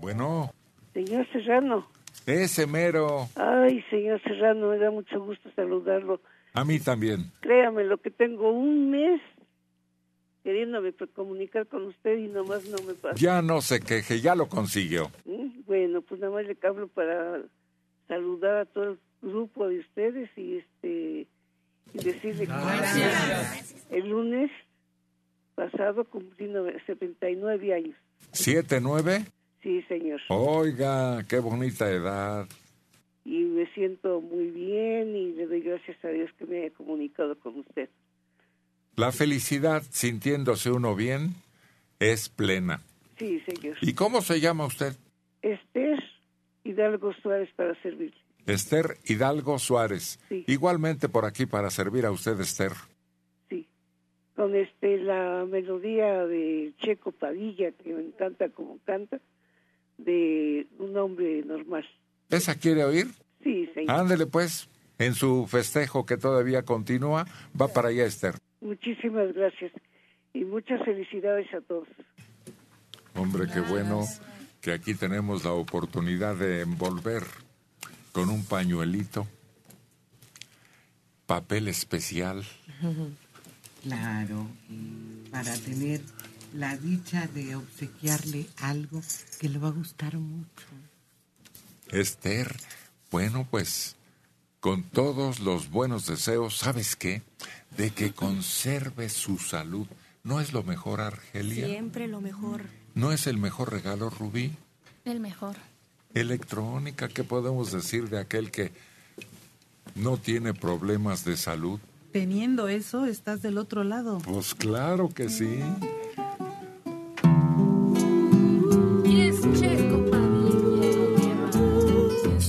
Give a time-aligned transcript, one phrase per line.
[0.00, 0.52] Bueno.
[0.92, 1.88] Señor Serrano.
[2.26, 3.28] Ese mero.
[3.36, 6.20] Ay, señor Serrano, me da mucho gusto saludarlo.
[6.54, 7.30] A mí también.
[7.40, 9.20] Créame, lo que tengo un mes
[10.42, 13.16] queriéndome comunicar con usted y nomás no me pasa.
[13.16, 15.10] Ya no se queje, ya lo consiguió.
[15.24, 15.64] ¿Mm?
[15.66, 17.42] Bueno, pues nada más le hablo para
[18.08, 21.26] saludar a todo el grupo de ustedes y este
[21.94, 24.50] y decirle que el lunes
[25.54, 26.50] pasado cumplí
[26.86, 27.96] 79 años.
[28.32, 29.24] ¿Siete, nueve?
[29.68, 30.18] Sí, señor.
[30.30, 32.48] Oiga, qué bonita edad.
[33.26, 37.38] Y me siento muy bien y le doy gracias a Dios que me haya comunicado
[37.38, 37.90] con usted.
[38.96, 41.34] La felicidad, sintiéndose uno bien,
[41.98, 42.80] es plena.
[43.18, 43.76] Sí, señor.
[43.82, 44.96] ¿Y cómo se llama usted?
[45.42, 46.02] Esther
[46.64, 48.16] Hidalgo Suárez para servirle.
[48.46, 50.18] Esther Hidalgo Suárez.
[50.30, 50.44] Sí.
[50.46, 52.72] Igualmente por aquí para servir a usted, Esther.
[53.50, 53.68] Sí.
[54.34, 59.20] Con este la melodía de Checo Padilla, que me encanta como canta,
[59.98, 61.84] de un hombre normal.
[62.30, 63.08] ¿Esa quiere oír?
[63.42, 63.90] Sí, señor.
[63.90, 64.68] Ándele pues,
[64.98, 67.26] en su festejo que todavía continúa,
[67.60, 68.34] va para allá, Esther.
[68.60, 69.72] Muchísimas gracias
[70.34, 71.88] y muchas felicidades a todos.
[73.14, 74.04] Hombre, qué bueno
[74.60, 77.22] que aquí tenemos la oportunidad de envolver
[78.12, 79.26] con un pañuelito,
[81.26, 82.44] papel especial.
[83.82, 84.46] Claro,
[85.30, 86.00] para tener
[86.54, 89.02] la dicha de obsequiarle algo
[89.38, 90.66] que le va a gustar mucho.
[91.90, 92.54] Esther,
[93.10, 93.96] bueno, pues
[94.60, 97.22] con todos los buenos deseos, ¿sabes qué?
[97.76, 99.86] De que conserve su salud.
[100.24, 101.66] ¿No es lo mejor, Argelia?
[101.66, 102.62] Siempre lo mejor.
[102.94, 104.52] ¿No es el mejor regalo, Rubí?
[105.04, 105.56] El mejor.
[106.14, 108.72] Electrónica, ¿qué podemos decir de aquel que
[109.94, 111.78] no tiene problemas de salud?
[112.12, 114.18] Teniendo eso, estás del otro lado.
[114.18, 115.60] Pues claro que sí.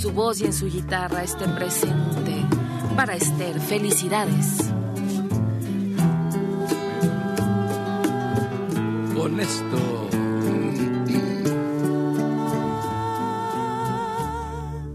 [0.09, 2.45] Su voz y en su guitarra esté presente.
[2.95, 4.71] Para Esther, felicidades.
[9.15, 10.09] Con esto.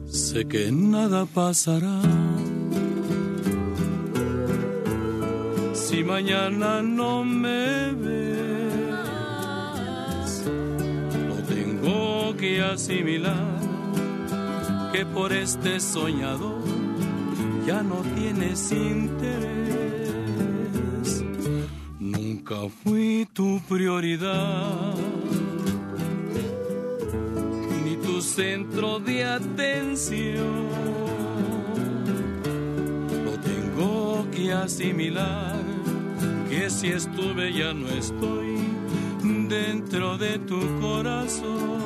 [0.09, 2.01] Sé que nada pasará.
[5.75, 8.43] Si mañana no me ves,
[11.29, 13.54] no tengo que asimilar
[14.95, 16.63] que por este soñador
[17.67, 19.65] ya no tienes interés.
[21.99, 24.95] Nunca fui tu prioridad,
[27.85, 30.69] ni tu centro de atención.
[33.25, 35.61] No tengo que asimilar
[36.49, 38.61] que si estuve ya no estoy
[39.49, 41.84] dentro de tu corazón.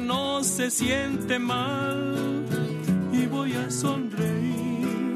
[0.00, 2.44] No se siente mal.
[3.12, 5.14] Y voy a sonreír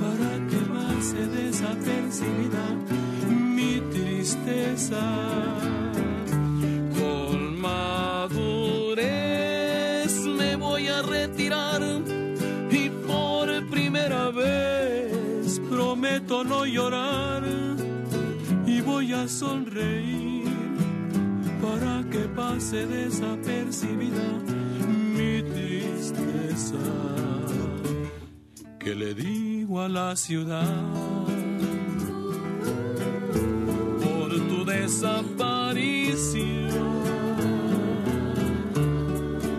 [0.00, 2.64] para que pase desapercibida
[3.28, 5.00] mi tristeza.
[6.98, 9.00] Con madurez
[10.26, 11.82] me voy a retirar
[12.70, 17.42] y por primera vez prometo no llorar
[18.66, 20.39] y voy a sonreír
[21.70, 24.28] para que pase desapercibida
[25.16, 26.82] mi tristeza.
[28.78, 30.84] Que le digo a la ciudad
[34.04, 36.70] por tu desaparición?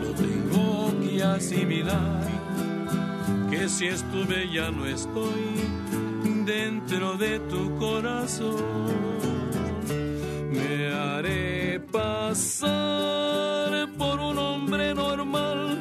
[0.02, 2.28] No tengo que asimilar
[3.50, 5.46] que si estuve ya no estoy
[6.46, 9.22] dentro de tu corazón.
[10.52, 11.41] Me haré
[12.32, 15.78] pasar por un hombre normal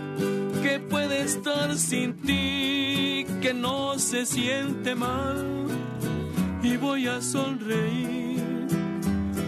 [0.64, 5.68] que puede estar sin ti, que no se siente mal.
[6.60, 8.66] Y voy a sonreír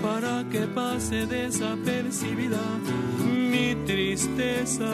[0.00, 2.60] para que pase desapercibida
[3.50, 4.93] mi tristeza.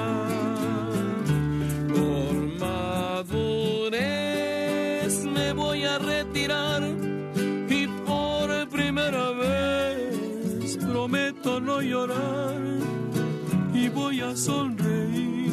[1.94, 2.34] Por
[2.64, 3.94] madurez
[5.24, 6.97] me voy a retirar
[11.48, 12.60] prometo no llorar
[13.72, 15.52] y voy a sonreír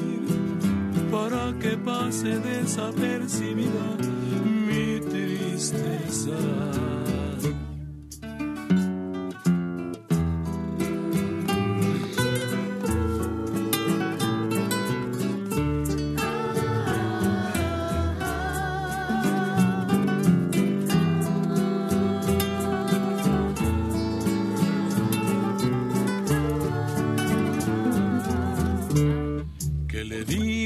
[1.12, 3.98] para que pase desapercibida
[4.68, 6.36] mi tristeza.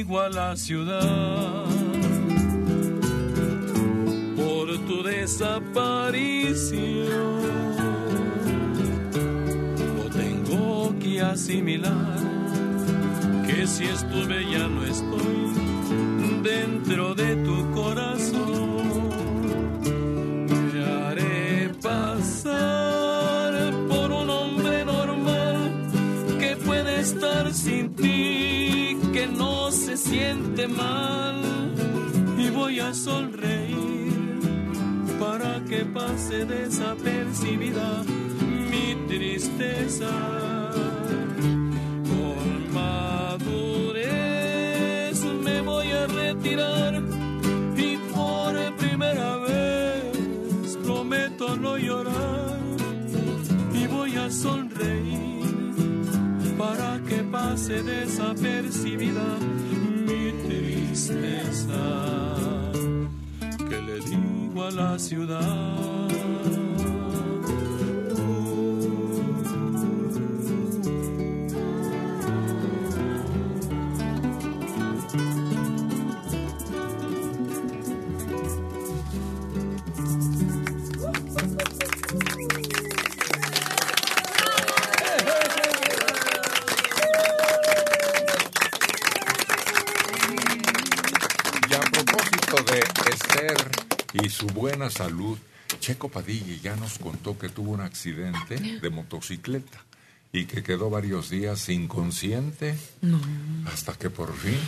[0.10, 1.66] La ciudad
[4.36, 6.80] por tu desaparición.
[9.98, 12.18] Lo tengo que asimilar
[13.46, 15.54] que si estuve ya no estoy
[16.42, 19.10] dentro de tu corazón.
[20.74, 23.52] Me haré pasar
[23.88, 25.88] por un hombre normal
[26.40, 29.49] que puede estar sin ti, que no
[30.10, 31.40] siente mal
[32.38, 34.12] y voy a sonreír
[35.20, 38.04] para que pase desapercibida
[38.72, 40.10] mi tristeza.
[42.10, 44.04] Con madurez
[45.46, 47.04] me voy a retirar
[47.78, 52.58] y por primera vez prometo no llorar
[53.76, 55.30] y voy a sonreír
[56.58, 59.38] para que pase desapercibida
[63.70, 66.09] que le digo a la ciudad.
[94.30, 95.40] Y su buena salud,
[95.80, 99.84] Checo Padilla ya nos contó que tuvo un accidente de motocicleta
[100.32, 102.78] y que quedó varios días inconsciente
[103.66, 104.60] hasta que por fin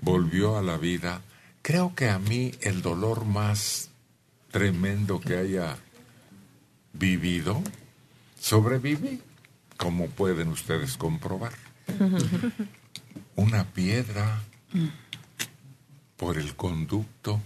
[0.00, 1.20] volvió a la vida.
[1.60, 3.90] Creo que a mí el dolor más
[4.50, 5.76] tremendo que haya
[6.94, 7.62] vivido,
[8.40, 9.20] sobreviví,
[9.76, 11.52] como pueden ustedes comprobar.
[13.36, 14.42] Una piedra
[16.16, 17.42] por el conducto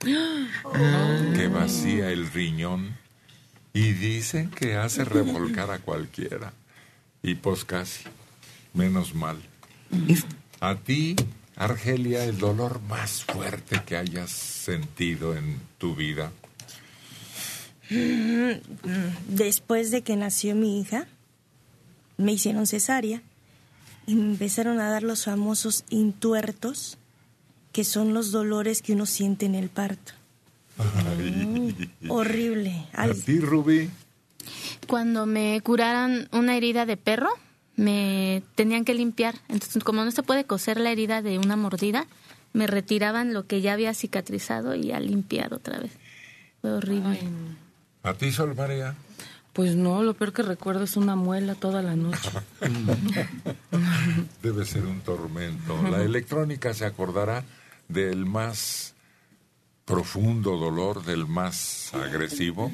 [1.34, 2.96] que vacía el riñón
[3.72, 6.52] y dicen que hace revolcar a cualquiera.
[7.22, 8.04] Y pues casi,
[8.72, 9.38] menos mal.
[10.60, 11.16] A ti,
[11.56, 16.32] Argelia, el dolor más fuerte que hayas sentido en tu vida.
[19.28, 21.06] Después de que nació mi hija,
[22.16, 23.22] me hicieron cesárea
[24.06, 26.98] y me empezaron a dar los famosos intuertos,
[27.72, 30.12] que son los dolores que uno siente en el parto.
[30.78, 31.90] Ay.
[32.08, 32.86] Horrible.
[32.92, 33.90] ¿A ti, Rubí?
[34.86, 37.30] Cuando me curaron una herida de perro,
[37.76, 39.36] me tenían que limpiar.
[39.48, 42.06] Entonces, como no se puede coser la herida de una mordida,
[42.52, 45.92] me retiraban lo que ya había cicatrizado y a limpiar otra vez.
[46.60, 47.18] Fue horrible.
[48.02, 48.96] ¿A ti, Sol María?
[49.52, 52.30] Pues no, lo peor que recuerdo es una muela toda la noche.
[54.42, 55.80] Debe ser un tormento.
[55.90, 57.44] La electrónica se acordará
[57.92, 58.94] del más
[59.84, 62.70] profundo dolor, del más agresivo.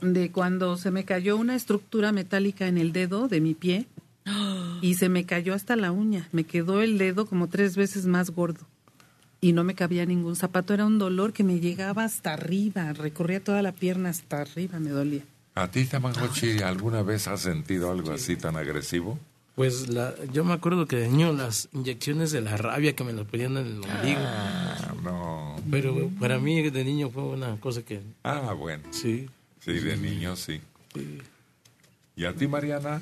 [0.00, 3.86] De cuando se me cayó una estructura metálica en el dedo de mi pie
[4.80, 6.28] y se me cayó hasta la uña.
[6.32, 8.66] Me quedó el dedo como tres veces más gordo
[9.40, 10.72] y no me cabía ningún zapato.
[10.72, 14.90] Era un dolor que me llegaba hasta arriba, recorría toda la pierna hasta arriba, me
[14.90, 15.22] dolía.
[15.54, 19.18] ¿A ti, Tamagotchi, alguna vez has sentido algo así tan agresivo?
[19.54, 23.12] Pues la, yo me acuerdo que de niño las inyecciones de la rabia que me
[23.12, 24.20] las ponían en el ombligo.
[24.20, 25.56] Ah, no.
[25.70, 28.02] Pero para mí de niño fue una cosa que...
[28.24, 28.82] Ah, bueno.
[28.90, 29.28] Sí.
[29.60, 30.60] Sí, de niño sí.
[32.16, 33.00] ¿Y a ti, Mariana?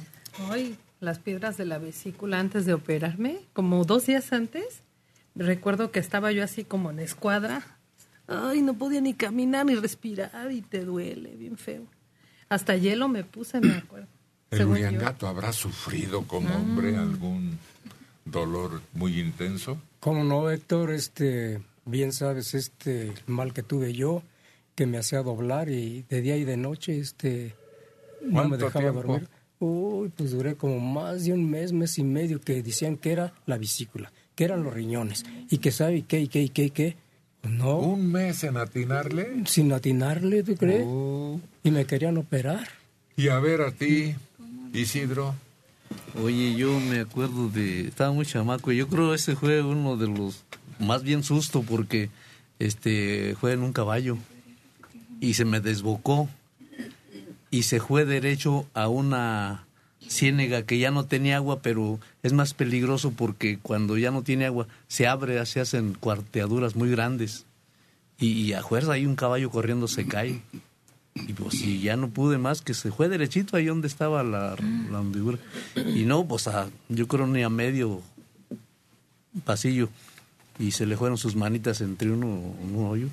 [0.50, 4.82] Ay, las piedras de la vesícula antes de operarme, como dos días antes,
[5.35, 7.78] recuerdo que estaba yo así como en escuadra.
[8.26, 11.87] Ay, no podía ni caminar ni respirar y te duele, bien feo.
[12.49, 14.09] Hasta hielo me puse, me acuerdo.
[14.52, 14.66] ¿El.
[14.66, 17.59] Uriangato habrá sufrido como hombre algún
[18.25, 19.78] dolor muy intenso?
[20.00, 20.90] ¿Cómo no, Héctor?
[20.92, 24.23] Este, bien sabes, este mal que tuve yo,
[24.75, 27.54] que me hacía doblar y de día y de noche, este,
[28.23, 29.02] no me ¿Cuánto dejaba tiempo?
[29.02, 29.28] dormir.
[29.59, 33.32] Uy, pues duré como más de un mes, mes y medio que decían que era
[33.47, 36.64] la vesícula, que eran los riñones, y que sabe y qué, y qué, y qué,
[36.64, 36.97] y qué.
[37.40, 39.44] Pues no, ¿Un mes en atinarle?
[39.47, 40.85] sin atinarle, ¿tú crees?
[40.87, 41.40] Oh.
[41.62, 42.68] Y me querían operar.
[43.16, 44.16] Y a ver a ti,
[44.73, 45.35] Isidro.
[46.23, 47.88] Oye, yo me acuerdo de.
[47.88, 48.73] Estaba muy chamaco.
[48.73, 50.45] Yo creo ese fue uno de los.
[50.79, 52.11] Más bien susto porque
[52.59, 54.19] este fue en un caballo
[55.21, 56.29] y se me desbocó
[57.50, 59.67] y se fue derecho a una
[60.09, 64.47] ciénega que ya no tenía agua, pero es más peligroso porque cuando ya no tiene
[64.47, 67.47] agua se abre, se hacen cuarteaduras muy grandes
[68.19, 70.41] y, y a fuerza hay un caballo corriendo se cae.
[71.14, 74.57] Y pues si ya no pude más, que se fue derechito ahí donde estaba la,
[74.90, 75.38] la hundidura.
[75.76, 78.00] Y no, pues a, yo creo ni a medio
[79.45, 79.88] pasillo.
[80.59, 83.09] y se le fueron sus manitas entre uno, un hoyo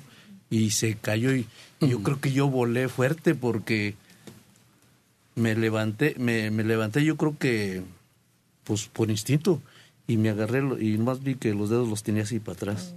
[0.50, 1.46] y se cayó y,
[1.78, 3.94] y yo creo que yo volé fuerte porque
[5.36, 7.82] me levanté, me, me levanté yo creo que
[8.64, 9.62] pues por instinto
[10.06, 12.94] y me agarré y nomás vi que los dedos los tenía así para atrás.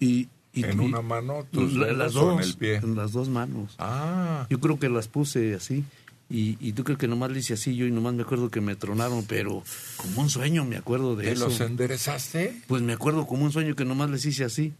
[0.00, 2.76] Y, y- ¿En y- una mano, tus la- las o en dos, el pie?
[2.76, 3.74] En las dos manos.
[3.78, 4.46] Ah.
[4.50, 5.84] Yo creo que las puse así.
[6.32, 8.60] Y, y tú crees que nomás le hice así yo y nomás me acuerdo que
[8.60, 9.64] me tronaron, pero
[9.96, 11.46] como un sueño me acuerdo de ¿Te eso.
[11.48, 12.56] los enderezaste?
[12.68, 14.72] Pues me acuerdo como un sueño que nomás les hice así.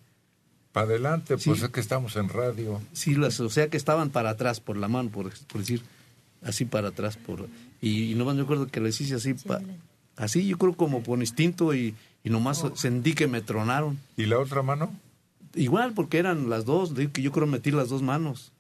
[0.73, 1.65] Para adelante, pues Sí.
[1.65, 2.81] es que estamos en radio.
[2.93, 5.83] Sí, las, o sea que estaban para atrás por la mano, por, por decir,
[6.43, 7.17] así para atrás.
[7.17, 7.49] por
[7.83, 9.61] Y, y nomás me acuerdo que les hice así, pa-
[10.17, 13.99] así yo creo como por instinto y, y nomás sentí que me tronaron.
[14.17, 14.95] ¿Y la otra mano?
[15.55, 18.53] Igual, porque eran las dos, que yo creo metí las dos manos.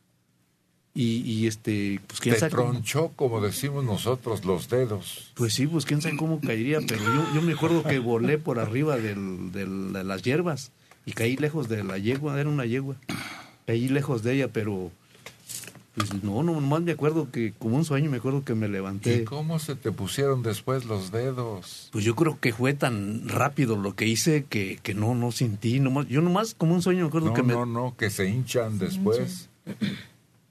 [0.92, 5.30] Y, y este, pues quién Te sabe cómo- tronchó, como decimos nosotros, los dedos.
[5.34, 8.58] Pues sí, pues quién sabe cómo caería, pero yo, yo me acuerdo que volé por
[8.58, 10.72] arriba del, del- de las hierbas
[11.06, 12.96] y caí lejos de la yegua, era una yegua.
[13.66, 14.90] Caí lejos de ella, pero
[15.94, 18.70] pues no, no, nomás me acuerdo que como un sueño me acuerdo que me ¿Y
[18.70, 19.24] levanté.
[19.24, 21.88] cómo se te pusieron después los dedos?
[21.92, 25.80] Pues yo creo que fue tan rápido lo que hice que, que no, no sentí,
[25.80, 27.52] nomás, yo nomás como un sueño me acuerdo No, que me...
[27.54, 29.48] no, no, que se hinchan después.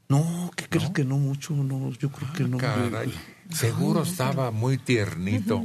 [0.09, 1.53] No, ¿qué crees que no mucho?
[1.53, 2.57] No, yo creo que no.
[2.57, 3.13] Caray,
[3.51, 5.63] seguro estaba muy tiernito.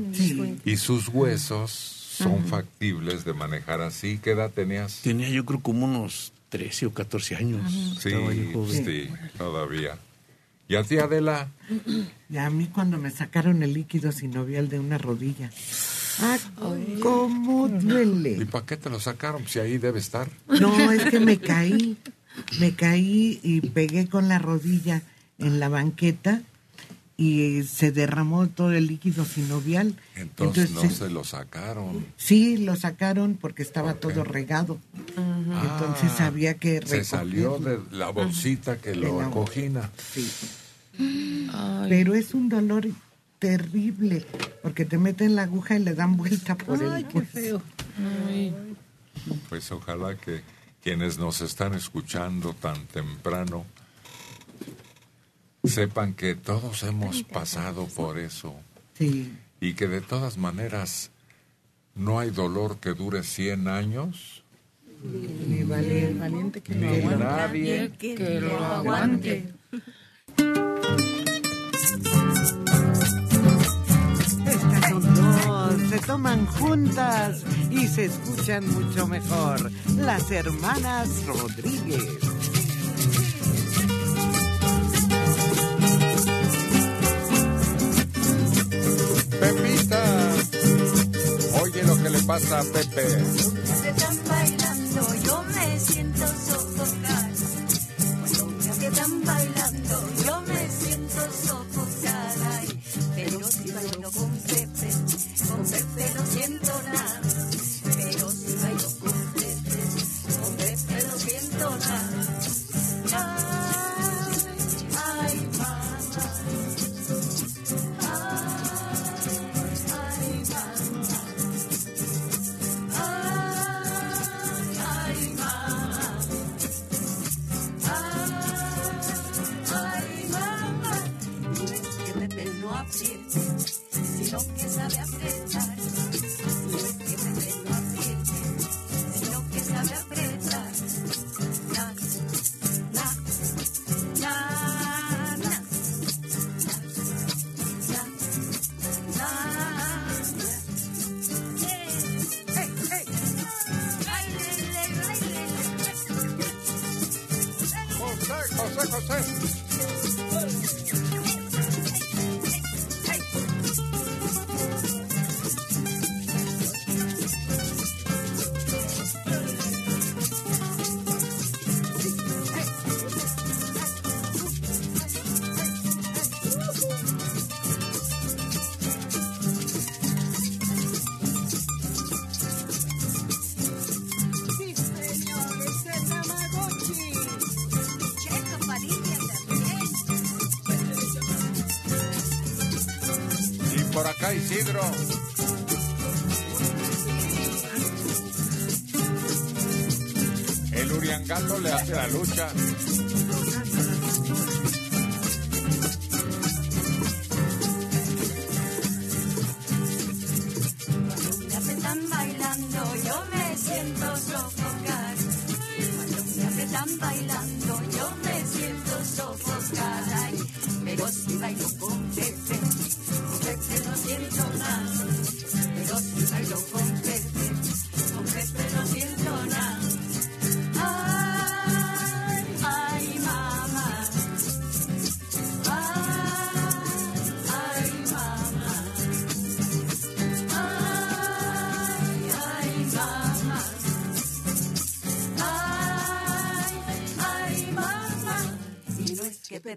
[0.66, 4.18] Y sus huesos son factibles de manejar así.
[4.22, 5.00] ¿Qué edad tenías?
[5.02, 7.68] Tenía yo creo como unos 13 o 14 años.
[7.98, 8.84] Sí, Estaba yo joven.
[8.84, 9.98] sí, todavía.
[10.68, 11.48] ¿Y a ti, Adela?
[12.30, 15.50] Y a mí cuando me sacaron el líquido sinovial de una rodilla.
[16.20, 16.38] Ah,
[17.02, 18.46] cómo ¿Y duele.
[18.46, 19.44] para qué te lo sacaron?
[19.48, 20.28] Si ahí debe estar.
[20.46, 21.96] No, es que me caí.
[22.60, 25.02] Me caí y pegué con la rodilla
[25.38, 26.42] en la banqueta
[27.16, 29.94] y se derramó todo el líquido sinovial.
[30.16, 32.04] Entonces, no se lo sacaron.
[32.16, 34.78] Sí, lo sacaron porque estaba todo regado.
[35.16, 39.90] Entonces Ah, había que Se salió de la bolsita que lo acogina.
[40.12, 40.28] Sí.
[41.88, 42.88] Pero es un dolor
[43.38, 44.24] terrible
[44.62, 47.62] porque te meten la aguja y le dan vuelta por el cuerpo.
[49.48, 50.42] Pues ojalá que
[50.82, 53.64] quienes nos están escuchando tan temprano
[55.64, 58.54] sepan que todos hemos pasado por eso
[58.98, 59.32] Sí.
[59.60, 61.10] y que de todas maneras
[61.94, 64.42] no hay dolor que dure 100 años.
[65.48, 67.24] Ni valiente, valiente que Ni lo aguante.
[67.24, 69.52] nadie que lo aguante.
[74.46, 79.70] Estas son dos, se toman juntas y se escuchan mucho mejor.
[79.96, 82.02] Las hermanas Rodríguez.
[92.26, 93.06] Pasa Pepe.
[93.06, 97.30] Se están bailando, yo me siento sofocada.
[98.20, 98.46] Cuando
[98.80, 99.43] me están bailando,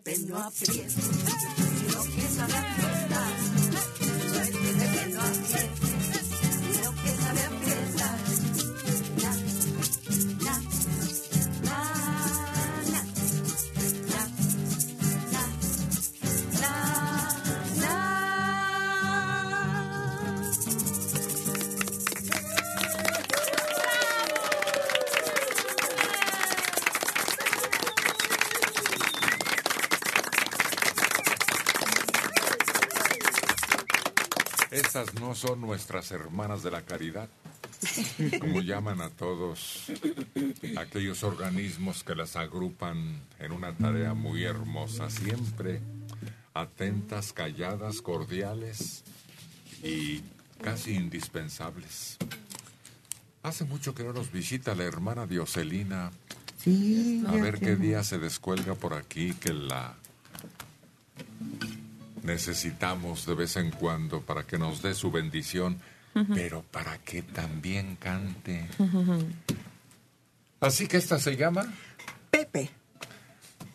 [0.04, 3.34] Pepe no apriete, sino que sabe apretar.
[4.32, 5.97] No es que no apriete,
[35.38, 37.30] son nuestras hermanas de la caridad,
[38.40, 39.92] como llaman a todos
[40.78, 45.82] aquellos organismos que las agrupan en una tarea muy hermosa, siempre
[46.54, 49.04] atentas, calladas, cordiales
[49.84, 50.22] y
[50.64, 52.18] casi indispensables.
[53.44, 56.12] Hace mucho que no nos visita la hermana Dioselina.
[56.58, 59.96] Sí, A ver qué día se descuelga por aquí que la
[62.28, 65.80] necesitamos de vez en cuando para que nos dé su bendición,
[66.34, 68.68] pero para que también cante.
[70.60, 71.74] Así que esta se llama
[72.30, 72.70] Pepe.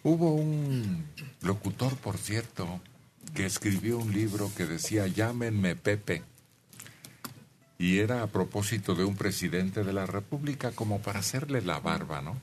[0.02, 1.06] Hubo un
[1.40, 2.80] locutor, por cierto,
[3.34, 6.22] que escribió un libro que decía Llámenme Pepe.
[7.78, 12.20] Y era a propósito de un presidente de la República como para hacerle la barba,
[12.20, 12.36] ¿no?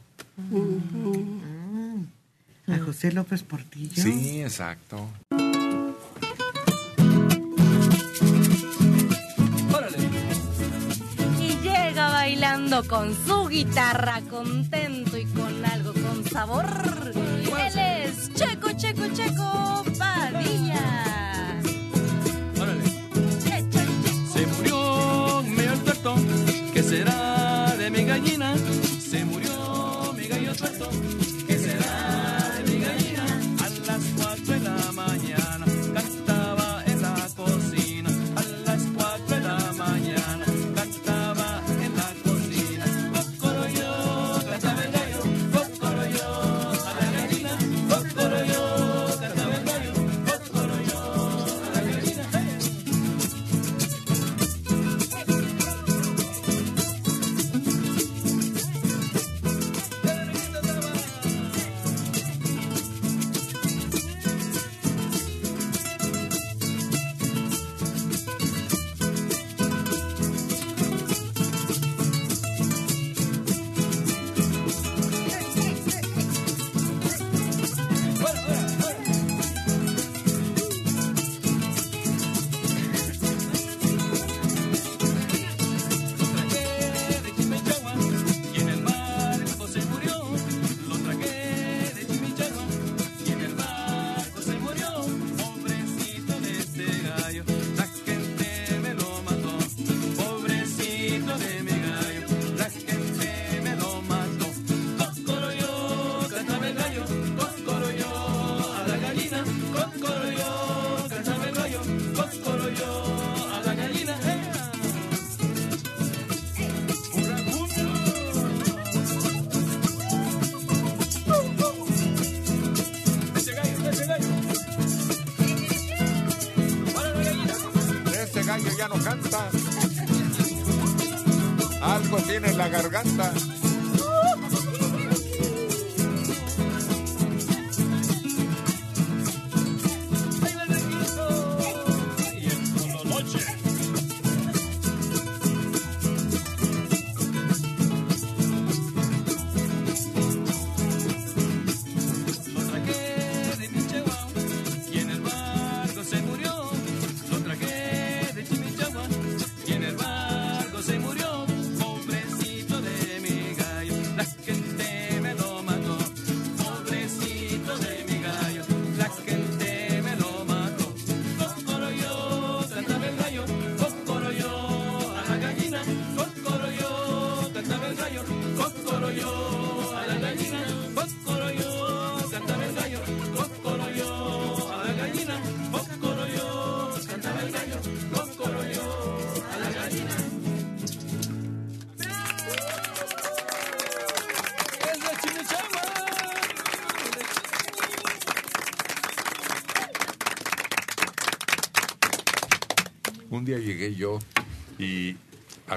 [2.67, 4.01] A José López Portillo.
[4.01, 5.07] Sí, exacto.
[12.87, 16.65] Con su guitarra, contento y con algo con sabor.
[17.15, 19.88] Él es Checo, Checo, Checo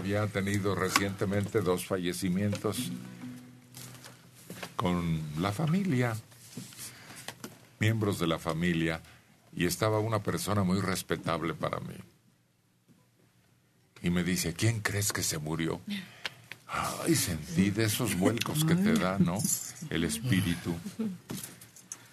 [0.02, 2.90] había tenido recientemente dos fallecimientos
[4.74, 6.16] con la familia,
[7.78, 9.00] miembros de la familia,
[9.54, 11.94] y estaba una persona muy respetable para mí.
[14.02, 15.80] Y me dice, ¿quién crees que se murió?
[16.66, 19.38] Ay, sentí de esos vuelcos que te da, ¿no?
[19.88, 20.74] El espíritu.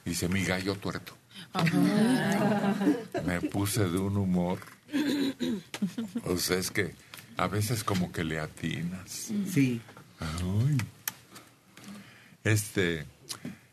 [0.06, 1.17] Dice, mi gallo tuerto.
[3.25, 4.60] Me puse de un humor.
[6.25, 6.93] O sea, es que
[7.39, 9.32] a veces como que le atinas.
[9.49, 9.82] Sí.
[10.19, 10.78] Ay.
[12.43, 13.06] Este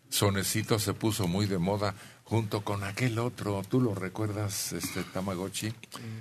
[0.08, 3.62] sonecito se puso muy de moda junto con aquel otro.
[3.68, 5.72] ¿Tú lo recuerdas, este Tamagotchi?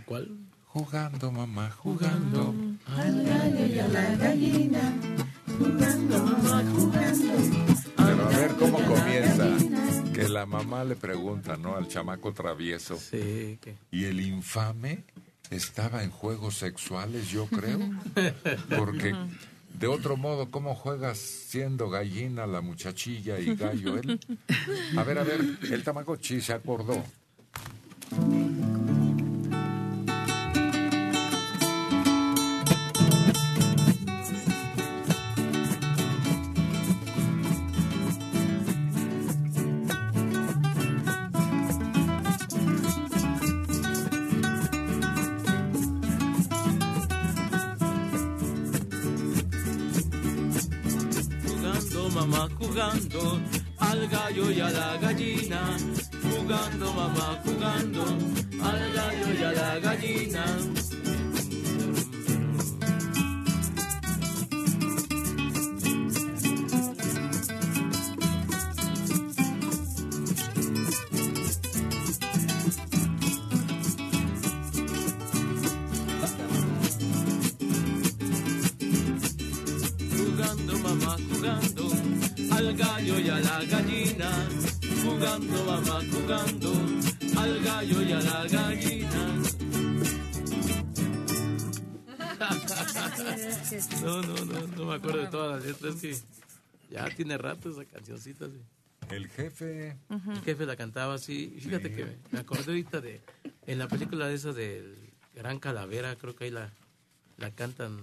[0.05, 0.31] ¿Cuál?
[0.65, 2.53] Jugando, mamá, jugando.
[2.87, 4.93] Al gallo y a la gallina,
[5.59, 7.33] jugando, mamá, jugando.
[7.95, 10.13] Pero a ver cómo comienza.
[10.13, 11.75] Que la mamá le pregunta, ¿no?
[11.75, 12.97] Al chamaco travieso.
[12.97, 13.75] Sí, que...
[13.91, 15.03] Y el infame
[15.51, 17.79] estaba en juegos sexuales, yo creo.
[18.77, 19.15] Porque
[19.79, 24.19] de otro modo, ¿cómo juegas siendo gallina la muchachilla y gallo él?
[24.97, 27.03] A ver, a ver, el Tamagotchi se acordó.
[52.75, 53.39] Jugando
[53.79, 55.77] al gallo y a la gallina.
[56.21, 58.03] Jugando mamá, jugando
[58.61, 60.45] al gallo y a la gallina.
[82.75, 84.31] Al gallo y a la gallina.
[85.03, 86.71] Jugando mamá, jugando
[87.39, 89.41] al gallo y a la gallina.
[94.03, 96.03] No, no, no, no me acuerdo de todas las letras.
[96.03, 96.27] Es que
[96.93, 98.47] ya tiene rato esa cancioncita.
[98.47, 98.61] sí.
[99.09, 99.97] El jefe.
[100.09, 101.57] El jefe la cantaba así.
[101.61, 103.21] Fíjate que me acordé ahorita de.
[103.67, 104.95] En la película de esa del
[105.33, 106.71] Gran Calavera, creo que ahí la,
[107.37, 108.01] la cantan.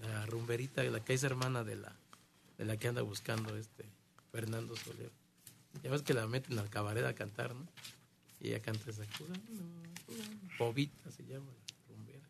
[0.00, 1.96] La rumberita, la que es hermana de la,
[2.58, 3.95] de la que anda buscando este
[4.36, 5.10] Fernando Soler.
[5.82, 7.66] Ya ves que la meten al cabaret a cantar, ¿no?
[8.38, 9.40] Y ella canta esa jugando.
[10.58, 12.28] Bobita se llama la rumbera.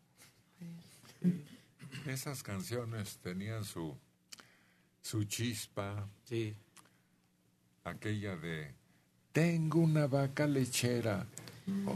[2.05, 3.93] Esas canciones tenían su,
[5.01, 6.07] su chispa.
[6.23, 6.55] Sí.
[7.83, 8.73] Aquella de
[9.33, 11.27] Tengo una vaca lechera.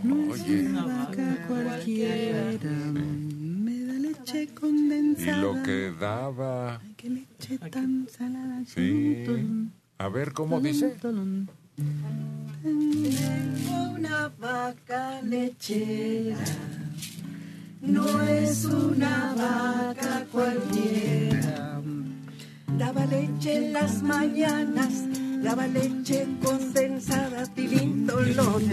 [0.04, 5.38] No es Oye, una vaca cualquiera, me da leche y condensada.
[5.41, 6.82] lo que daba.
[6.97, 8.65] Qué leche tan salada.
[8.65, 9.24] Sí.
[10.01, 10.97] A ver cómo dice.
[10.99, 11.45] Tengo
[13.95, 16.43] una vaca lechera,
[17.81, 21.79] no es una vaca cualquiera.
[22.79, 25.05] Daba leche en las mañanas,
[25.43, 28.63] daba leche condensada, tilín, tolón.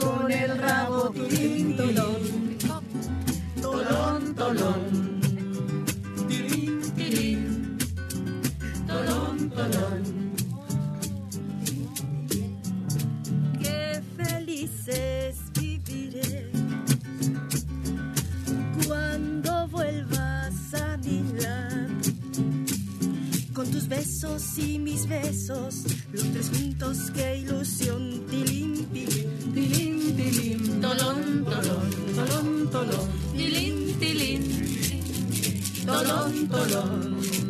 [0.00, 2.58] Con el rabo, tilín, tolón,
[3.60, 5.20] tolón, tolón,
[6.28, 7.78] tilín, tilín,
[8.86, 10.02] tolón, tolón.
[13.62, 16.50] Qué felices viviré
[18.86, 21.20] cuando vuelvas a mi.
[23.60, 28.24] Con tus besos y mis besos, los tres juntos, qué ilusión.
[28.30, 28.59] Tilín,
[36.02, 37.49] tolón, tolón.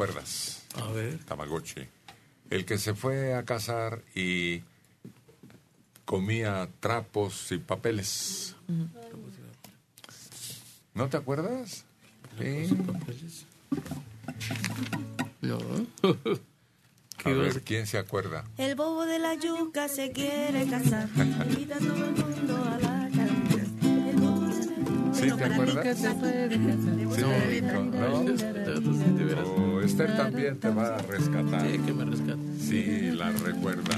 [0.00, 0.62] Acuerdas.
[0.76, 1.18] A ver.
[1.24, 1.86] Tamagotchi.
[2.48, 4.62] El que se fue a casar y
[6.06, 8.56] comía trapos y papeles.
[10.94, 11.84] ¿No te acuerdas?
[12.38, 12.70] Sí.
[15.42, 15.58] No.
[17.24, 18.44] A ver, ¿quién se acuerda?
[18.56, 21.10] El bobo de la yuca se quiere casar.
[21.16, 23.00] Invita a todo el mundo a la.
[25.20, 25.98] ¿Sí te acuerdas?
[25.98, 27.80] Sí, ¿no?
[29.44, 31.66] O Esther también te va a rescatar.
[31.70, 32.38] Sí, que me rescate.
[32.58, 33.96] Sí, la recuerda.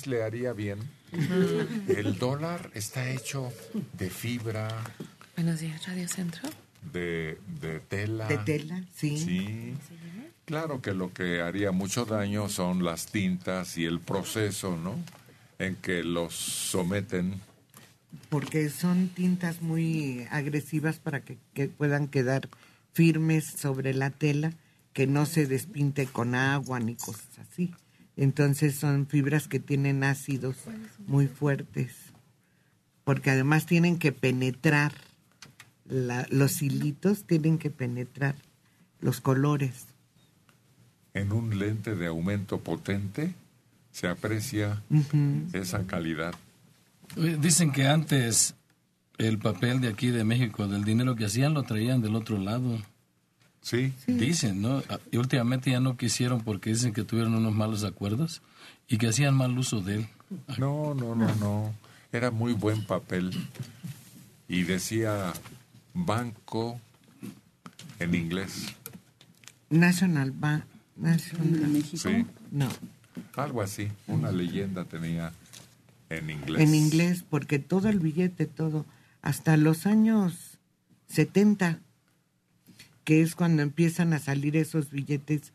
[0.00, 0.78] Dólares le haría bien.
[1.88, 3.52] El dólar está hecho
[3.98, 4.68] de fibra,
[5.36, 6.48] Buenos días, Radio Centro.
[6.92, 8.26] de, de tela.
[8.26, 9.18] De tela, sí.
[9.18, 9.74] Sí.
[10.44, 14.96] Claro que lo que haría mucho daño son las tintas y el proceso, ¿no?
[15.58, 17.40] En que los someten.
[18.28, 22.48] Porque son tintas muy agresivas para que, que puedan quedar
[22.92, 24.52] firmes sobre la tela,
[24.92, 27.72] que no se despinte con agua ni cosas así.
[28.20, 30.56] Entonces son fibras que tienen ácidos
[31.06, 31.94] muy fuertes,
[33.02, 34.92] porque además tienen que penetrar,
[35.88, 38.34] la- los hilitos tienen que penetrar
[39.00, 39.86] los colores.
[41.14, 43.32] En un lente de aumento potente
[43.90, 44.82] se aprecia
[45.54, 46.34] esa calidad.
[47.16, 48.54] Dicen que antes
[49.16, 52.82] el papel de aquí de México, del dinero que hacían, lo traían del otro lado.
[53.62, 53.92] Sí.
[54.06, 54.82] Dicen, ¿no?
[54.88, 58.42] Ah, Y últimamente ya no quisieron porque dicen que tuvieron unos malos acuerdos
[58.88, 60.06] y que hacían mal uso de él.
[60.58, 61.74] No, no, no, no.
[62.12, 63.30] Era muy buen papel.
[64.48, 65.32] Y decía
[65.94, 66.80] banco
[67.98, 68.66] en inglés.
[69.68, 70.64] National Bank.
[70.96, 72.26] National Sí.
[72.50, 72.68] No.
[73.36, 73.88] Algo así.
[74.06, 75.32] Una leyenda tenía
[76.08, 76.60] En inglés.
[76.62, 78.86] en inglés, porque todo el billete, todo,
[79.22, 80.58] hasta los años
[81.08, 81.78] 70,
[83.04, 85.52] que es cuando empiezan a salir esos billetes,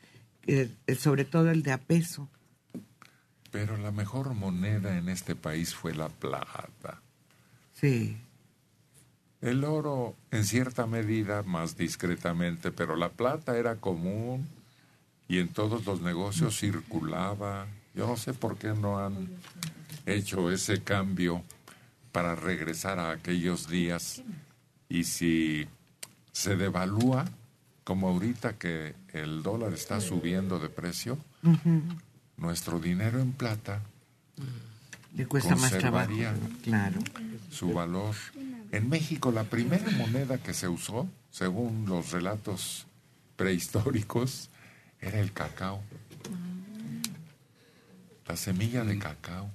[0.48, 2.30] eh, eh, sobre todo el de a peso.
[3.52, 7.02] Pero la mejor moneda en este país fue la plata.
[7.74, 8.18] Sí.
[9.42, 14.48] El oro, en cierta medida, más discretamente, pero la plata era común
[15.28, 17.68] y en todos los negocios circulaba.
[17.94, 19.30] Yo no sé por qué no han
[20.06, 21.44] hecho ese cambio
[22.12, 24.22] para regresar a aquellos días.
[24.90, 25.68] Y si
[26.36, 27.24] se devalúa,
[27.86, 31.18] como ahorita que el dólar está subiendo de precio,
[32.36, 33.82] nuestro dinero en plata
[35.16, 36.08] Le cuesta más trabajo.
[36.10, 37.00] conservaría Claro.
[37.50, 38.16] su valor.
[38.74, 42.86] En México, la primera moneda que se usó, según los relatos
[43.38, 44.50] prehistóricos,
[45.00, 45.82] era el cacao.
[48.28, 49.50] La semilla de cacao.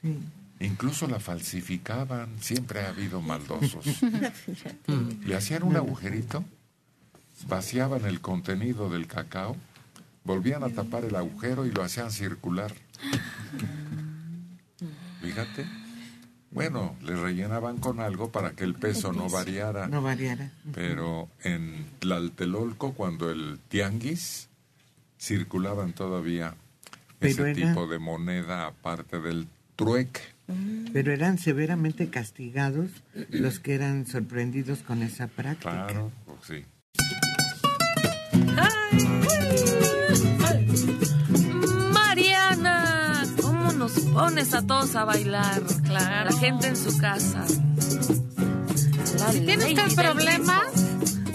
[0.00, 0.18] Sí.
[0.64, 3.84] Incluso la falsificaban, siempre ha habido maldosos.
[5.26, 6.44] Le hacían un agujerito,
[7.48, 9.56] vaciaban el contenido del cacao,
[10.24, 12.72] volvían a tapar el agujero y lo hacían circular.
[15.20, 15.66] Fíjate.
[16.50, 19.88] Bueno, le rellenaban con algo para que el peso no variara.
[19.88, 20.52] No variara.
[20.72, 24.48] Pero en Tlaltelolco, cuando el tianguis,
[25.18, 26.54] circulaban todavía
[27.18, 30.20] Pero ese era- tipo de moneda aparte del trueque.
[30.92, 32.90] Pero eran severamente castigados
[33.30, 35.86] los que eran sorprendidos con esa práctica.
[35.86, 36.64] Claro, pues sí.
[41.92, 45.62] Mariana, ¿cómo nos pones a todos a bailar?
[45.84, 46.30] Claro.
[46.30, 47.44] La gente en su casa.
[49.18, 50.66] La Si tiene usted problemas,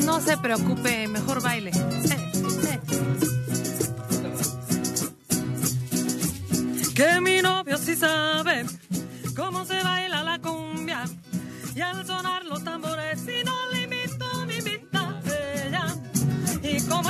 [0.05, 1.71] no se preocupe, mejor baile.
[1.71, 2.31] Eh,
[2.67, 2.79] eh.
[6.93, 8.65] que mi novio sí sabe
[9.39, 11.05] cómo se baila la cumbia.
[11.73, 13.55] Y al sonar los tambores si no
[14.45, 15.85] me invita a ella.
[16.61, 17.09] Y como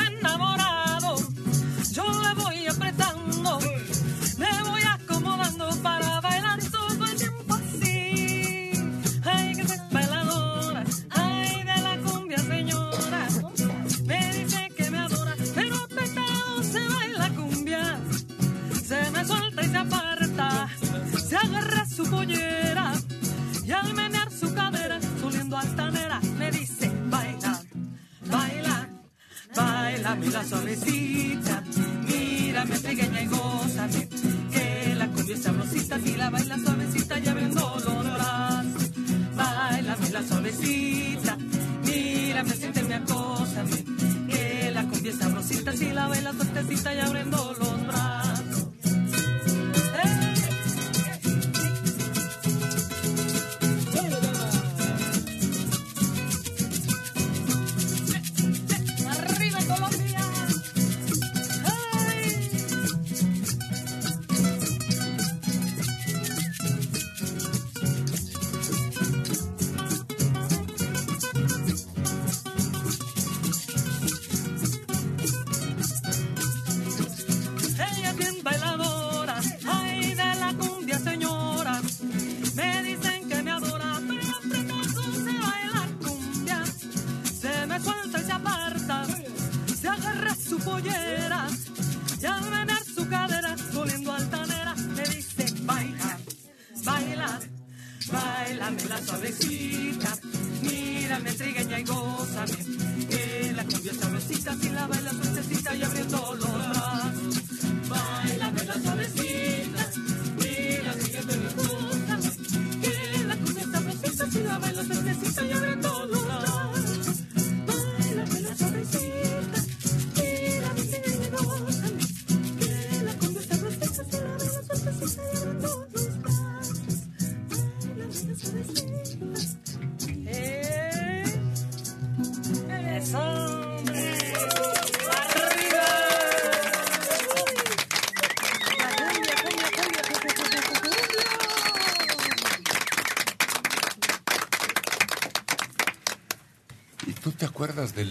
[30.15, 31.63] mira suavecita,
[32.07, 34.07] mírame pequeña y gózame,
[34.51, 38.91] que la cumbia es sabrosita, si la baila suavecita y abriendo los brazos,
[39.35, 41.37] baila, la suavecita,
[41.85, 43.83] mírame, siénteme, acósame,
[44.29, 48.28] que la cumbia es sabrosita, si la baila suavecita y abriendo los brazos.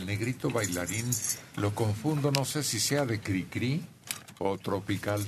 [0.08, 1.04] Negrito bailarín?
[1.56, 3.82] Lo confundo, no sé si sea de Cricri
[4.38, 5.20] o tropical.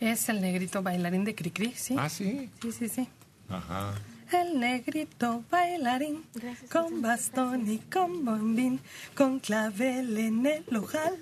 [0.00, 1.94] Es el negrito bailarín de Cricri, ¿sí?
[1.98, 2.48] Ah, sí.
[2.62, 3.08] Sí, sí, sí.
[3.50, 3.92] Ajá.
[4.32, 6.24] El negrito bailarín,
[6.72, 8.80] con bastón y con bombín,
[9.14, 11.18] con clavel en el ojal,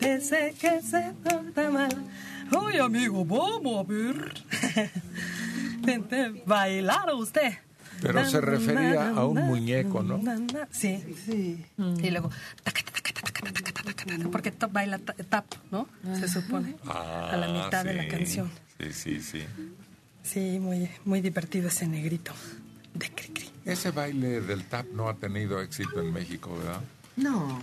[0.00, 1.96] ese que se porta mal.
[2.50, 4.34] Ay, amigo, vamos a ver.
[5.80, 7.54] Vente, bailar usted.
[8.00, 10.20] Pero se refería a un muñeco, ¿no?
[10.70, 11.02] Sí.
[11.24, 11.64] sí.
[11.76, 12.04] Mm.
[12.04, 12.30] Y luego,
[14.30, 15.88] porque top baila tap, ¿no?
[16.18, 16.76] Se supone.
[16.86, 18.50] Ah, a la mitad de la canción.
[18.78, 19.44] Sí, sí, sí.
[20.22, 22.32] Sí, muy, muy divertido ese negrito
[22.94, 23.50] de cri, cri.
[23.64, 26.80] Ese baile del tap no ha tenido éxito en México, ¿verdad?
[27.16, 27.60] No.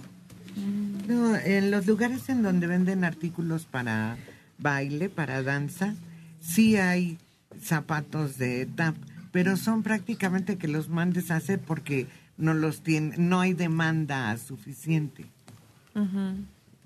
[1.07, 4.17] No, en los lugares en donde venden artículos para
[4.57, 5.95] baile, para danza,
[6.41, 7.17] sí hay
[7.61, 8.95] zapatos de tap
[9.35, 12.07] pero son prácticamente que los mandes a hacer porque
[12.37, 15.25] no los tiene, no hay demanda suficiente.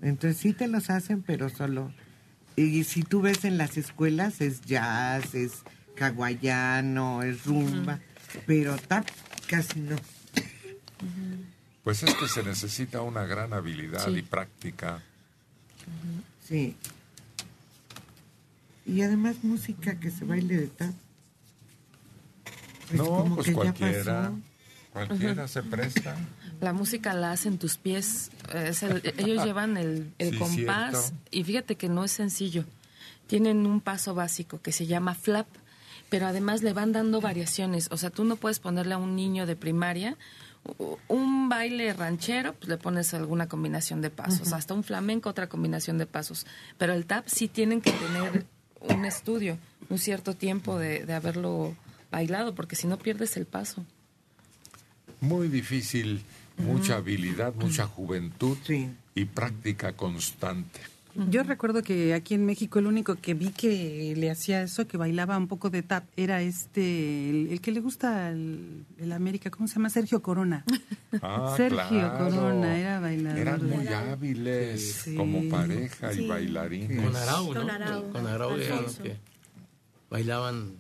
[0.01, 1.93] Entonces sí te los hacen, pero solo.
[2.55, 5.61] Y si tú ves en las escuelas es jazz, es
[6.01, 7.99] hawaiano, es rumba,
[8.47, 9.05] pero tap
[9.47, 9.95] casi no.
[11.83, 14.17] Pues es que se necesita una gran habilidad Sí.
[14.17, 15.03] y práctica.
[16.47, 16.75] Sí.
[18.87, 20.95] Y además música que se baile de tap.
[22.89, 24.31] Pues no, como pues cualquiera.
[24.93, 26.15] Cualquiera se presta.
[26.61, 28.31] La música la hacen tus pies.
[28.53, 31.17] es el- ellos llevan el, el Sí, compás cierto.
[31.31, 32.65] y fíjate que no es sencillo.
[33.27, 35.47] Tienen un paso básico que se llama flap,
[36.09, 37.87] pero además le van dando variaciones.
[37.91, 40.17] O sea, tú no puedes ponerle a un niño de primaria
[41.07, 44.51] un baile ranchero, pues le pones alguna combinación de pasos.
[44.51, 46.45] Hasta un flamenco, otra combinación de pasos.
[46.77, 48.45] Pero el tap sí tienen que tener
[48.81, 49.57] un estudio,
[49.89, 51.75] un cierto tiempo de, de haberlo
[52.11, 53.85] bailado, porque si no pierdes el paso.
[55.21, 56.21] Muy difícil,
[56.57, 58.57] mucha habilidad, mucha juventud
[59.15, 60.79] y práctica constante.
[61.29, 64.95] Yo recuerdo que aquí en México el único que vi que le hacía eso, que
[64.95, 69.49] bailaba un poco de tap, era este, el, el que le gusta el, el América,
[69.49, 69.89] ¿cómo se llama?
[69.89, 70.63] Sergio Corona.
[71.21, 72.29] Ah, Sergio claro.
[72.29, 73.39] Corona era bailador.
[73.39, 75.15] Eran muy hábiles Sí.
[75.15, 76.23] como pareja Sí.
[76.23, 77.01] y bailarines.
[77.03, 77.59] Con Arau, ¿no?
[77.61, 78.11] Con Arau.
[78.11, 78.55] Con Arau
[79.03, 79.17] que
[80.09, 80.73] bailaban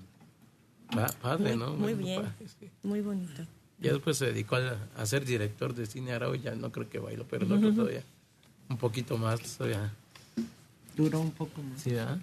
[0.93, 1.73] pa- padre, Muy, ¿no?
[1.73, 2.69] muy bien, padre, sí.
[2.83, 3.43] muy bonito.
[3.79, 6.99] Ya después se dedicó a, a ser director de cine Arau, ya no creo que
[6.99, 8.03] bailó, pero el otro todavía
[8.67, 9.91] un poquito más todavía.
[10.95, 11.81] Duró un poco más.
[11.81, 12.19] Sí, ¿verdad?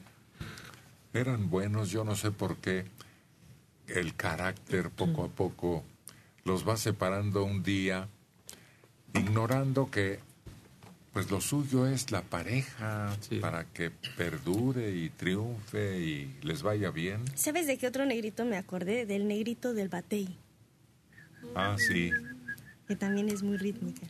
[1.14, 2.84] Eran buenos, yo no sé por qué
[3.88, 5.82] el carácter poco a poco
[6.44, 8.06] los va separando un día,
[9.14, 10.20] ignorando que
[11.16, 17.24] pues lo suyo es la pareja para que perdure y triunfe y les vaya bien.
[17.34, 19.06] ¿Sabes de qué otro negrito me acordé?
[19.06, 20.36] Del negrito del batey,
[21.54, 22.10] Ah, sí.
[22.86, 24.06] que también es muy rítmica.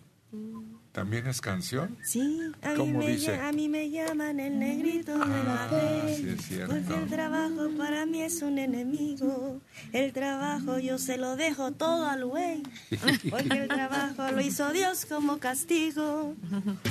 [0.97, 1.95] ¿También es canción?
[2.03, 3.35] Sí, a mí, ¿Cómo me, dice?
[3.39, 6.17] a mí me llaman el negrito Ah, batey.
[6.17, 6.75] sí es cierto.
[6.75, 9.61] Porque el trabajo para mí es un enemigo.
[9.93, 12.63] El trabajo yo se lo dejo todo al güey.
[13.31, 16.35] Porque el trabajo lo hizo Dios como castigo.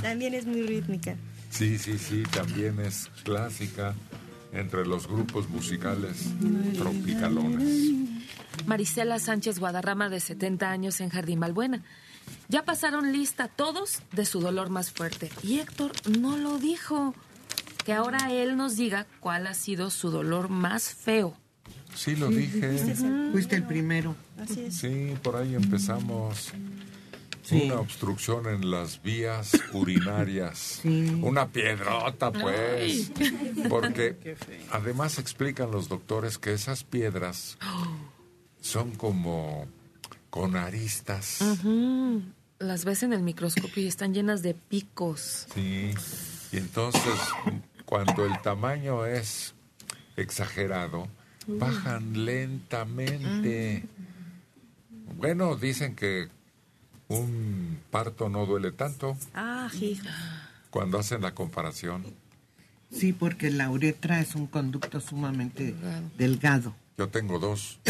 [0.03, 1.15] También es muy rítmica.
[1.49, 3.95] Sí, sí, sí, también es clásica
[4.53, 6.25] entre los grupos musicales
[6.77, 7.91] tropicalones.
[8.67, 11.83] Marisela Sánchez Guadarrama, de 70 años, en Jardín Balbuena.
[12.47, 15.31] Ya pasaron lista todos de su dolor más fuerte.
[15.43, 17.13] Y Héctor no lo dijo.
[17.83, 21.37] Que ahora él nos diga cuál ha sido su dolor más feo.
[21.93, 22.95] Sí, lo dije.
[23.31, 24.15] Fuiste el primero.
[24.39, 24.77] Así es.
[24.77, 26.51] Sí, por ahí empezamos.
[27.43, 27.61] Sí.
[27.65, 30.81] Una obstrucción en las vías urinarias.
[30.83, 33.11] Una piedrota, pues.
[33.69, 34.35] Porque
[34.71, 37.57] además explican los doctores que esas piedras
[38.61, 39.67] son como
[40.35, 41.39] con aristas.
[42.59, 45.47] Las ves en el microscopio y están llenas de picos.
[45.53, 45.93] Sí.
[46.51, 47.13] Y entonces,
[47.85, 49.53] cuando el tamaño es
[50.17, 51.07] exagerado,
[51.47, 53.85] bajan lentamente.
[55.15, 56.27] Bueno, dicen que
[57.07, 59.69] un parto no duele tanto Ah,
[60.69, 62.03] cuando hacen la comparación.
[62.91, 65.73] Sí, porque la uretra es un conducto sumamente
[66.17, 66.75] delgado.
[66.97, 67.79] Yo tengo dos.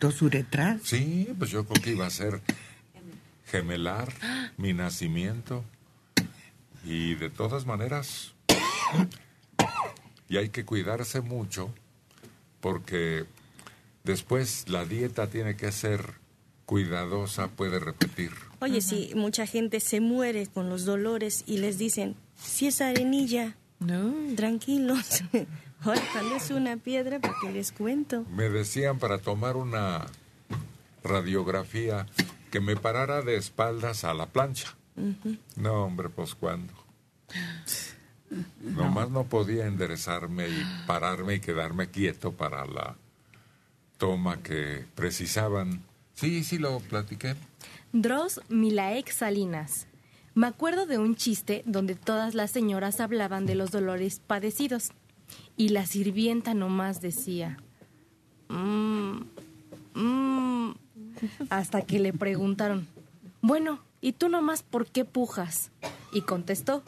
[0.00, 0.82] ¿Dos uretras?
[0.84, 2.40] Sí, pues yo creo que iba a ser
[3.46, 4.12] gemelar
[4.56, 5.64] mi nacimiento.
[6.84, 8.32] Y de todas maneras,
[10.28, 11.72] y hay que cuidarse mucho
[12.60, 13.24] porque
[14.04, 16.14] después la dieta tiene que ser
[16.64, 18.30] cuidadosa, puede repetir.
[18.60, 23.56] Oye, si mucha gente se muere con los dolores y les dicen, si es arenilla,
[23.78, 25.22] no, tranquilos.
[26.34, 28.24] Es una piedra, porque les cuento.
[28.30, 30.06] Me decían para tomar una
[31.02, 32.06] radiografía
[32.50, 34.74] que me parara de espaldas a la plancha.
[35.56, 36.72] No, hombre, pues cuándo.
[38.60, 42.96] Nomás no podía enderezarme y pararme y quedarme quieto para la
[43.98, 45.82] toma que precisaban.
[46.14, 47.36] Sí, sí lo platiqué.
[47.92, 49.86] Dross Milaek Salinas.
[50.34, 54.92] Me acuerdo de un chiste donde todas las señoras hablaban de los dolores padecidos.
[55.56, 57.58] Y la sirvienta nomás decía,
[58.48, 59.22] "Mm,
[59.94, 60.74] mm",
[61.50, 62.86] hasta que le preguntaron,
[63.40, 65.70] bueno, ¿y tú nomás por qué pujas?
[66.12, 66.82] Y contestó,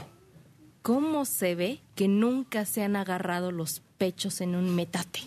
[0.88, 5.20] ¿cómo se ve que nunca se han agarrado los pechos en un metate?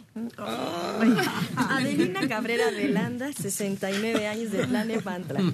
[1.55, 5.53] Adelina Cabrera de Landa, 69 años de Tlalnepantla.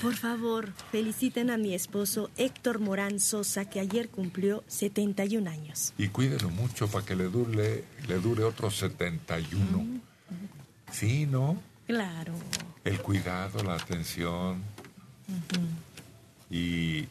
[0.00, 5.92] Por favor, feliciten a mi esposo Héctor Morán Sosa, que ayer cumplió 71 años.
[5.98, 10.00] Y cuídelo mucho para que le dure, le dure otros 71.
[10.92, 11.60] Sí, ¿no?
[11.88, 12.32] Claro.
[12.84, 14.62] El cuidado, la atención
[16.48, 17.08] y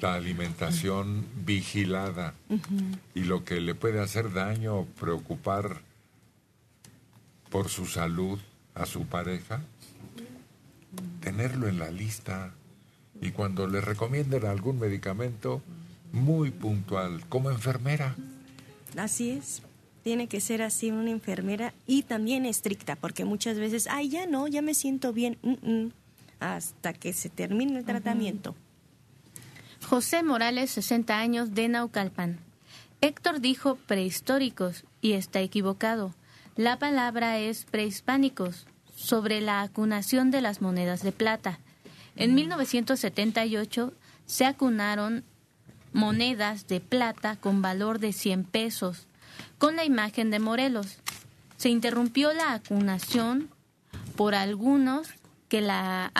[0.00, 2.34] la alimentación vigilada
[3.14, 5.82] y lo que le puede hacer daño, preocupar
[7.50, 8.38] por su salud
[8.74, 9.60] a su pareja,
[11.20, 12.52] tenerlo en la lista
[13.20, 15.62] y cuando le recomienden algún medicamento,
[16.12, 18.14] muy puntual, como enfermera.
[18.96, 19.62] Así es.
[20.04, 24.46] Tiene que ser así una enfermera y también estricta, porque muchas veces, ay, ya no,
[24.46, 25.92] ya me siento bien, mm, mm",
[26.40, 28.54] hasta que se termine el tratamiento.
[29.86, 32.38] José Morales, 60 años, de Naucalpan.
[33.00, 36.14] Héctor dijo prehistóricos y está equivocado.
[36.56, 38.66] La palabra es prehispánicos,
[38.98, 41.60] sobre la acunación de las monedas de plata.
[42.16, 43.92] En 1978
[44.26, 45.24] se acunaron
[45.92, 49.06] monedas de plata con valor de 100 pesos,
[49.58, 50.98] con la imagen de Morelos.
[51.56, 53.50] Se interrumpió la acunación
[54.16, 55.08] por algunos
[55.48, 56.10] que la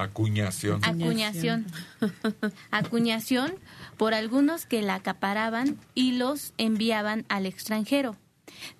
[0.00, 0.84] Acuñación.
[0.84, 1.66] acuñación
[2.70, 3.52] acuñación
[3.96, 8.16] por algunos que la acaparaban y los enviaban al extranjero.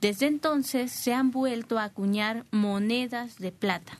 [0.01, 3.99] Desde entonces se han vuelto a acuñar monedas de plata.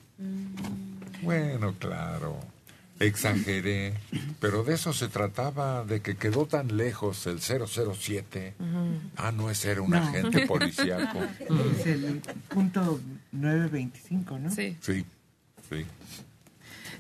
[1.23, 2.39] Bueno, claro.
[2.99, 3.95] Exageré,
[4.41, 8.55] pero de eso se trataba, de que quedó tan lejos el 007.
[9.17, 9.97] Ah, no es era un No.
[9.97, 11.19] agente policíaco.
[11.79, 13.01] Es el punto
[13.33, 14.51] 925, ¿no?
[14.51, 14.77] Sí.
[14.83, 15.07] Sí,
[15.71, 15.87] sí.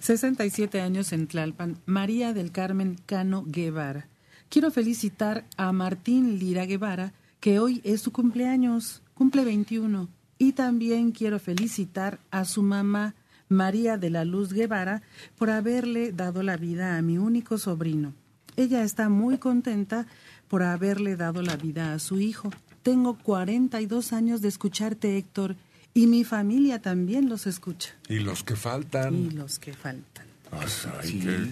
[0.01, 4.09] 67 años en Tlalpan, María del Carmen Cano Guevara.
[4.49, 10.09] Quiero felicitar a Martín Lira Guevara, que hoy es su cumpleaños, cumple 21.
[10.39, 13.15] Y también quiero felicitar a su mamá,
[13.51, 15.03] María de la Luz Guevara,
[15.37, 18.15] por haberle dado la vida a mi único sobrino.
[18.57, 20.07] Ella está muy contenta
[20.49, 22.51] por haberle dado la vida a su hijo.
[22.83, 25.57] Tengo 42 años de escucharte, Héctor,
[25.95, 27.95] y mi familia también los escucha.
[28.09, 30.27] Y los que faltan, Y los que faltan.
[30.51, 31.49] pues, hay que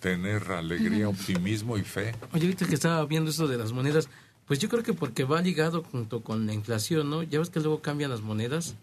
[0.00, 2.14] tener alegría, optimismo y fe.
[2.32, 4.08] Oye, ahorita que estaba viendo eso de las monedas,
[4.46, 7.22] pues yo creo que porque va ligado junto con la inflación, ¿no?
[7.22, 8.74] Ya ves que luego cambian las monedas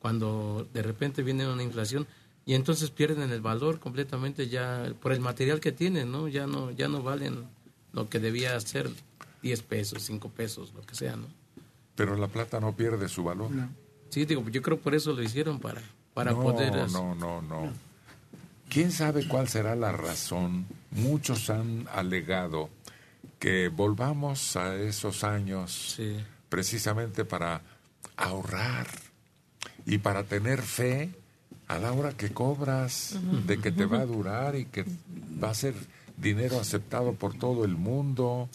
[0.00, 2.06] cuando de repente viene una inflación
[2.44, 6.28] y entonces pierden el valor completamente ya por el material que tienen, ¿no?
[6.28, 7.44] Ya no ya no valen
[7.92, 8.90] lo que debía ser
[9.42, 11.26] 10 pesos, 5 pesos, lo que sea, ¿no?
[11.94, 13.50] Pero la plata no pierde su valor.
[14.16, 15.82] Sí, digo, yo creo por eso lo hicieron para
[16.14, 17.70] para no, poder No, no, no.
[18.70, 20.64] ¿Quién sabe cuál será la razón?
[20.90, 22.70] Muchos han alegado
[23.38, 26.00] que volvamos a esos años
[26.48, 27.60] precisamente para
[28.16, 28.86] ahorrar
[29.84, 31.10] y para tener fe
[31.68, 34.86] a la hora que cobras de que te va a durar y que
[35.44, 35.74] va a ser
[36.16, 38.48] dinero aceptado por todo el mundo.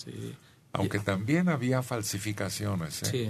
[0.74, 3.06] Aunque también había falsificaciones, ¿eh?
[3.06, 3.30] Sí.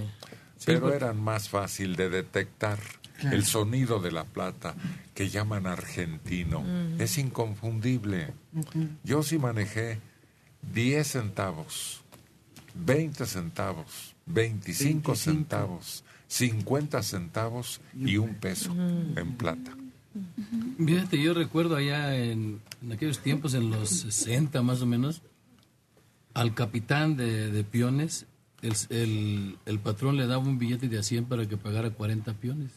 [0.62, 2.78] Sí, pero porque- eran más fácil de detectar.
[3.18, 3.36] Claro.
[3.36, 4.74] El sonido de la plata
[5.14, 6.64] que llaman argentino
[6.98, 8.32] es inconfundible.
[9.04, 10.00] Yo sí manejé
[10.72, 12.00] 10 centavos,
[12.74, 19.76] 20 centavos, 25 centavos, 50 centavos y un peso en plata.
[20.84, 25.22] Fíjate, yo recuerdo allá en, en aquellos tiempos, en los 60 más o menos,
[26.34, 28.26] al capitán de, de peones,
[28.62, 32.32] el, el- el patrón le daba un billete de a 100 para que pagara 40
[32.34, 32.70] peones.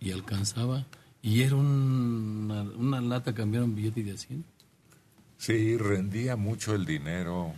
[0.00, 0.86] Y alcanzaba.
[1.22, 4.44] Y era una, una lata cambiar un billete de a 100.
[5.36, 7.52] Sí, rendía mucho el dinero.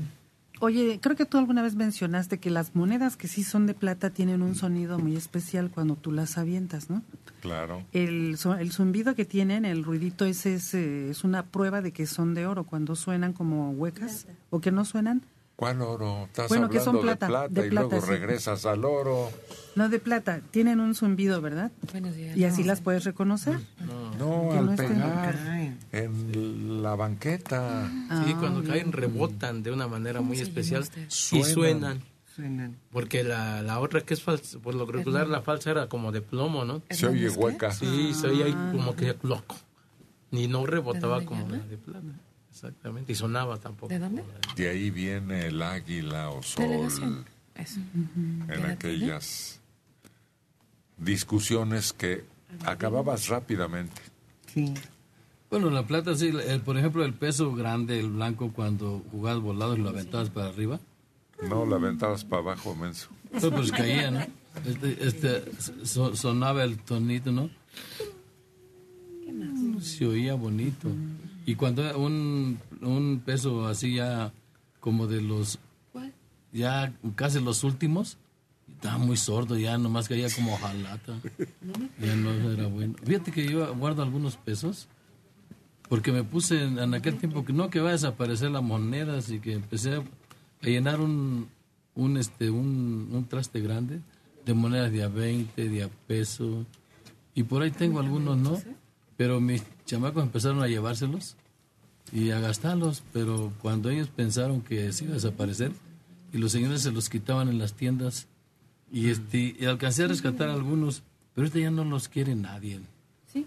[0.60, 4.10] Oye, creo que tú alguna vez mencionaste que las monedas que sí son de plata
[4.10, 7.02] tienen un sonido muy especial cuando tú las avientas, ¿no?
[7.40, 7.82] Claro.
[7.92, 12.06] El, el zumbido que tienen, el ruidito ese es, eh, es una prueba de que
[12.06, 15.22] son de oro, cuando suenan como huecas o que no suenan.
[15.56, 16.24] ¿Cuál oro?
[16.24, 18.10] Estás Bueno, que hablando son plata, de plata de y plata, luego sí.
[18.12, 19.30] regresas al oro.
[19.76, 21.70] No de plata, tienen un zumbido, ¿verdad?
[21.92, 22.36] Buenos días.
[22.36, 23.58] Y así las puedes reconocer.
[24.18, 25.36] No, Que al no pegar
[25.92, 27.88] en la banqueta.
[28.26, 32.02] Sí, cuando Ah, caen rebotan de una manera muy especial llama y suenan.
[32.34, 32.76] Suenan.
[32.90, 36.22] Porque la, la otra que es falsa, por lo regular la falsa era como de
[36.22, 36.82] plomo, ¿no?
[36.90, 37.70] Se oye hueca.
[37.72, 38.70] Sí, se oye ahí Ah.
[38.72, 39.54] como que loco.
[40.30, 42.06] Ni no rebotaba como la de plata.
[42.52, 43.88] Exactamente, y sonaba tampoco.
[43.88, 44.22] ¿De dónde?
[44.56, 47.24] De ahí viene el águila o sol Delegación.
[47.54, 47.80] Eso.
[48.48, 49.58] en aquellas
[50.98, 52.24] discusiones que
[52.64, 54.00] acababas rápidamente.
[54.52, 54.72] Sí.
[55.50, 59.76] Bueno, la plata sí, el- por ejemplo, el peso grande, el blanco, cuando jugabas volado
[59.76, 60.78] y lo aventabas para arriba,
[61.48, 63.08] No, la aventabas para abajo, menso.
[63.30, 64.20] pues, pues caía, ¿no?
[64.66, 65.42] Este, este,
[65.86, 67.50] so- sonaba el tonito, ¿no?
[69.80, 70.88] Se oía bonito.
[71.44, 74.32] Y cuando un, un peso así ya
[74.80, 75.58] como de los,
[76.52, 78.18] ya casi los últimos,
[78.68, 81.14] estaba muy sordo, ya nomás caía como jalata.
[82.00, 82.94] Ya no era bueno.
[83.04, 84.88] Fíjate que yo guardo algunos pesos
[85.88, 89.30] porque me puse en, en aquel tiempo que no que va a desaparecer las monedas
[89.30, 91.48] y que empecé a, a llenar un,
[91.94, 94.00] un, este, un, un traste grande
[94.44, 96.66] de monedas de a 20, de a peso.
[97.34, 98.60] Y por ahí tengo algunos, ¿no?
[99.22, 101.36] Pero mis chamacos empezaron a llevárselos
[102.12, 105.70] y a gastarlos, pero cuando ellos pensaron que se iba a desaparecer
[106.32, 108.26] y los señores se los quitaban en las tiendas
[108.90, 111.04] y, este, y alcancé a rescatar algunos,
[111.36, 112.80] pero ahorita ya no los quiere nadie.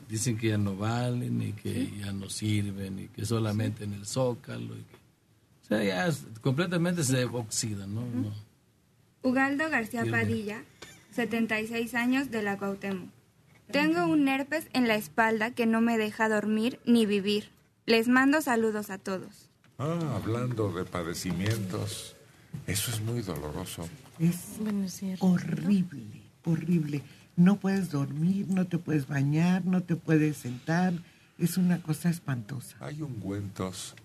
[0.08, 4.06] Dicen que ya no valen y que ya no sirven y que solamente en el
[4.06, 4.76] zócalo.
[4.78, 8.00] y que- o sea, ya es- completamente se oxidan, ¿no?
[8.02, 8.32] No.
[9.24, 10.06] Ugaldo García.
[10.10, 10.64] Padilla,
[11.12, 13.10] 76 años de la Cuauhtémoc.
[13.72, 17.50] Tengo un herpes en la espalda que no me deja dormir ni vivir.
[17.86, 19.50] Les mando saludos a todos.
[19.78, 22.16] Ah, hablando de padecimientos,
[22.68, 23.88] eso es muy doloroso.
[24.20, 24.58] Es
[25.20, 27.02] horrible, horrible.
[27.36, 30.94] No puedes dormir, no te puedes bañar, no te puedes sentar.
[31.38, 32.78] Es una cosa espantosa.
[32.80, 33.96] Hay ungüentos.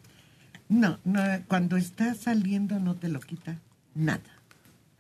[0.69, 3.59] No, no, cuando estás saliendo no te lo quita
[3.95, 4.21] nada.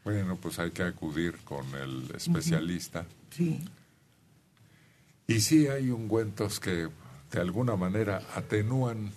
[0.04, 3.04] Bueno, pues hay que acudir con el especialista.
[3.30, 3.60] Sí.
[5.30, 6.88] Y sí hay ungüentos que
[7.30, 9.10] de alguna manera atenúan,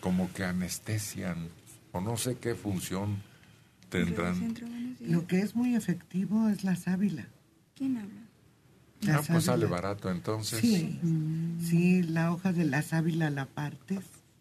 [0.00, 1.48] como que anestesian,
[1.92, 3.22] o no sé qué función
[3.88, 4.54] tendrán.
[5.00, 7.26] Lo que es muy efectivo es la sábila.
[7.76, 8.20] ¿Quién habla?
[9.02, 9.68] La Ah, pues sale sábila.
[9.68, 10.60] barato entonces.
[10.60, 10.98] Sí,
[11.64, 14.00] sí, la hoja de la sábila la partes.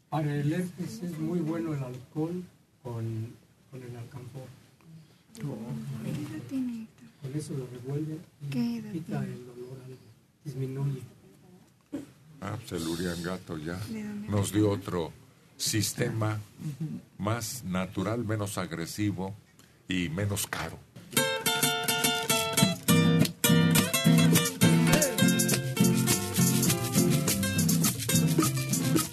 [0.09, 2.43] Para el herpes es muy bueno el alcohol
[2.83, 3.33] con,
[3.71, 4.47] con el alcanfor.
[5.35, 6.87] ¿Qué edad tiene?
[7.21, 8.17] Con eso lo revuelve
[8.51, 9.33] ¿Qué y quita tiene?
[9.35, 9.97] el dolor algo,
[10.45, 11.01] disminuye.
[12.41, 13.79] Ah, pues el Uriangato ya
[14.29, 15.11] nos dio otro
[15.57, 16.39] sistema
[17.17, 19.33] más natural, menos agresivo
[19.87, 20.77] y menos caro.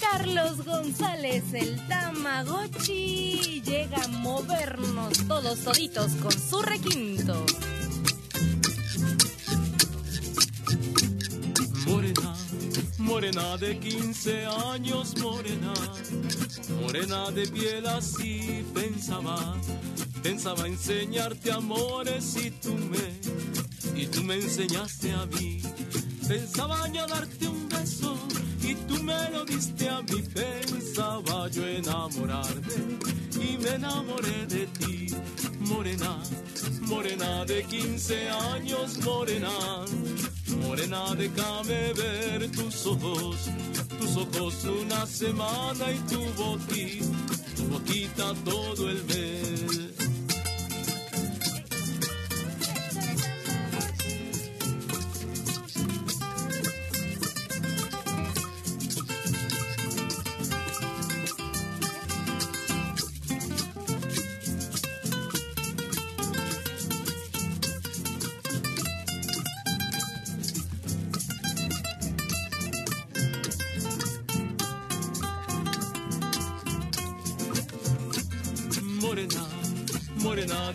[0.00, 7.46] Carlos González, el Tamagotchi, llega a movernos todos toditos con su requinto.
[13.02, 15.74] Morena de 15 años, morena,
[16.80, 19.56] morena de piel así pensaba,
[20.22, 25.60] pensaba enseñarte amores y tú me, y tú me enseñaste a mí,
[26.26, 28.16] pensaba yo darte un beso
[28.72, 32.76] y tú me lo diste a mí, pensaba yo enamorarme
[33.40, 35.06] y me enamoré de ti,
[35.60, 36.18] morena,
[36.80, 39.50] morena de 15 años, morena.
[40.66, 43.36] Morena, déjame ver tus ojos,
[43.98, 47.06] tus ojos una semana y tu boquita,
[47.56, 50.11] tu boquita todo el mes.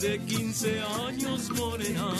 [0.07, 2.13] De 15 años, morena,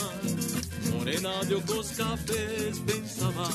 [0.92, 3.48] morena de ojos cafés, pensaba,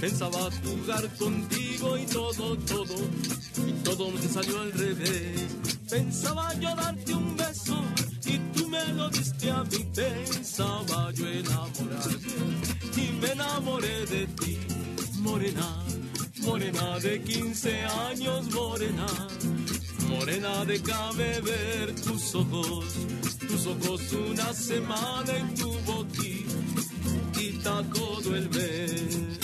[0.00, 2.96] pensaba jugar contigo y todo, todo,
[3.66, 5.40] y todo me salió al revés.
[5.90, 7.82] Pensaba yo darte un beso
[8.26, 12.32] y tú me lo diste a mí, pensaba yo enamorarme
[12.96, 14.58] y me enamoré de ti,
[15.18, 15.84] morena,
[16.42, 19.06] morena de 15 años, morena.
[20.08, 22.84] Morena, déjame ver tus ojos,
[23.48, 26.52] tus ojos una semana en tu boquita,
[27.32, 29.38] boquita todo el mes.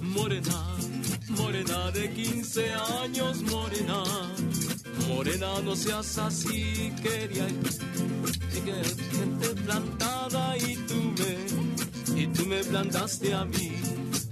[0.00, 0.76] Morena,
[1.28, 4.02] morena de 15 años, morena.
[5.08, 13.34] Morena, no seas así, quería que gente plantada y tú me, y tú me plantaste
[13.34, 13.72] a mí.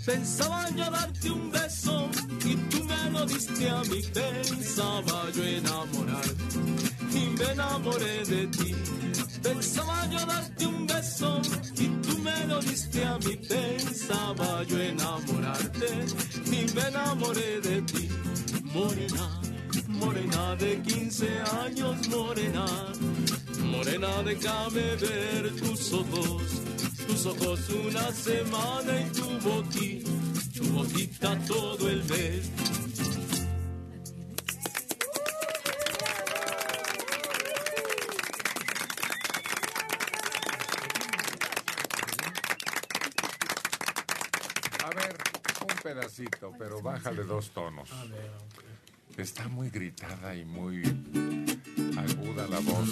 [0.05, 2.09] Pensaba yo darte un beso
[2.45, 4.01] y tú me lo diste a mí.
[4.15, 6.59] Pensaba yo enamorarte
[7.13, 8.75] y me enamoré de ti.
[9.43, 11.41] Pensaba yo darte un beso
[11.77, 13.37] y tú me lo diste a mí.
[13.49, 14.46] Pensaba
[20.59, 22.67] de 15 años, morena.
[23.61, 26.43] Morena, déjame ver tus ojos,
[27.07, 30.11] tus ojos una semana y tu boquita,
[30.55, 32.51] tu boquita todo el mes.
[44.85, 45.17] A ver,
[45.61, 47.91] un pedacito, pero bájale dos tonos.
[49.19, 50.83] Está muy gritada y muy
[51.97, 52.89] aguda la voz.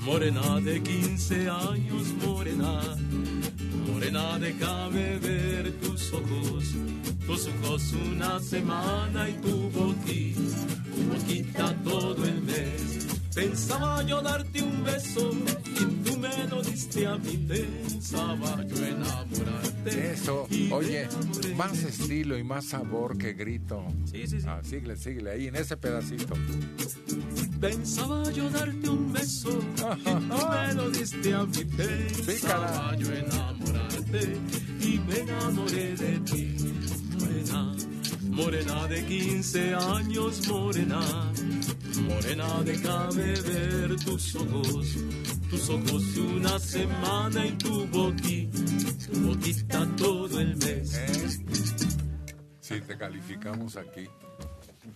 [0.00, 2.82] Morena de 15 años, morena.
[3.90, 6.74] Morena, déjame ver tus ojos,
[7.26, 10.40] tus ojos una semana y tu boquita,
[10.94, 13.17] tu boquita todo el mes.
[13.38, 15.30] Pensaba yo darte un beso
[15.64, 17.36] y tú me lo diste a mí.
[17.46, 20.12] Pensaba yo enamorarte.
[20.12, 21.06] Eso, oye,
[21.54, 23.84] más estilo y más sabor que grito.
[24.06, 24.46] Sí, sí, sí.
[24.48, 26.34] Ah, síguele, síguele ahí, en ese pedacito.
[27.60, 31.64] Pensaba yo darte un beso y tú me lo diste a mí.
[32.26, 34.36] Pensaba yo enamorarte
[34.80, 36.56] y me enamoré de ti.
[37.16, 37.76] Morena,
[38.30, 41.00] morena de 15 años, morena.
[42.02, 44.96] Morena, déjame ver tus ojos,
[45.50, 48.58] tus ojos una semana y tu boquita,
[49.06, 51.40] tu boquita todo el mes.
[52.60, 54.08] Si te calificamos aquí,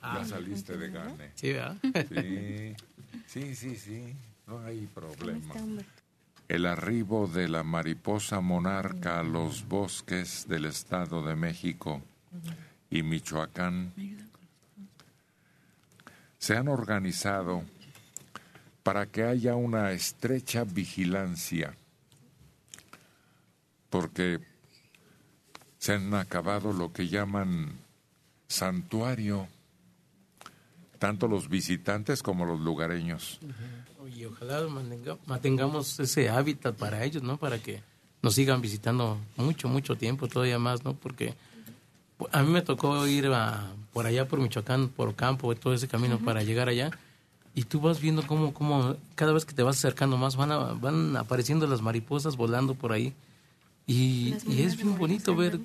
[0.03, 1.31] ya saliste de gane.
[1.35, 1.77] Sí, ¿verdad?
[2.09, 2.75] Sí,
[3.27, 5.55] sí, sí, sí, no hay problema.
[6.49, 12.03] El arribo de la mariposa monarca a los bosques del Estado de México
[12.91, 13.93] y Michoacán
[16.43, 17.63] se han organizado
[18.83, 21.77] para que haya una estrecha vigilancia,
[23.91, 24.41] porque
[25.79, 27.79] se han acabado lo que llaman
[28.49, 29.47] santuario,
[30.99, 33.39] tanto los visitantes como los lugareños.
[34.01, 37.37] Oye, ojalá mantenga- mantengamos ese hábitat para ellos, ¿no?
[37.37, 37.85] Para que
[38.21, 40.95] nos sigan visitando mucho, mucho tiempo, todavía más, ¿no?
[40.95, 41.35] Porque
[42.33, 46.19] a mí me tocó ir a, por allá por Michoacán, por campo, todo ese camino
[46.19, 46.91] para llegar allá.
[47.55, 50.73] Y tú vas viendo cómo, cómo cada vez que te vas acercando más van, a-
[50.75, 53.13] van apareciendo las mariposas volando por ahí.
[53.87, 55.61] Y, y es bien bonito ver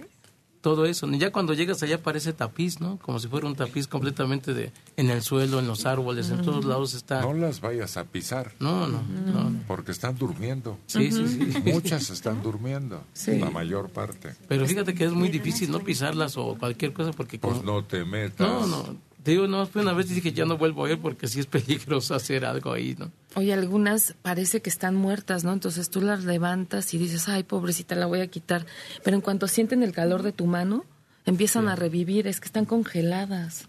[0.68, 1.08] todo eso.
[1.12, 2.98] Ya cuando llegas allá parece tapiz, ¿no?
[3.00, 6.66] Como si fuera un tapiz completamente de en el suelo, en los árboles, en todos
[6.66, 7.22] lados está.
[7.22, 8.52] No las vayas a pisar.
[8.60, 9.54] No, no, no.
[9.66, 10.78] Porque están durmiendo.
[10.88, 11.72] Sí, sí, sí.
[11.72, 13.02] Muchas están durmiendo.
[13.14, 13.40] Sí.
[13.40, 14.36] La mayor parte.
[14.50, 17.86] Pero fíjate que es muy difícil no pisarlas o cualquier cosa porque Pues como- no
[17.86, 18.46] te metas.
[18.46, 19.07] no, no.
[19.28, 21.42] Te digo, no, fue una vez y dije ya no vuelvo a ir porque sí
[21.42, 23.12] es peligroso hacer algo ahí, ¿no?
[23.36, 25.52] Oye, algunas parece que están muertas, ¿no?
[25.52, 28.66] Entonces tú las levantas y dices, ay, pobrecita, la voy a quitar.
[29.04, 30.86] Pero en cuanto sienten el calor de tu mano,
[31.26, 33.68] empiezan a revivir, es que están congeladas.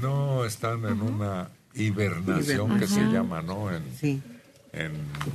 [0.00, 3.72] No, están en una hibernación que se llama, ¿no?
[3.74, 4.22] En, Sí.
[4.72, 4.92] en-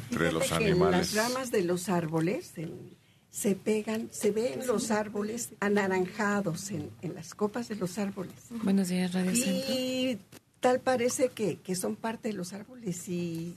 [0.10, 1.14] entre los animales.
[1.14, 2.96] las ramas de los árboles en-
[3.32, 8.36] se pegan, se ven los árboles anaranjados en, en las copas de los árboles.
[8.62, 9.74] Buenos días, Radio Centro.
[9.74, 10.20] Y
[10.60, 13.56] tal parece que, que son parte de los árboles y,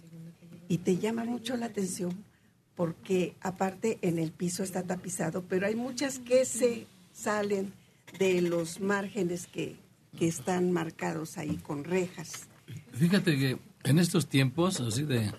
[0.68, 2.25] y te llama mucho la atención
[2.77, 7.72] porque aparte en el piso está tapizado, pero hay muchas que se salen
[8.18, 9.77] de los márgenes que,
[10.18, 12.47] que están marcados ahí con rejas.
[12.93, 15.33] Fíjate que en estos tiempos, así de,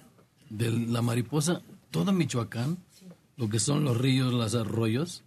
[0.49, 1.61] de la mariposa,
[1.91, 2.77] todo Michoacán,
[3.37, 5.23] lo que son los ríos, los arroyos,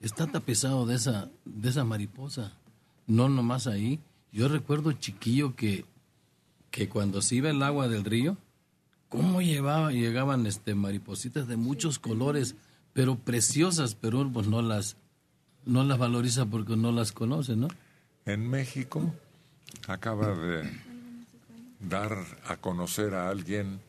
[0.00, 2.52] está tapizado de esa, de esa mariposa.
[3.06, 4.00] No nomás ahí.
[4.32, 5.84] Yo recuerdo chiquillo que,
[6.70, 8.36] que cuando se iba el agua del río,
[9.08, 12.54] cómo llevaba, llegaban este maripositas de muchos colores,
[12.94, 14.96] pero preciosas, pero pues no las,
[15.66, 17.68] no las valoriza porque no las conoce, ¿no?
[18.24, 19.12] En México
[19.86, 20.70] acaba de
[21.80, 23.80] dar a conocer a alguien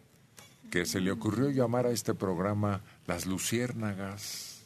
[0.74, 4.66] que se le ocurrió llamar a este programa Las Luciérnagas.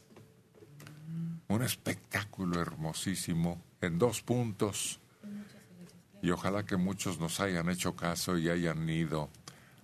[1.49, 5.01] Un espectáculo hermosísimo en dos puntos.
[6.21, 9.27] Y ojalá que muchos nos hayan hecho caso y hayan ido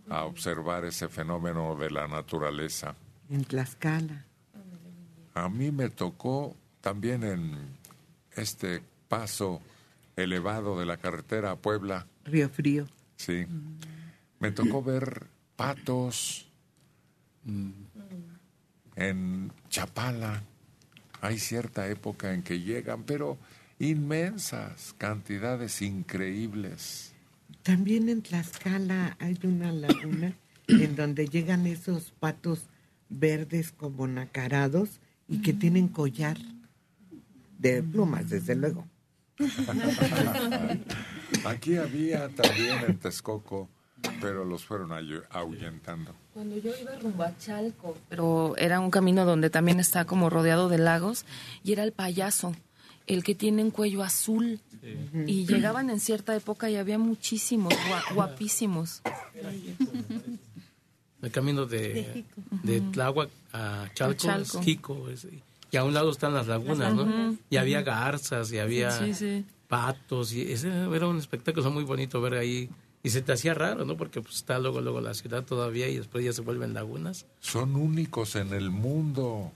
[0.08, 2.96] a observar ese fenómeno de la naturaleza.
[3.30, 4.26] En Tlaxcala.
[5.34, 7.52] A mí me tocó también en
[8.32, 9.60] este paso
[10.16, 12.08] elevado de la carretera a Puebla.
[12.24, 12.88] Río Frío.
[13.18, 13.46] Sí.
[14.40, 16.48] Me tocó ver patos
[18.96, 20.44] en Chapala.
[21.22, 23.38] Hay cierta época en que llegan, pero
[23.80, 27.14] inmensas cantidades increíbles.
[27.64, 30.36] También en Tlaxcala hay una laguna
[30.68, 32.68] en donde llegan esos patos
[33.10, 36.38] verdes como nacarados y que tienen collar
[37.58, 38.88] de plumas, desde luego.
[41.46, 43.70] Aquí había también en Texcoco,
[44.22, 44.92] pero los fueron
[45.30, 46.14] ahuyentando.
[46.34, 50.70] Cuando yo iba rumbo a Chalco, pero era un camino donde también está como rodeado
[50.70, 51.26] de lagos,
[51.64, 52.56] y era el payaso,
[53.08, 54.60] el que tiene un cuello azul.
[55.26, 59.02] Y llegaban en cierta época y había muchísimos, gua- guapísimos.
[61.22, 62.26] El camino de,
[62.64, 64.62] de Tláhuac a Chalco, A es Chalco.
[64.62, 65.28] Jico, es-
[65.72, 67.36] y a un lado están las lagunas, ¿no?
[67.50, 69.46] Y había garzas y había Sí, sí.
[69.68, 72.70] patos y ese era un espectáculo muy bonito ver ahí
[73.04, 73.98] y se te hacía raro, ¿no?
[73.98, 77.26] Porque pues, está luego luego la ciudad todavía y después ya se vuelven lagunas.
[77.42, 79.52] Son únicos en el mundo.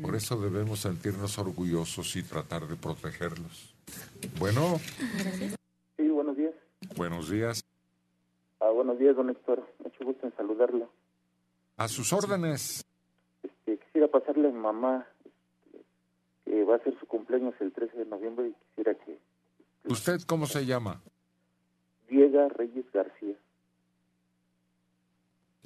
[0.00, 3.74] Por eso debemos sentirnos orgullosos y tratar de protegerlos.
[4.38, 4.78] Bueno,
[5.96, 6.54] Sí, buenos días.
[6.96, 7.64] buenos días.
[8.60, 9.66] Ah, buenos días, don Héctor.
[9.82, 10.88] Mucho gusto en saludarlo.
[11.76, 12.84] A sus órdenes.
[13.42, 15.04] Este, quisiera pasarle a mi mamá
[15.74, 15.84] este,
[16.44, 19.18] que va a ser su cumpleaños el 13 de noviembre y quisiera que
[19.84, 21.02] ¿Usted cómo se llama?
[22.12, 23.34] Diega Reyes García.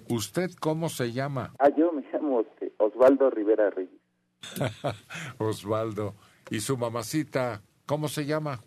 [0.09, 1.53] ¿Usted cómo se llama?
[1.59, 4.01] Ah, yo me llamo este, Osvaldo Rivera Reyes.
[5.39, 6.15] Osvaldo.
[6.49, 8.63] ¿Y su mamacita cómo se llama?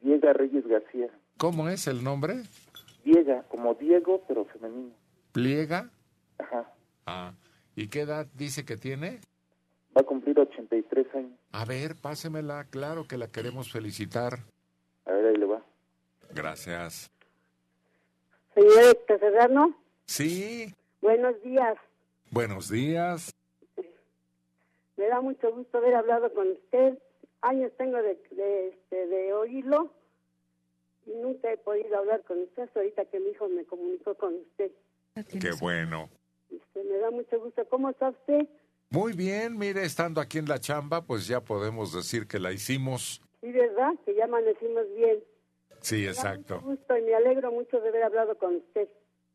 [0.00, 1.10] Diega Reyes García.
[1.36, 2.44] ¿Cómo es el nombre?
[3.04, 4.94] Diega, como Diego, pero femenino.
[5.32, 5.90] ¿Pliega?
[6.38, 6.72] Ajá.
[7.04, 7.34] Ah.
[7.76, 9.20] ¿Y qué edad dice que tiene?
[9.94, 11.38] Va a cumplir 83 años.
[11.52, 12.64] A ver, pásemela.
[12.70, 14.38] Claro que la queremos felicitar.
[15.04, 15.49] A ver, ahí le.
[16.34, 17.10] Gracias.
[18.54, 19.76] Señor Héctor Serrano,
[20.06, 20.74] Sí.
[21.00, 21.76] buenos días.
[22.30, 23.34] Buenos días.
[24.96, 26.98] Me da mucho gusto haber hablado con usted.
[27.42, 29.92] Años tengo de, de, este, de oírlo
[31.06, 34.34] y nunca he podido hablar con usted hasta ahorita que mi hijo me comunicó con
[34.34, 34.70] usted.
[35.40, 36.10] Qué bueno.
[36.50, 37.64] Este, me da mucho gusto.
[37.68, 38.46] ¿Cómo está usted?
[38.90, 43.22] Muy bien, mire, estando aquí en la chamba, pues ya podemos decir que la hicimos.
[43.40, 43.92] Sí, ¿verdad?
[44.04, 45.22] Que ya amanecimos bien.
[45.80, 46.60] Sí, exacto.
[46.60, 48.88] Gusto y me alegro mucho de haber hablado con usted.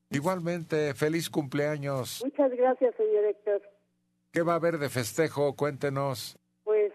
[0.09, 2.21] Igualmente, feliz cumpleaños.
[2.23, 3.61] Muchas gracias, señor Héctor.
[4.31, 5.55] ¿Qué va a haber de festejo?
[5.55, 6.37] Cuéntenos.
[6.63, 6.93] Pues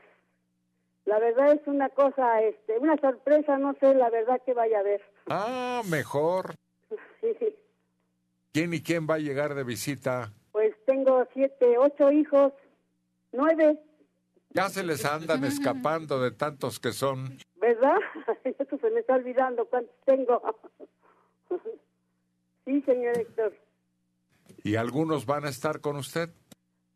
[1.06, 4.80] la verdad es una cosa, este, una sorpresa, no sé la verdad que vaya a
[4.80, 5.02] haber.
[5.26, 6.54] Ah, mejor.
[7.20, 7.56] Sí, sí.
[8.52, 10.32] ¿Quién y quién va a llegar de visita?
[10.52, 12.52] Pues tengo siete, ocho hijos,
[13.32, 13.80] nueve,
[14.50, 17.38] Ya se les andan escapando de tantos que son.
[17.60, 17.98] ¿Verdad?
[18.44, 20.42] Esto se me está olvidando cuántos tengo.
[22.64, 23.54] sí, señor Héctor,
[24.62, 26.30] ¿Y algunos van a estar con usted?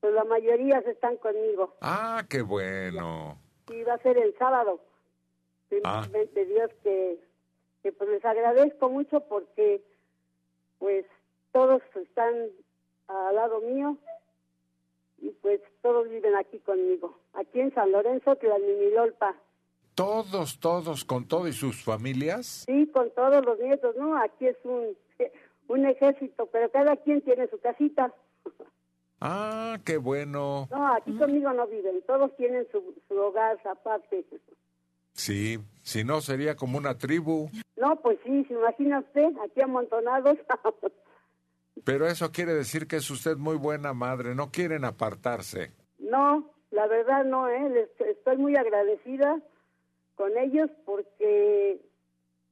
[0.01, 1.77] pues la mayoría están conmigo.
[1.81, 3.39] Ah, qué bueno.
[3.73, 4.79] Y va a ser el sábado.
[5.83, 6.05] Ah.
[6.07, 7.19] Primeramente Dios que,
[7.83, 9.83] que pues les agradezco mucho porque
[10.79, 11.07] pues
[11.53, 12.35] todos están
[13.09, 13.97] al lado mío
[15.17, 17.19] y pues todos viven aquí conmigo.
[17.33, 19.35] Aquí en San Lorenzo, Tlalminilolpa.
[19.95, 22.65] Todos, todos, con todo y sus familias.
[22.67, 24.17] Sí, con todos los nietos, ¿no?
[24.21, 24.97] Aquí es un,
[25.69, 28.13] un ejército, pero cada quien tiene su casita.
[29.21, 30.69] Ah, qué bueno.
[30.71, 34.25] No, aquí conmigo no viven, todos tienen su, su hogar aparte.
[35.13, 37.49] Sí, si no sería como una tribu.
[37.77, 40.37] No, pues sí, se imagina usted, aquí amontonados.
[41.85, 45.73] Pero eso quiere decir que es usted muy buena madre, no quieren apartarse.
[45.99, 47.69] no, la verdad no, ¿eh?
[47.71, 49.41] Les- estoy muy agradecida
[50.15, 51.81] con ellos porque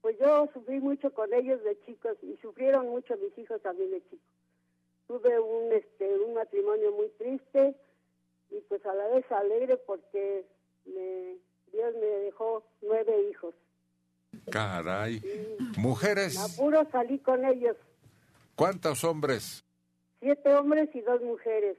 [0.01, 4.03] pues yo sufrí mucho con ellos de chicos y sufrieron mucho mis hijos también de
[4.03, 4.29] chicos.
[5.07, 7.77] Tuve un este un matrimonio muy triste
[8.51, 10.45] y pues a la vez alegre porque
[10.85, 11.37] me,
[11.73, 13.55] Dios me dejó nueve hijos.
[14.51, 15.23] Caray.
[15.77, 17.77] Mujeres, Apuro salí con ellos,
[18.57, 19.65] ¿cuántos hombres?
[20.21, 21.77] siete hombres y dos mujeres.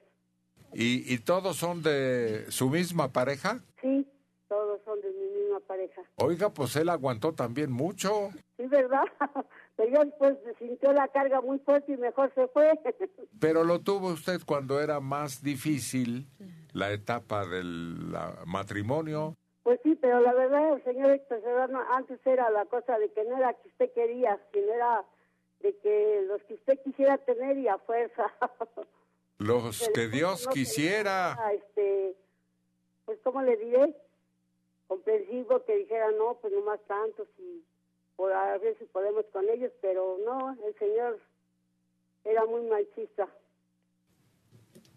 [0.74, 3.64] ¿Y, y todos son de su misma pareja?
[3.82, 4.06] Sí,
[4.50, 5.23] todos son de mi
[5.60, 6.02] pareja.
[6.16, 8.30] Oiga, pues él aguantó también mucho.
[8.58, 9.04] Sí, ¿verdad?
[9.76, 12.72] Pero ya después sintió la carga muy fuerte y mejor se fue.
[13.40, 16.28] Pero lo tuvo usted cuando era más difícil
[16.74, 19.36] la etapa del la- matrimonio.
[19.64, 23.24] Pues sí, pero la verdad, el señor Héctor Serrano, antes era la cosa de que
[23.24, 25.06] no era que usted quería, sino era
[25.62, 28.26] de que los que usted quisiera tener y a fuerza.
[29.40, 31.36] Los que Dios no quisiera.
[31.38, 32.16] quería, Este,
[33.06, 33.96] pues, ¿cómo le diré?
[34.88, 37.64] Comprensivo que dijera, no, pues no más tantos y
[38.16, 41.20] por a ver si podemos con ellos, pero no, el señor
[42.24, 43.28] era muy machista.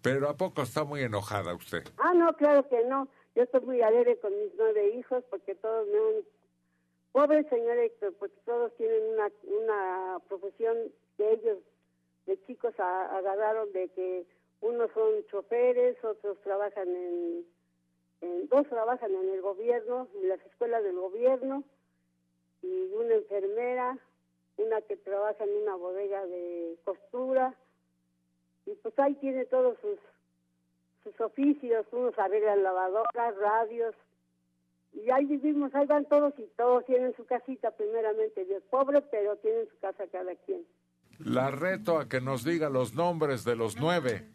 [0.02, 1.82] Pero ¿a poco está muy enojada usted?
[1.98, 3.08] Ah, no, claro que no.
[3.34, 6.24] Yo estoy muy alegre con mis nueve hijos porque todos me han...
[7.12, 10.76] Pobre señor Héctor, porque todos tienen una, una profesión
[11.16, 11.58] que ellos
[12.26, 14.26] de chicos a- agarraron de que
[14.60, 17.46] unos son choferes, otros trabajan en,
[18.20, 21.64] en- dos trabajan en el gobierno, en las escuelas del gobierno,
[22.62, 23.98] y una enfermera,
[24.56, 27.54] una que trabaja en una bodega de costura,
[28.64, 29.98] y pues ahí tiene todos sus
[31.04, 33.94] sus oficios, unos arreglan lavadoras, radios,
[34.92, 39.36] y ahí vivimos, ahí van todos y todos tienen su casita primeramente, Dios pobre, pero
[39.36, 40.66] tienen su casa cada quien.
[41.20, 44.26] La reto a que nos diga los nombres de los nueve.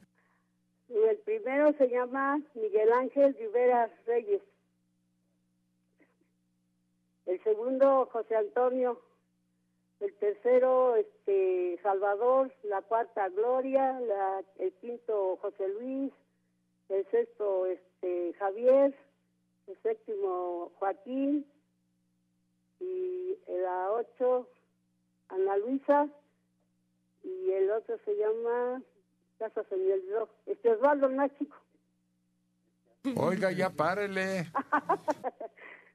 [0.93, 4.41] El primero se llama Miguel Ángel Rivera Reyes.
[7.25, 8.99] El segundo, José Antonio.
[10.01, 12.53] El tercero, este, Salvador.
[12.63, 13.99] La cuarta, Gloria.
[14.01, 16.11] La, el quinto, José Luis.
[16.89, 18.93] El sexto, este, Javier.
[19.67, 21.45] El séptimo, Joaquín.
[22.81, 24.47] Y la ocho,
[25.29, 26.09] Ana Luisa.
[27.23, 28.81] Y el otro se llama,
[29.41, 31.57] casa se me olvidó, este Osvaldo, el más chico.
[33.15, 34.45] Oiga, ya párele.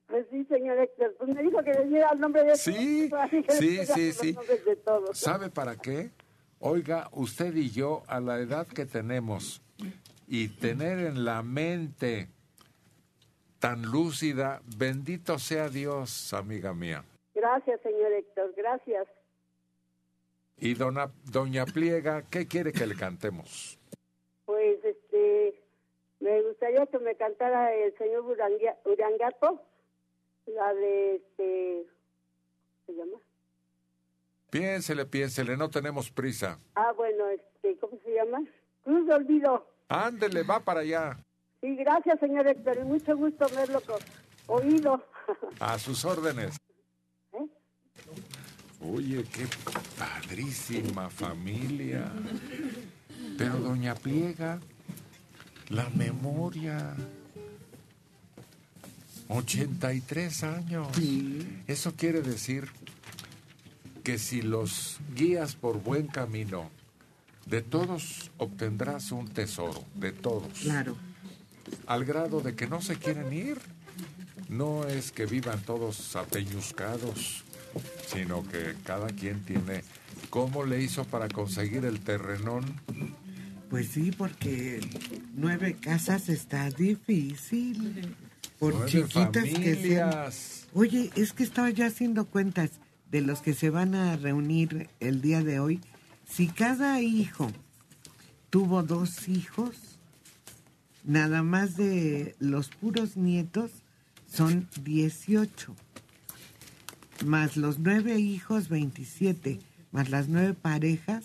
[0.09, 3.43] Pues sí, señor Héctor, pues me dijo que le diera el nombre de Sí, le
[3.49, 4.37] sí, sí, sí.
[4.85, 5.19] todos.
[5.19, 6.11] ¿Sabe para qué?
[6.61, 9.63] Oiga, usted y yo, a la edad que tenemos,
[10.29, 12.29] y tener en la mente
[13.59, 17.05] tan lúcida, bendito sea Dios, amiga mía.
[17.35, 19.09] Gracias, señor Héctor, gracias.
[20.59, 23.79] Y dona, doña Pliega, ¿qué quiere que le cantemos?
[24.47, 25.63] Pues, este,
[26.21, 29.63] me gustaría que me cantara el señor Urangia- Urangato,
[30.47, 31.87] la de, este,
[32.87, 33.19] ¿se llama?
[34.51, 36.59] Piénsele, piénsele, no tenemos prisa.
[36.75, 38.39] Ah, bueno, este, ¿cómo se llama?
[38.83, 39.67] Cruz de Olvido.
[39.89, 41.19] Ándele, va para allá.
[41.61, 43.99] Sí, gracias, señor Héctor, y mucho gusto verlo con
[44.47, 45.05] oído.
[45.61, 46.57] A sus órdenes.
[47.33, 47.47] ¿Eh?
[48.81, 49.47] Oye, qué
[49.99, 52.13] padrísima familia.
[53.39, 54.61] Pero doña Pliega,
[55.69, 56.95] la memoria.
[59.29, 60.89] 83 años.
[61.67, 62.69] Eso quiere decir
[64.05, 66.71] que si los guías por buen camino,
[67.47, 70.61] de todos obtendrás un tesoro, de todos.
[70.61, 70.97] Claro.
[71.87, 73.59] Al grado de que no se quieren ir.
[74.49, 77.43] No es que vivan todos apeñuscados,
[78.07, 79.83] sino que cada quien tiene
[80.37, 82.63] cómo le hizo para conseguir el terrenón.
[83.71, 84.87] Pues sí, porque
[85.33, 88.15] nueve casas está difícil.
[88.59, 90.31] Por Nueve chiquitas que sean.
[90.75, 92.73] Oye, es que estaba yo haciendo cuentas
[93.11, 95.81] de los que se van a reunir el día de hoy.
[96.29, 97.51] Si cada hijo
[98.51, 99.99] tuvo dos hijos,
[101.03, 103.71] nada más de los puros nietos
[104.31, 105.75] son 18.
[107.25, 109.61] Más los nueve hijos, 27.
[109.97, 111.25] Más las nueve parejas,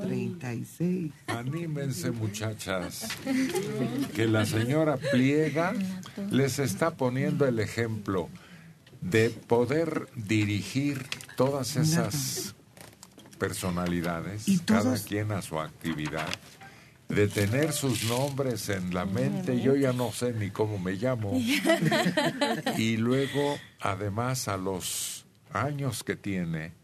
[0.00, 1.10] 36.
[1.26, 3.08] Anímense muchachas,
[4.14, 5.74] que la señora Pliega
[6.30, 8.28] les está poniendo el ejemplo
[9.00, 11.04] de poder dirigir
[11.36, 12.54] todas esas
[13.36, 16.28] personalidades, Y cada quien a su actividad,
[17.08, 21.32] de tener sus nombres en la mente, yo ya no sé ni cómo me llamo,
[22.78, 26.83] y luego además a los años que tiene,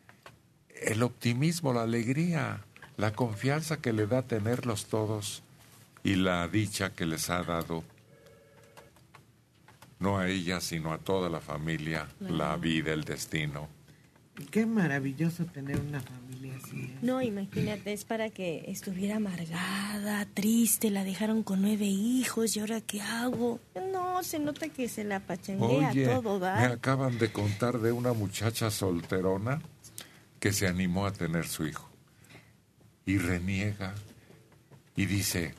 [0.81, 2.65] el optimismo, la alegría,
[2.97, 5.43] la confianza que le da tenerlos todos
[6.03, 7.85] y la dicha que les ha dado,
[9.99, 13.69] no a ella, sino a toda la familia, la vida, el destino.
[14.51, 16.85] Qué maravilloso tener una familia así.
[16.85, 16.99] ¿eh?
[17.03, 22.81] No, imagínate, es para que estuviera amargada, triste, la dejaron con nueve hijos y ahora
[22.81, 23.61] qué hago.
[23.93, 26.65] No, se nota que se la pachanguea Oye, todo, me ¿va?
[26.69, 29.61] acaban de contar de una muchacha solterona
[30.41, 31.89] que se animó a tener su hijo
[33.07, 33.95] y reniega
[34.97, 35.55] y dice,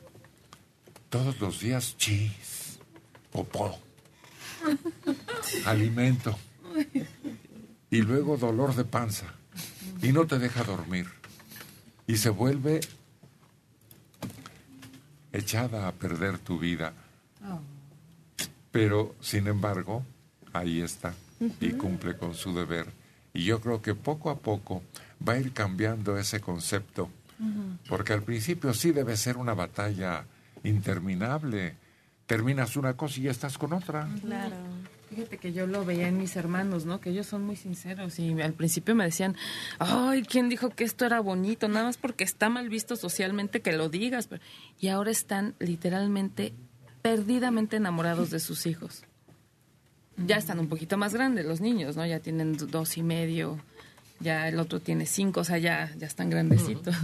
[1.08, 2.78] todos los días chis,
[3.30, 3.78] popó,
[5.66, 6.38] alimento
[7.90, 9.26] y luego dolor de panza
[10.02, 11.06] y no te deja dormir
[12.06, 12.80] y se vuelve
[15.32, 16.92] echada a perder tu vida.
[18.70, 20.04] Pero, sin embargo,
[20.52, 21.14] ahí está
[21.60, 23.01] y cumple con su deber.
[23.34, 24.82] Y yo creo que poco a poco
[25.26, 27.10] va a ir cambiando ese concepto,
[27.88, 30.24] porque al principio sí debe ser una batalla
[30.64, 31.74] interminable.
[32.26, 34.08] Terminas una cosa y ya estás con otra.
[34.22, 34.56] Claro.
[35.10, 36.98] Fíjate que yo lo veía en mis hermanos, ¿no?
[37.00, 39.36] Que ellos son muy sinceros y al principio me decían,
[39.78, 41.68] ay, ¿quién dijo que esto era bonito?
[41.68, 44.28] Nada más porque está mal visto socialmente que lo digas.
[44.28, 44.42] Pero-
[44.80, 46.54] Y ahora están literalmente
[47.02, 49.04] perdidamente enamorados de sus hijos.
[50.16, 52.04] Ya están un poquito más grandes los niños, ¿no?
[52.06, 53.58] Ya tienen do- dos y medio,
[54.20, 56.94] ya el otro tiene cinco, o sea, ya, ya están grandecitos.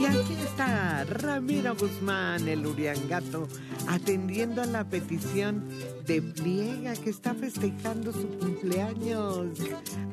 [0.00, 3.48] Y aquí está Ramiro Guzmán, el Uriangato,
[3.86, 5.68] atendiendo a la petición
[6.06, 9.46] de Pliega, que está festejando su cumpleaños.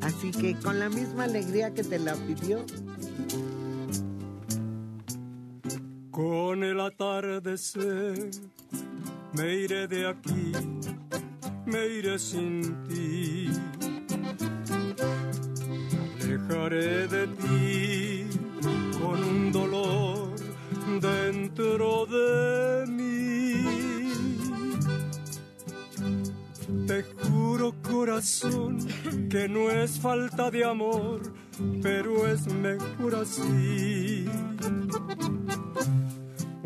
[0.02, 2.64] Así que con la misma alegría que te la pidió,
[6.20, 8.32] Con el atardecer
[9.38, 10.52] me iré de aquí,
[11.66, 13.50] me iré sin ti.
[16.22, 18.26] Alejaré de ti
[19.00, 20.36] con un dolor
[21.00, 24.12] dentro de mí.
[26.86, 28.78] Te juro corazón
[29.30, 31.22] que no es falta de amor,
[31.82, 34.26] pero es mejor así.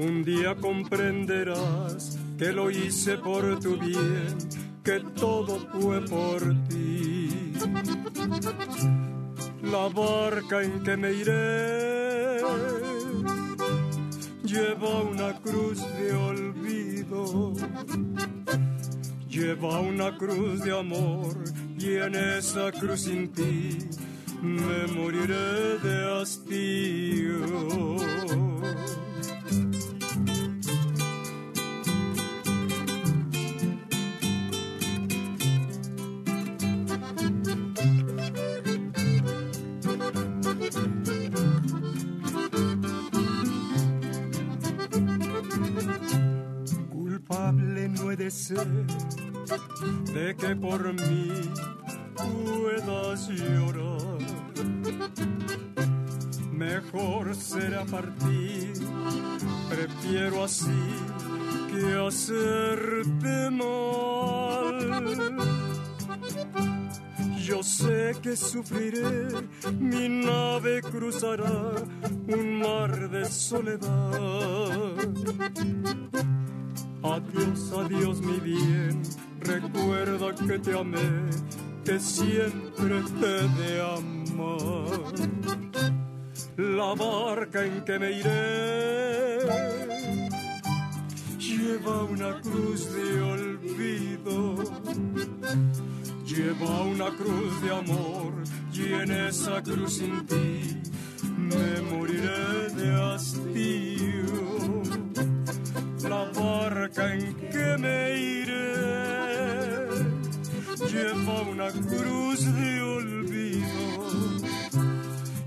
[0.06, 4.38] Un día comprenderás que lo hice por tu bien,
[4.84, 7.54] que todo fue por ti.
[9.62, 12.42] La barca en que me iré
[14.44, 17.54] lleva una cruz de olvido,
[19.30, 21.34] lleva una cruz de amor
[21.80, 23.78] y en esa cruz sin ti
[24.42, 27.94] me moriré de hastío.
[47.34, 48.68] Culpable no he de ser
[50.14, 51.32] de que por mí
[52.16, 54.20] puedas llorar.
[56.52, 58.74] Mejor será partir,
[59.68, 60.86] prefiero así
[61.72, 64.78] que hacerte mal.
[67.44, 69.30] Yo sé que sufriré,
[69.80, 71.74] mi nave cruzará
[72.28, 74.94] un mar de soledad.
[77.04, 79.02] Adiós, adiós mi bien,
[79.42, 81.30] recuerda que te amé,
[81.84, 85.12] que siempre te de amar.
[86.56, 89.40] La barca en que me iré
[91.40, 94.56] lleva una cruz de olvido,
[96.26, 98.34] lleva una cruz de amor
[98.74, 100.82] y en esa cruz sin ti
[101.38, 105.03] me moriré de hastío
[106.10, 108.74] la barca en que me iré.
[110.92, 114.08] Lleva una cruz de olvido,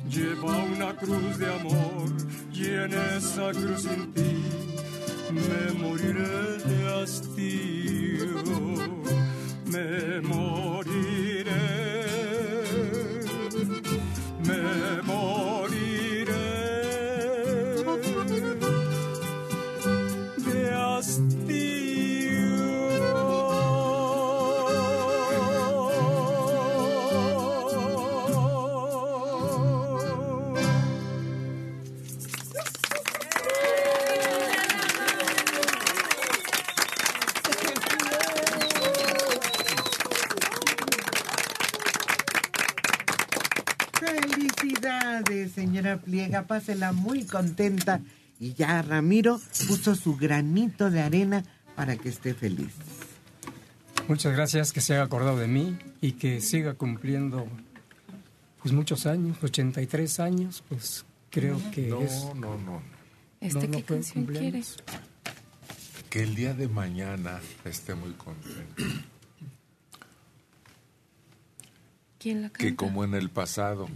[0.08, 2.08] lleva una cruz de amor
[2.52, 4.44] y en esa cruz sin ti
[5.32, 8.42] me moriré de hastío,
[9.66, 11.64] me moriré,
[14.46, 15.75] me moriré
[45.76, 48.00] señora Pliega, pásela muy contenta.
[48.38, 51.44] Y ya Ramiro puso su granito de arena
[51.74, 52.72] para que esté feliz.
[54.08, 57.46] Muchas gracias, que se haya acordado de mí y que siga cumpliendo
[58.62, 62.24] pues muchos años, 83 años, pues creo que No, es...
[62.34, 62.82] no, no.
[63.40, 64.76] ¿Este No, no qué canción cumpleaños.
[66.10, 68.82] Que el día de mañana esté muy contento.
[72.18, 72.64] ¿Quién la canta?
[72.64, 73.88] Que como en el pasado,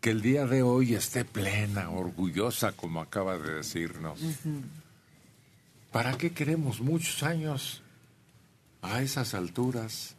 [0.00, 4.18] que el día de hoy esté plena, orgullosa, como acaba de decirnos.
[5.92, 7.82] ¿Para qué queremos muchos años
[8.80, 10.16] a esas alturas?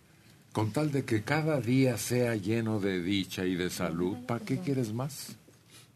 [0.52, 4.60] Con tal de que cada día sea lleno de dicha y de salud, ¿para qué
[4.60, 5.36] quieres más?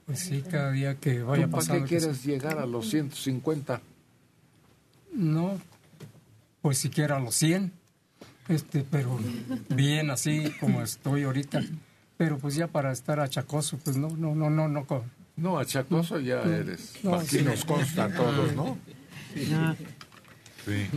[0.05, 1.85] Pues sí, cada día que vaya ¿Tú ¿Para pasando...
[1.85, 3.81] qué que quieres llegar a los 150?
[5.13, 5.59] No,
[6.61, 7.71] pues siquiera a los 100,
[8.47, 9.19] este, pero
[9.69, 11.61] bien así como estoy ahorita.
[12.17, 14.85] Pero pues ya para estar achacoso, pues no, no, no, no, no.
[15.37, 16.93] No, achacoso ya No, eres.
[17.03, 17.43] no, Aquí sí.
[17.43, 18.77] nos consta a todos, ¿no?
[19.53, 19.75] Ah.
[20.65, 20.87] Sí.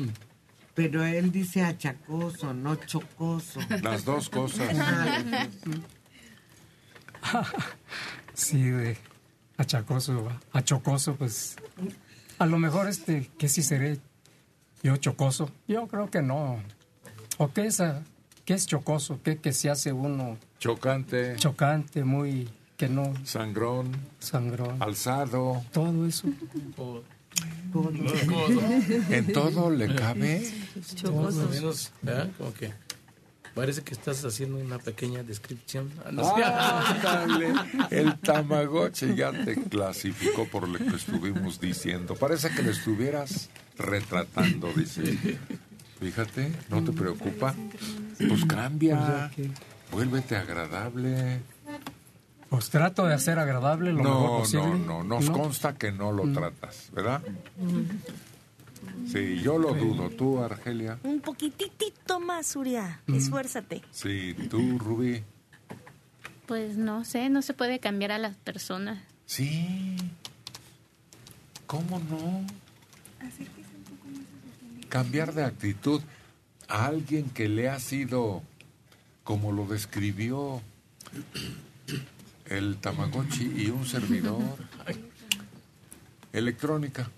[0.74, 3.58] Pero él dice achacoso, no chocoso.
[3.82, 4.68] Las dos cosas.
[8.34, 8.96] Sí, de
[9.56, 11.56] achacoso, a chocoso, pues
[12.38, 13.98] a lo mejor este, que sí seré
[14.84, 15.50] yo chocoso.
[15.66, 16.62] Yo creo que no.
[17.38, 18.04] ¿O qué es, ah,
[18.44, 19.20] qué es chocoso?
[19.24, 25.62] ¿Qué que se hace uno Chocante, chocante, muy que no sangrón, sangrón, alzado.
[25.72, 26.28] todo eso?
[29.10, 30.50] En todo le cabe.
[30.74, 32.30] Más o menos, ¿verdad?
[32.38, 32.72] Como que
[33.54, 35.90] parece que estás haciendo una pequeña descripción.
[36.04, 36.42] Ah, no sé.
[36.44, 37.54] Ándale,
[37.90, 42.14] el Tamagotchi ya te clasificó por lo que estuvimos diciendo.
[42.14, 45.38] Parece que lo estuvieras retratando, dice.
[46.00, 47.54] Fíjate, no te preocupa.
[48.16, 49.30] Pues cambia,
[49.90, 51.40] vuélvete agradable.
[52.48, 54.66] Pues trato de hacer agradable lo mejor No, posible.
[54.66, 57.20] no, no, nos consta que no lo tratas, ¿verdad?
[59.12, 60.08] Sí, yo lo dudo.
[60.10, 60.98] ¿Tú, Argelia?
[61.02, 63.00] Un poquitito más, Uria.
[63.06, 63.14] Mm.
[63.14, 63.82] Esfuérzate.
[63.90, 65.22] Sí, tú, Rubí.
[66.46, 68.98] Pues no sé, no se puede cambiar a las personas.
[69.26, 69.96] Sí.
[71.66, 72.46] ¿Cómo no?
[74.88, 76.00] Cambiar de actitud
[76.66, 78.42] a alguien que le ha sido,
[79.28, 80.62] como lo describió
[82.46, 84.40] el Tamagotchi y un servidor.
[86.32, 87.10] Electrónica.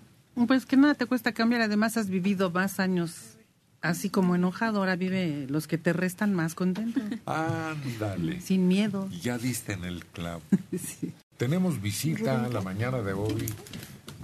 [0.45, 3.37] Pues que nada te cuesta cambiar, además has vivido más años
[3.81, 8.41] así como enojado, ahora vive los que te restan más contento, Ándale.
[8.41, 9.07] sin miedo.
[9.21, 10.41] Ya diste en el clavo.
[11.37, 13.45] Tenemos visita la mañana de hoy.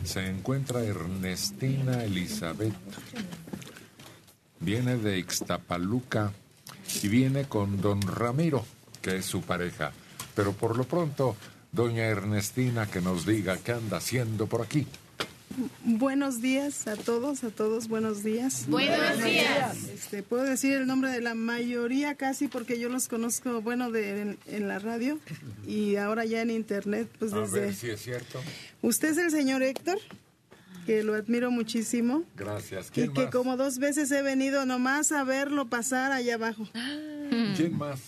[0.04, 2.76] Se encuentra Ernestina Elizabeth.
[4.60, 6.34] Viene de Ixtapaluca
[7.02, 8.66] y viene con don Ramiro,
[9.02, 9.92] que es su pareja.
[10.36, 11.36] Pero por lo pronto,
[11.72, 14.86] doña Ernestina, que nos diga qué anda haciendo por aquí.
[15.84, 18.66] Buenos días a todos, a todos, buenos días.
[18.68, 19.78] Buenos días.
[19.92, 24.22] Este, Puedo decir el nombre de la mayoría casi porque yo los conozco, bueno, de,
[24.22, 25.18] en, en la radio
[25.66, 27.60] y ahora ya en internet, pues A desde...
[27.62, 28.40] ver si es cierto.
[28.84, 29.98] Usted es el señor Héctor,
[30.88, 32.88] que lo admiro muchísimo Gracias.
[32.88, 33.32] y ¿Quién que más?
[33.32, 36.68] como dos veces he venido nomás a verlo pasar allá abajo.
[37.56, 38.00] ¿Quién más?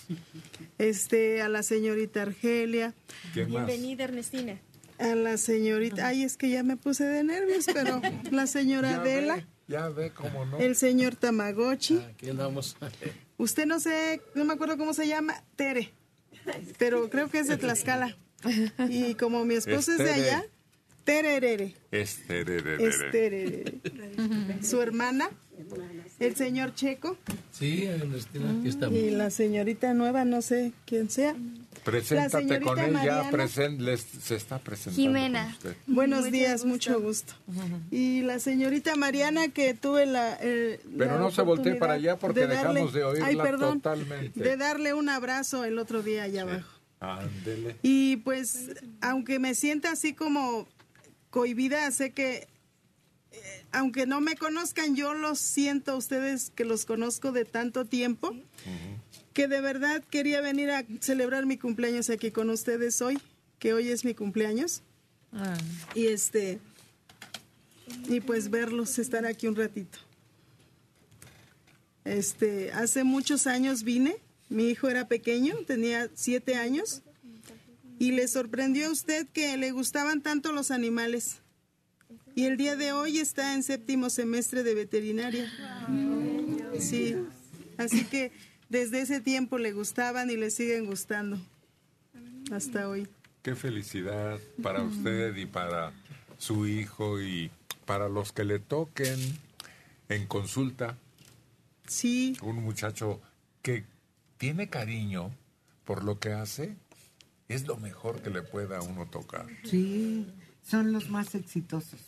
[0.77, 2.93] Este, a la señorita Argelia,
[3.34, 3.68] ¿Quién más?
[3.68, 4.57] Bienvenida, Ernestina.
[4.97, 8.01] a la señorita, ay, es que ya me puse de nervios, pero
[8.31, 10.57] la señora Ya Adela, ve, ya ve cómo no.
[10.57, 11.97] el señor Tamagotchi.
[11.97, 12.77] Aquí andamos.
[13.38, 15.91] Usted no sé, no me acuerdo cómo se llama, Tere,
[16.77, 18.18] pero creo que es de Tlaxcala.
[18.89, 20.45] Y como mi esposo es, de allá,
[21.10, 22.41] Tererere, Este,
[22.88, 23.80] Esterere.
[24.61, 25.30] Su hermana,
[26.19, 27.18] el señor Checo
[27.52, 28.95] Sí, aquí estamos.
[28.99, 31.36] y la señorita nueva, no sé quién sea.
[31.84, 33.31] Preséntate con ella, Mariana.
[33.31, 35.02] presen- les- se está presentando.
[35.02, 35.44] Jimena.
[35.45, 35.76] con usted.
[35.88, 36.68] Buenos Mucho días, gusto.
[36.68, 37.34] mucho gusto.
[37.90, 40.38] Y la señorita Mariana que tuve la...
[40.41, 44.40] eh, Pero la no se voltee para allá porque dejamos de oírla Ay, perdón, totalmente.
[44.44, 46.69] De darle un abrazo el otro día allá abajo.
[46.99, 47.77] Ándele.
[47.81, 48.72] Y pues,
[49.02, 50.68] aunque me sienta así como
[51.30, 52.47] cohibida, sé que,
[53.31, 57.85] eh, aunque no me conozcan, yo los siento a ustedes que los conozco de tanto
[57.85, 58.35] tiempo,
[59.34, 63.19] que de verdad quería venir a celebrar mi cumpleaños aquí con ustedes hoy,
[63.60, 64.81] que hoy es mi cumpleaños.
[65.93, 66.60] Y este,
[68.07, 69.99] y pues verlos, estar aquí un ratito.
[72.06, 74.18] Este, hace muchos años vine,
[74.49, 77.03] mi hijo era pequeño, tenía siete años,
[77.99, 81.41] y le sorprendió a usted que le gustaban tanto los animales.
[82.34, 85.51] Y el día de hoy está en séptimo semestre de veterinaria.
[86.80, 87.15] Sí,
[87.77, 88.31] así que
[88.69, 91.38] desde ese tiempo le gustaban y le siguen gustando
[92.51, 93.07] hasta hoy.
[93.41, 95.91] Qué felicidad para usted y para
[96.38, 97.51] su hijo y
[97.85, 99.19] para los que le toquen
[100.07, 100.97] en consulta.
[101.88, 102.38] Sí.
[102.41, 103.19] Un muchacho
[103.61, 103.84] que
[104.38, 105.31] tiene cariño
[105.84, 106.76] por lo que hace,
[107.49, 109.47] es lo mejor que le pueda a uno tocar.
[109.63, 110.26] Sí,
[110.65, 111.99] son los más exitosos.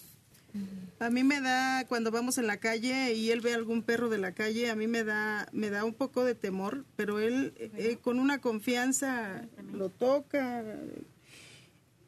[0.99, 4.17] A mí me da cuando vamos en la calle y él ve algún perro de
[4.17, 7.97] la calle, a mí me da me da un poco de temor, pero él eh,
[8.01, 10.63] con una confianza lo toca.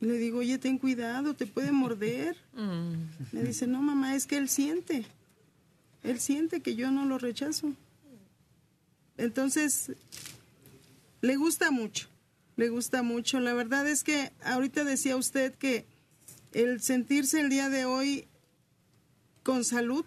[0.02, 2.36] Y le digo, "Oye, ten cuidado, te puede morder."
[3.32, 5.06] Me dice, "No, mamá, es que él siente.
[6.04, 7.74] Él siente que yo no lo rechazo."
[9.18, 9.94] Entonces,
[11.22, 12.10] le gusta mucho.
[12.56, 13.40] Le gusta mucho.
[13.40, 15.86] La verdad es que ahorita decía usted que
[16.52, 18.28] el sentirse el día de hoy
[19.44, 20.06] con salud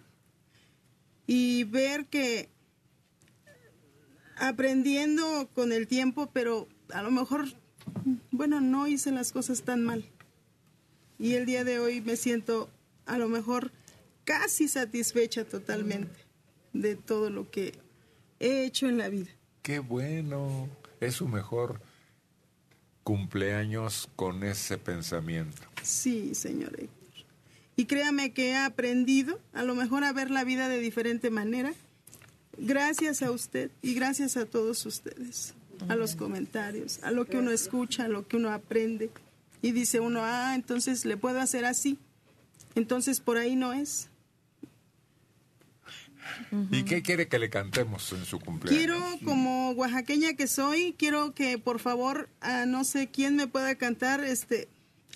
[1.27, 2.49] y ver que
[4.37, 7.47] aprendiendo con el tiempo, pero a lo mejor,
[8.31, 10.05] bueno, no hice las cosas tan mal.
[11.19, 12.69] Y el día de hoy me siento
[13.07, 13.73] a lo mejor
[14.25, 16.15] casi satisfecha totalmente
[16.73, 17.73] de todo lo que
[18.39, 19.31] he hecho en la vida.
[19.63, 20.69] Qué bueno.
[21.01, 21.81] Es su mejor
[23.07, 25.63] cumpleaños con ese pensamiento.
[25.81, 26.91] Sí, señor Héctor.
[27.77, 31.73] Y créame que he aprendido a lo mejor a ver la vida de diferente manera.
[32.59, 35.55] Gracias a usted y gracias a todos ustedes,
[35.89, 39.11] a los comentarios, a lo que uno escucha, a lo que uno aprende.
[39.63, 41.99] Y dice uno, ah, entonces le puedo hacer así.
[42.75, 44.09] Entonces por ahí no es.
[46.71, 48.79] ¿Y qué quiere que le cantemos en su cumpleaños?
[48.79, 53.75] Quiero, como oaxaqueña que soy, quiero que por favor, a no sé quién me pueda
[53.77, 54.69] cantar, este,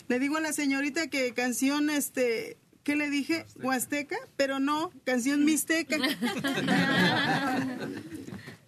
[0.08, 3.46] le digo a la señorita que canción, este, ¿qué le dije?
[3.62, 5.96] Huasteca, pero no, canción mixteca.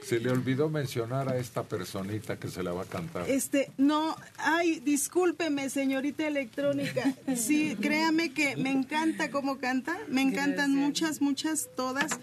[0.04, 3.28] Se le olvidó mencionar a esta personita que se la va a cantar.
[3.30, 7.14] Este, no, ay, discúlpeme, señorita electrónica.
[7.36, 12.18] Sí, créame que me encanta cómo canta, me encantan muchas, muchas, todas.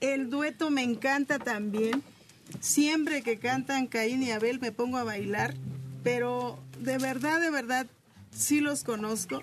[0.00, 2.02] El dueto me encanta también.
[2.60, 5.54] Siempre que cantan Caín y Abel me pongo a bailar,
[6.02, 7.86] pero de verdad, de verdad,
[8.30, 9.42] sí los conozco.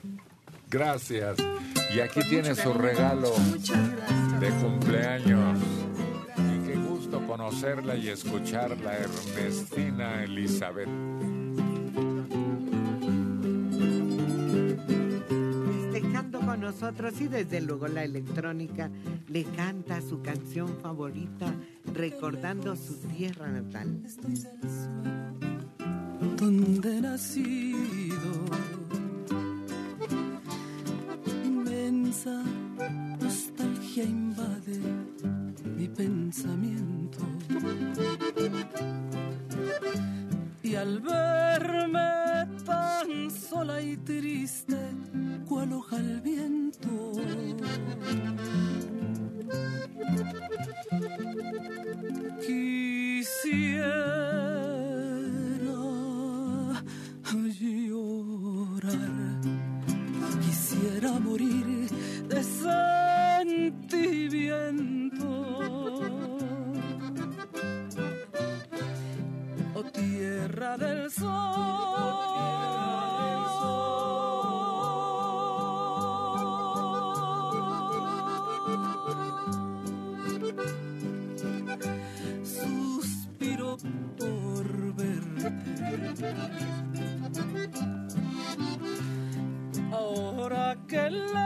[0.70, 1.38] Gracias.
[1.94, 3.34] Y aquí tiene su regalo
[4.40, 5.58] de cumpleaños.
[7.30, 10.90] Conocerla y escucharla, Ernestina Elizabeth.
[15.92, 18.90] Festejando con nosotros y desde luego la electrónica
[19.28, 21.54] le canta su canción favorita
[21.94, 24.02] recordando su tierra natal.
[26.36, 28.46] donde he nacido.
[31.46, 32.44] Inmensa
[33.22, 35.09] nostalgia invade
[36.00, 37.20] pensamiento.
[40.64, 44.78] Y al verme tan sola y triste,
[45.46, 47.12] cual hoja al viento.
[52.48, 53.92] Quisiera
[55.62, 56.84] llorar,
[60.46, 61.90] quisiera morir
[62.30, 62.44] de
[70.00, 71.30] tierra del sol.
[82.44, 83.78] Suspiro
[84.18, 85.50] por verte.
[89.92, 91.40] Ahora que lejos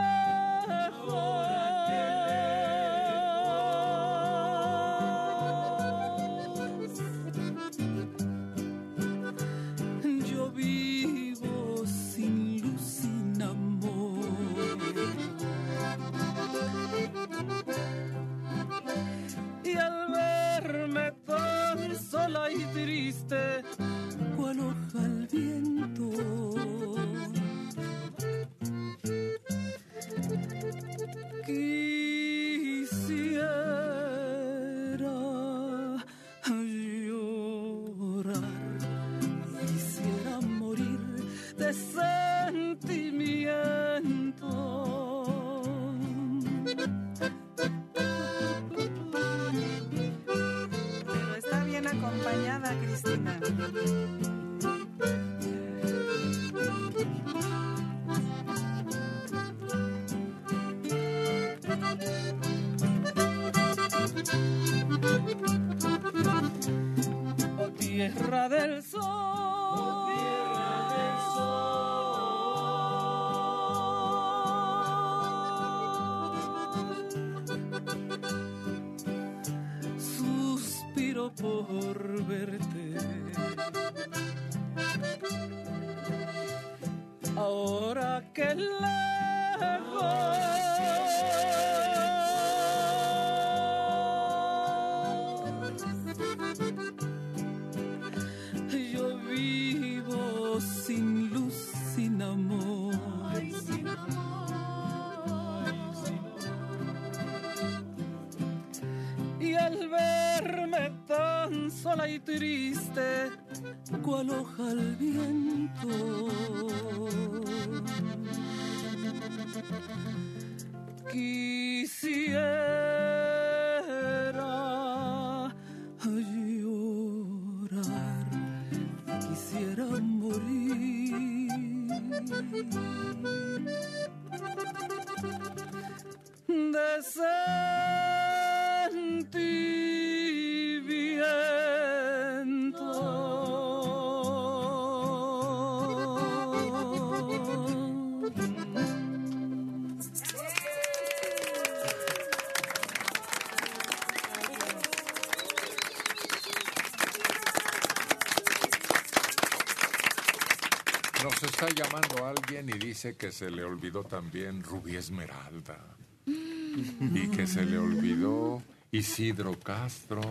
[163.04, 165.78] dice que se le olvidó también Rubí Esmeralda.
[166.26, 170.22] Y que se le olvidó Isidro Castro.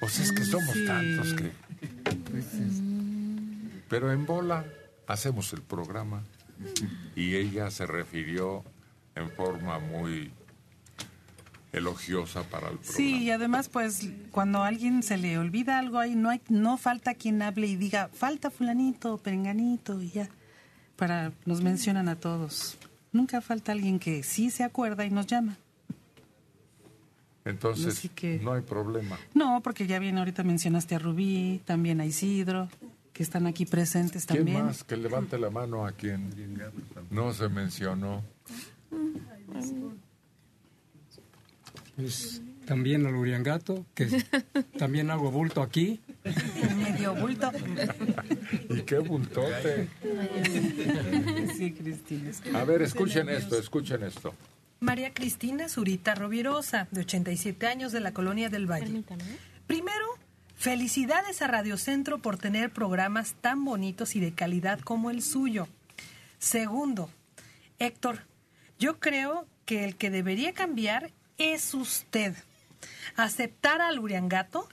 [0.00, 0.86] O sea, es que somos Sí.
[0.86, 1.52] tantos que...
[3.90, 4.64] Pero en bola
[5.06, 6.22] hacemos el programa
[7.14, 8.64] y ella se refirió
[9.14, 10.30] en forma muy
[11.72, 12.96] elogiosa para el programa.
[12.96, 16.78] Sí, y además, pues, cuando a alguien se le olvida algo ahí, no hay, no
[16.78, 20.30] falta quien hable y diga, falta fulanito, perenganito, y ya.
[20.98, 22.76] Para, nos mencionan a todos.
[23.12, 25.56] Nunca falta alguien que sí se acuerda y nos llama.
[27.44, 29.16] Entonces, Así que- no hay problema.
[29.32, 32.68] No, porque ya bien ahorita mencionaste a Rubí, también a Isidro,
[33.12, 34.64] que están aquí presentes ¿Quién también.
[34.66, 34.82] más?
[34.84, 36.30] Que levante la mano a quien
[37.10, 38.22] no se mencionó.
[42.68, 44.06] También al Uriangato, que
[44.78, 46.00] también hago bulto aquí.
[46.76, 47.50] Medio bulto.
[48.68, 49.88] ¿Y qué bultote?
[51.56, 52.30] Sí, Cristina.
[52.60, 54.34] A ver, escuchen esto, escuchen esto.
[54.80, 59.02] María Cristina Zurita Rovirosa, de 87 años, de la Colonia del Valle.
[59.66, 60.06] Primero,
[60.54, 65.68] felicidades a Radio Centro por tener programas tan bonitos y de calidad como el suyo.
[66.38, 67.08] Segundo,
[67.78, 68.26] Héctor,
[68.78, 72.34] yo creo que el que debería cambiar es usted.
[73.16, 74.68] Aceptar al Uriangato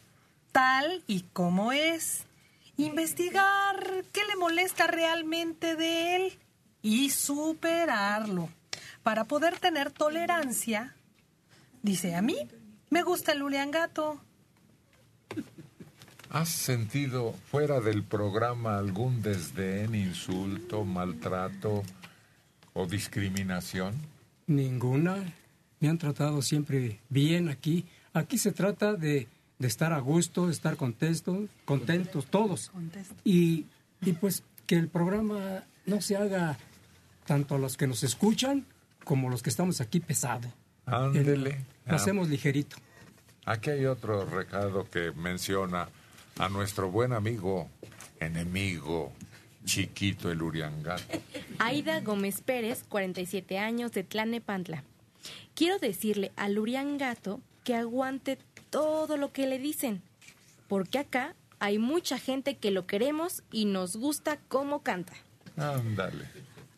[0.51, 2.25] tal y como es.
[2.77, 6.39] Investigar qué le molesta realmente de él
[6.81, 8.49] y superarlo
[9.03, 10.95] para poder tener tolerancia.
[11.81, 12.37] Dice, a mí
[12.89, 14.19] me gusta el Uriangato.
[16.29, 21.83] ¿Has sentido fuera del programa algún desdén, insulto, maltrato
[22.73, 23.95] o discriminación?
[24.47, 25.33] Ninguna.
[25.79, 27.85] Me han tratado siempre bien aquí.
[28.15, 29.27] Aquí se trata de,
[29.59, 32.71] de estar a gusto, de estar contentos, contentos todos.
[33.25, 33.65] Y,
[34.01, 36.57] y pues que el programa no se haga
[37.25, 38.65] tanto a los que nos escuchan
[39.03, 40.47] como los que estamos aquí pesado.
[40.85, 41.65] Ándele.
[41.85, 42.77] Lo hacemos ligerito.
[43.43, 45.89] Aquí hay otro recado que menciona
[46.39, 47.69] a nuestro buen amigo,
[48.21, 49.11] enemigo,
[49.65, 51.03] chiquito el Uriangato.
[51.59, 54.85] Aida Gómez Pérez, 47 años, de Tlanepantla.
[55.53, 58.37] Quiero decirle al Uriangato que aguante
[58.69, 60.01] todo lo que le dicen,
[60.69, 65.13] porque acá hay mucha gente que lo queremos y nos gusta cómo canta.
[65.57, 66.29] Ándale.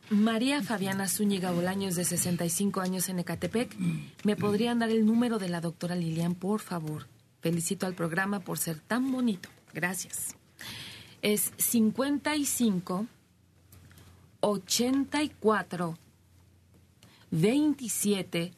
[0.09, 3.76] María Fabiana Zúñiga Bolaños, de 65 años en Ecatepec.
[4.23, 7.07] ¿Me podrían dar el número de la doctora Lilian, por favor?
[7.41, 9.49] Felicito al programa por ser tan bonito.
[9.73, 10.35] Gracias.
[11.22, 13.05] Es 55
[14.39, 15.97] 84
[17.31, 18.53] 27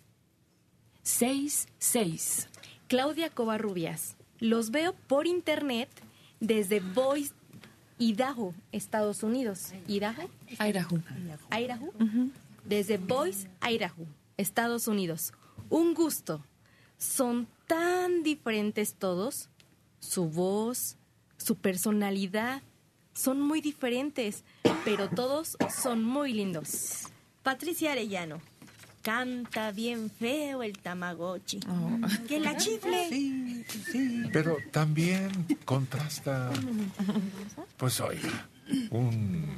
[1.09, 2.47] 66.
[2.87, 4.15] Claudia Covarrubias.
[4.39, 5.89] Los veo por internet
[6.39, 7.33] desde Boise,
[7.97, 9.73] Idaho, Estados Unidos.
[9.87, 10.29] ¿Idaho?
[10.59, 10.99] Idaho.
[11.51, 11.93] Idaho.
[12.63, 14.05] Desde Boise, Idaho,
[14.37, 15.33] Estados Unidos.
[15.69, 16.43] Un gusto.
[16.97, 19.49] Son tan diferentes todos.
[19.99, 20.95] Su voz,
[21.37, 22.61] su personalidad,
[23.13, 24.43] son muy diferentes,
[24.85, 27.07] pero todos son muy lindos.
[27.43, 28.41] Patricia Arellano.
[29.01, 31.59] Canta bien feo el Tamagotchi.
[32.27, 33.65] Que la chifle.
[34.33, 35.31] Pero también
[35.65, 36.51] contrasta,
[37.77, 38.47] pues oiga,
[38.91, 39.55] un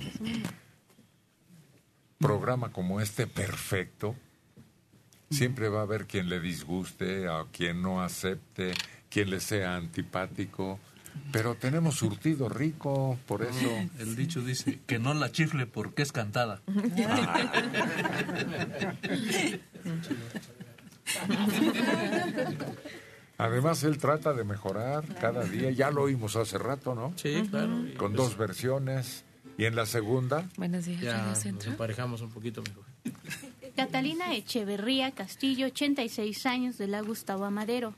[2.20, 4.16] programa como este perfecto,
[5.32, 8.74] siempre va a haber quien le disguste, a quien no acepte,
[9.10, 10.80] quien le sea antipático,
[11.32, 13.70] pero tenemos surtido rico, por eso.
[14.00, 16.62] El dicho dice que no la chifle porque es cantada.
[23.38, 25.72] Además, él trata de mejorar cada día.
[25.72, 27.14] Ya lo oímos hace rato, ¿no?
[27.16, 27.86] Sí, claro.
[27.98, 29.26] Con dos versiones.
[29.58, 32.86] Y en la segunda, Buenos días, Ya nos emparejamos un poquito mejor.
[33.76, 37.94] Catalina Echeverría Castillo, 86 años, de la Gustavo Amadero.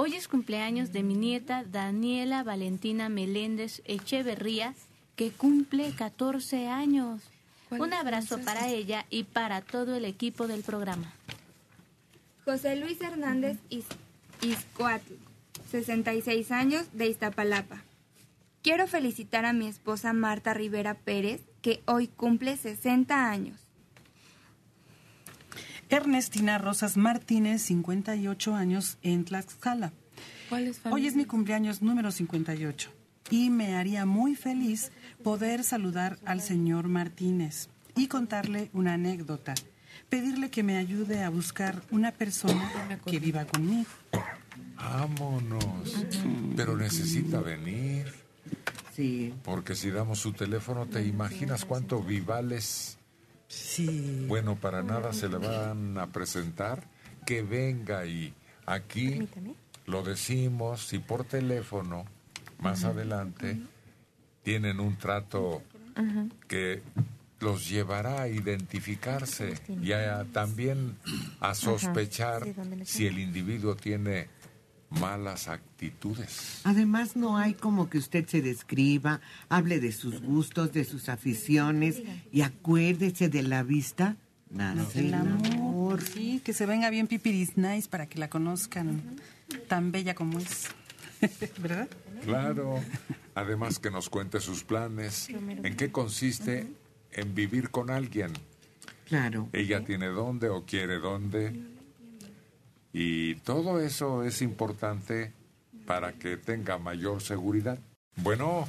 [0.00, 4.74] Hoy es cumpleaños de mi nieta Daniela Valentina Meléndez Echeverría,
[5.16, 7.20] que cumple 14 años.
[7.68, 11.12] ¿Cuál Un abrazo para ella y para todo el equipo del programa.
[12.44, 13.86] José Luis Hernández Is-
[14.40, 15.14] Iscoatl,
[15.68, 17.82] 66 años, de Iztapalapa.
[18.62, 23.58] Quiero felicitar a mi esposa Marta Rivera Pérez, que hoy cumple 60 años.
[25.90, 29.92] Ernestina Rosas Martínez, 58 años, en Tlaxcala.
[30.48, 32.90] ¿Cuál es Hoy es mi cumpleaños número 58
[33.30, 34.90] y me haría muy feliz
[35.22, 39.54] poder saludar al señor Martínez y contarle una anécdota.
[40.08, 43.90] Pedirle que me ayude a buscar una persona que viva conmigo.
[44.76, 46.06] Vámonos.
[46.56, 48.06] Pero necesita venir.
[48.94, 49.34] Sí.
[49.44, 52.97] Porque si damos su teléfono, ¿te imaginas cuánto vivales?
[53.48, 54.26] Sí.
[54.28, 56.84] Bueno, para nada se le van a presentar.
[57.26, 58.32] Que venga y
[58.64, 59.28] aquí
[59.86, 62.04] lo decimos y por teléfono,
[62.58, 63.58] más adelante,
[64.42, 65.62] tienen un trato
[66.46, 66.82] que
[67.40, 70.96] los llevará a identificarse y a, también
[71.40, 74.28] a sospechar Sí, ¿dónde le si el individuo tiene
[74.90, 76.60] malas actitudes.
[76.64, 82.02] Además, no hay como que usted se describa, hable de sus gustos, de sus aficiones
[82.32, 84.16] y acuérdese de la vista.
[84.50, 89.02] Nace El amor, sí, que se venga bien Pipiris Nice para que la conozcan
[89.68, 90.68] tan bella como es.
[91.60, 91.88] ¿Verdad?
[92.24, 92.80] Claro.
[93.34, 96.66] Además que nos cuente sus planes, en qué consiste
[97.12, 98.32] en vivir con alguien.
[99.06, 99.48] Claro.
[99.52, 101.77] Ella tiene dónde o quiere dónde.
[102.92, 105.32] Y todo eso es importante
[105.86, 107.78] para que tenga mayor seguridad.
[108.16, 108.64] Bueno,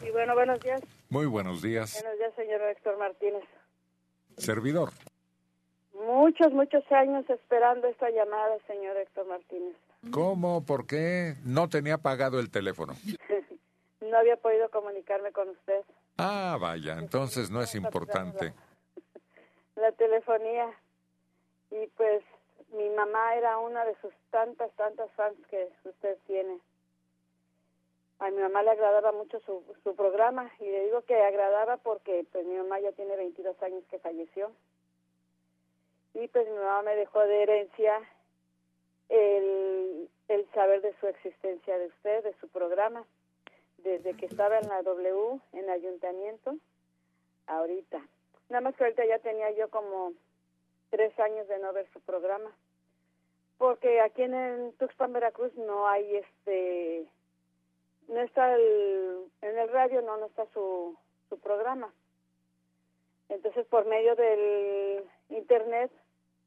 [0.00, 0.82] Y bueno, buenos días.
[1.08, 2.00] muy buenos días.
[2.02, 3.44] Buenos días, señor Héctor Martínez.
[4.36, 4.90] Servidor.
[5.94, 9.76] Muchos, muchos años esperando esta llamada, señor Héctor Martínez.
[10.10, 10.64] ¿Cómo?
[10.64, 11.36] ¿Por qué?
[11.44, 12.94] No tenía pagado el teléfono.
[14.00, 15.82] no había podido comunicarme con usted.
[16.18, 18.52] Ah, vaya, entonces no es importante.
[19.76, 20.66] La telefonía.
[21.70, 22.22] Y pues
[22.72, 26.58] mi mamá era una de sus tantas, tantas fans que usted tiene.
[28.18, 32.24] A mi mamá le agradaba mucho su, su programa y le digo que agradaba porque
[32.30, 34.52] pues mi mamá ya tiene 22 años que falleció.
[36.14, 38.00] Y pues mi mamá me dejó de herencia
[39.08, 43.04] el, el saber de su existencia de usted, de su programa,
[43.78, 46.56] desde que estaba en la W, en el ayuntamiento,
[47.46, 48.00] ahorita.
[48.48, 50.12] Nada más que ahorita ya tenía yo como
[50.90, 52.54] tres años de no ver su programa.
[53.62, 57.06] Porque aquí en el Tuxpan, Veracruz, no hay este.
[58.08, 59.30] No está el.
[59.40, 60.96] En el radio no, no está su,
[61.28, 61.94] su programa.
[63.28, 65.92] Entonces, por medio del internet,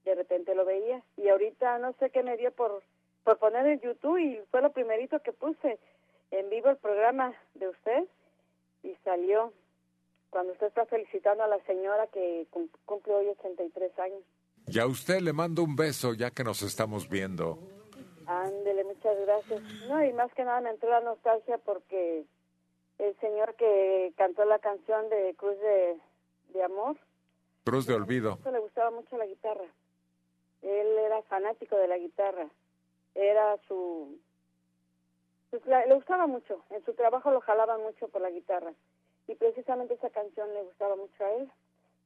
[0.04, 1.02] de repente lo veía.
[1.16, 2.84] Y ahorita no sé qué me dio por,
[3.24, 5.80] por poner en YouTube y fue lo primerito que puse
[6.32, 8.04] en vivo el programa de usted
[8.84, 9.54] y salió
[10.32, 14.22] cuando usted está felicitando a la señora que cum- cumple hoy 83 años.
[14.68, 17.60] Y a usted le mando un beso ya que nos estamos viendo.
[18.26, 19.62] Ándele, muchas gracias.
[19.88, 22.26] No, y más que nada me entró la nostalgia porque
[22.98, 26.00] el señor que cantó la canción de Cruz de,
[26.54, 26.98] de Amor,
[27.64, 28.38] Cruz de olvido.
[28.40, 29.66] eso le gustaba mucho la guitarra.
[30.62, 32.48] Él era fanático de la guitarra.
[33.14, 34.18] Era su...
[35.52, 36.64] pues, la- le gustaba mucho.
[36.72, 38.74] En su trabajo lo jalaban mucho por la guitarra.
[39.28, 41.52] Y precisamente esa canción le gustaba mucho a él.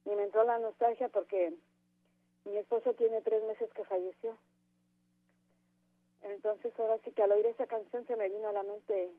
[0.04, 1.54] Y me entró la nostalgia porque
[2.44, 4.36] mi esposo tiene tres meses que falleció.
[6.22, 9.10] Entonces ahora sí que al oír esa canción se me vino a la mente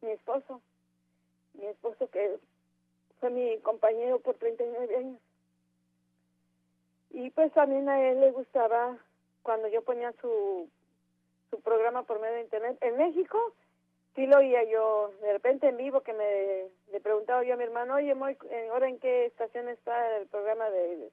[0.00, 0.60] mi esposo.
[1.54, 2.38] Mi esposo que
[3.20, 5.20] fue mi compañero por 39 años.
[7.10, 8.98] Y pues también a él le gustaba
[9.42, 10.68] cuando yo ponía su,
[11.50, 12.78] su programa por medio de internet.
[12.80, 13.54] En México
[14.14, 17.64] sí lo oía yo de repente en vivo que me le preguntaba yo a mi
[17.64, 18.36] hermano, oye, Moy,
[18.70, 21.10] ¿ahora en qué estación está el programa de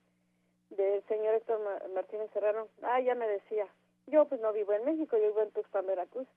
[0.69, 2.67] del señor Héctor Ma- Martínez Serrano?
[2.81, 3.67] Ah, ya me decía.
[4.07, 6.27] Yo pues no vivo en México, yo vivo en Tuxpan, Veracruz.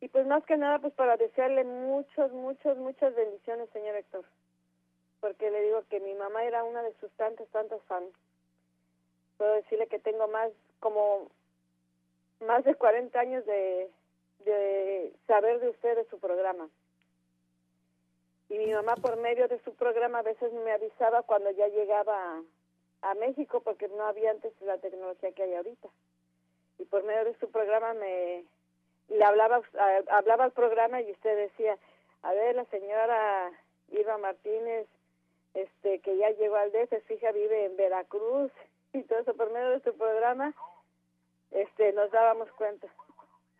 [0.00, 4.24] Y pues más que nada pues para desearle muchas, muchas, muchas bendiciones, señor Héctor.
[5.20, 8.10] Porque le digo que mi mamá era una de sus tantas, tantas fans.
[9.38, 10.50] Puedo decirle que tengo más,
[10.80, 11.30] como
[12.40, 13.90] más de 40 años de,
[14.40, 16.68] de saber de usted, de su programa.
[18.48, 22.42] Y mi mamá por medio de su programa a veces me avisaba cuando ya llegaba
[23.02, 25.88] a, México porque no había antes la tecnología que hay ahorita.
[26.78, 28.44] Y por medio de su programa me
[29.08, 31.78] le hablaba a- hablaba al programa y usted decía,
[32.22, 33.50] a ver, la señora
[33.88, 34.86] Irma Martínez,
[35.54, 38.50] este que ya llegó al DF, su hija vive en Veracruz
[38.92, 40.54] y todo eso por medio de su programa,
[41.50, 42.88] este nos dábamos cuenta.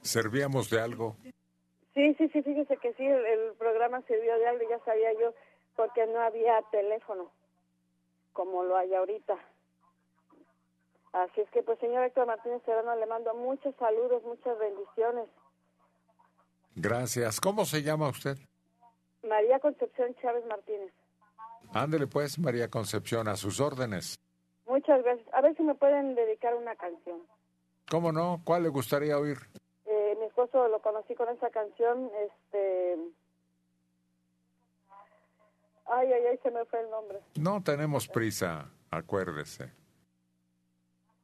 [0.02, 1.16] ¿Servíamos de algo?
[1.94, 5.32] Sí, sí, sí, fíjese que sí, el, el programa sirvió de algo, ya sabía yo,
[5.74, 7.30] porque no había teléfono,
[8.36, 9.34] como lo hay ahorita.
[11.12, 15.26] Así es que, pues, señor Héctor Martínez Serrano, le mando muchos saludos, muchas bendiciones.
[16.74, 17.40] Gracias.
[17.40, 18.36] ¿Cómo se llama usted?
[19.22, 20.92] María Concepción Chávez Martínez.
[21.72, 24.18] Ándele pues, María Concepción, a sus órdenes.
[24.66, 25.26] Muchas gracias.
[25.32, 27.22] A ver si me pueden dedicar una canción.
[27.90, 28.42] ¿Cómo no?
[28.44, 29.38] ¿Cuál le gustaría oír?
[29.86, 32.98] Eh, mi esposo lo conocí con esa canción, este...
[35.88, 37.18] Ay, ay, ay, se me fue el nombre.
[37.36, 39.70] No tenemos prisa, acuérdese.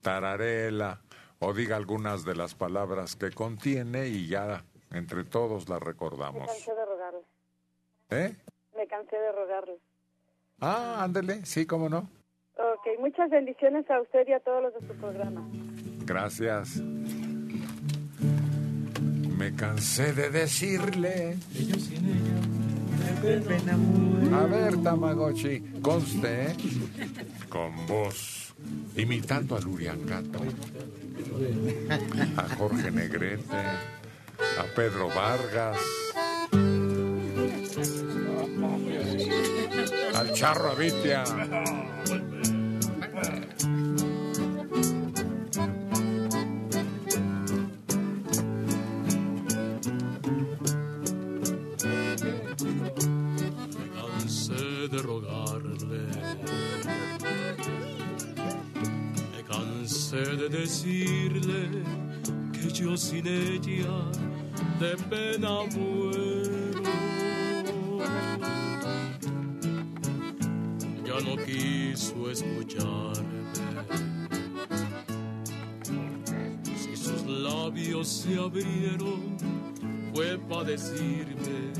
[0.02, 1.00] Tararela
[1.38, 6.46] o diga algunas de las palabras que contiene y ya entre todos la Me recordamos.
[6.46, 7.20] cansé de rogarle.
[8.10, 8.36] ¿Eh?
[8.76, 9.78] Me cansé de rogarle.
[10.60, 12.08] Ah, ándele, sí, cómo no.
[12.56, 15.42] Ok, muchas bendiciones a usted y a todos los de su programa.
[16.04, 16.76] Gracias.
[19.36, 21.36] Me cansé de decirle.
[24.32, 26.56] A ver, Tamagotchi, conste, ¿eh?
[27.48, 28.54] Con voz,
[28.96, 30.40] imitando al Uriangato,
[32.36, 35.78] a Jorge Negrete, a Pedro Vargas,
[40.14, 41.24] al Charro Avitia.
[60.12, 61.70] De decirle
[62.52, 64.10] que yo sin ella
[64.78, 66.84] de pena muero.
[71.02, 73.42] Ya no quiso escucharme.
[76.76, 79.38] Si sus labios se abrieron,
[80.12, 81.72] fue para decirme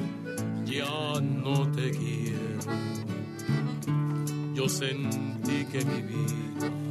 [0.65, 2.61] ya no te quiero.
[4.55, 6.82] Yo sentí que mi vida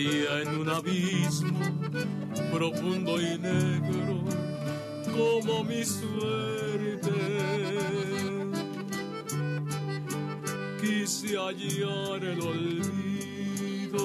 [0.00, 1.58] en un abismo
[2.52, 4.22] profundo y negro
[5.04, 7.10] como mi suerte.
[10.80, 13.96] Quise hallar el olvido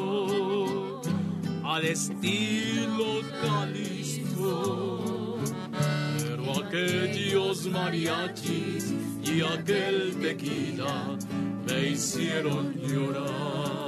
[1.64, 5.38] al estilo Jalisco
[6.18, 11.18] pero aquellos mariachis y aquel tequila
[11.68, 13.83] me hicieron llorar.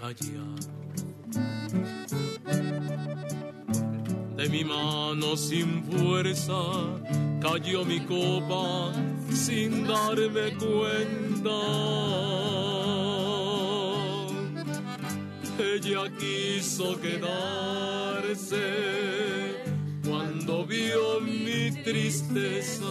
[0.00, 0.56] Callaron.
[4.36, 6.54] De mi mano sin fuerza
[7.40, 8.92] cayó mi copa
[9.30, 11.60] sin darme cuenta.
[15.58, 18.64] Ella quiso quedarse
[20.06, 22.84] cuando vio mi tristeza,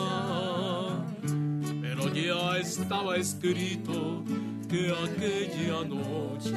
[2.13, 4.23] ya estaba escrito
[4.69, 6.53] que aquella noche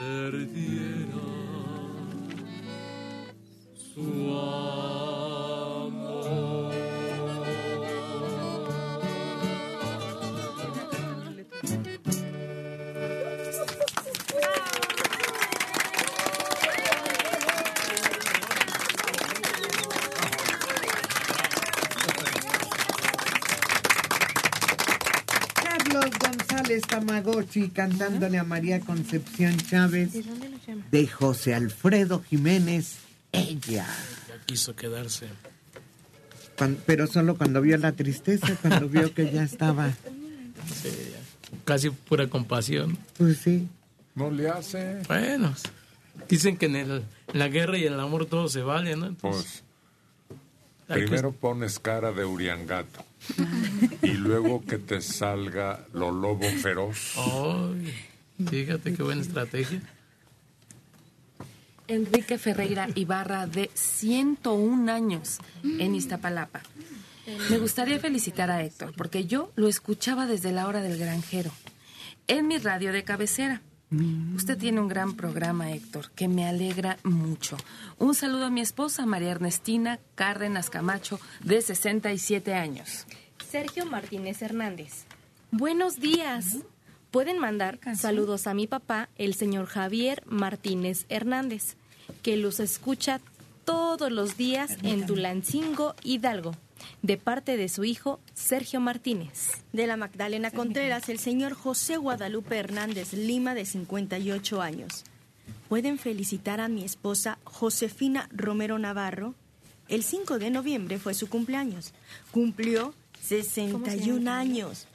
[0.00, 1.22] perdiera
[3.76, 4.97] su amor.
[27.48, 30.10] Tamagotchi cantándole a María Concepción Chávez
[30.90, 32.98] de José Alfredo Jiménez,
[33.32, 33.86] ella.
[34.28, 35.26] Ya quiso quedarse.
[36.86, 39.90] Pero solo cuando vio la tristeza, cuando vio que ya estaba.
[39.90, 40.90] Sí,
[41.64, 42.98] casi pura compasión.
[43.16, 43.68] Pues sí.
[44.14, 45.02] No le hace.
[45.06, 45.54] Bueno,
[46.28, 49.06] dicen que en, el- en la guerra y en el amor todo se vale, ¿no?
[49.06, 49.62] Entonces,
[50.88, 53.04] que- Primero pones cara de Uriangato
[54.02, 57.14] y luego que te salga lo lobo feroz.
[57.16, 57.94] Ay,
[58.48, 59.82] fíjate qué buena estrategia.
[61.88, 66.60] Enrique Ferreira Ibarra, de 101 años, en Iztapalapa.
[67.50, 71.50] Me gustaría felicitar a Héctor, porque yo lo escuchaba desde la hora del granjero.
[72.26, 73.62] en mi radio de cabecera.
[73.90, 77.56] Usted tiene un gran programa, Héctor, que me alegra mucho.
[77.98, 83.06] Un saludo a mi esposa, María Ernestina Cárdenas Camacho, de 67 años.
[83.50, 85.04] Sergio Martínez Hernández.
[85.50, 86.58] Buenos días.
[87.10, 91.76] Pueden mandar saludos a mi papá, el señor Javier Martínez Hernández,
[92.22, 93.20] que los escucha
[93.64, 96.54] todos los días en Tulancingo, Hidalgo,
[97.02, 99.62] de parte de su hijo Sergio Martínez.
[99.72, 105.04] De la Magdalena Contreras, el señor José Guadalupe Hernández Lima, de 58 años.
[105.68, 109.34] Pueden felicitar a mi esposa Josefina Romero Navarro.
[109.88, 111.92] El 5 de noviembre fue su cumpleaños.
[112.30, 114.86] Cumplió 61 años.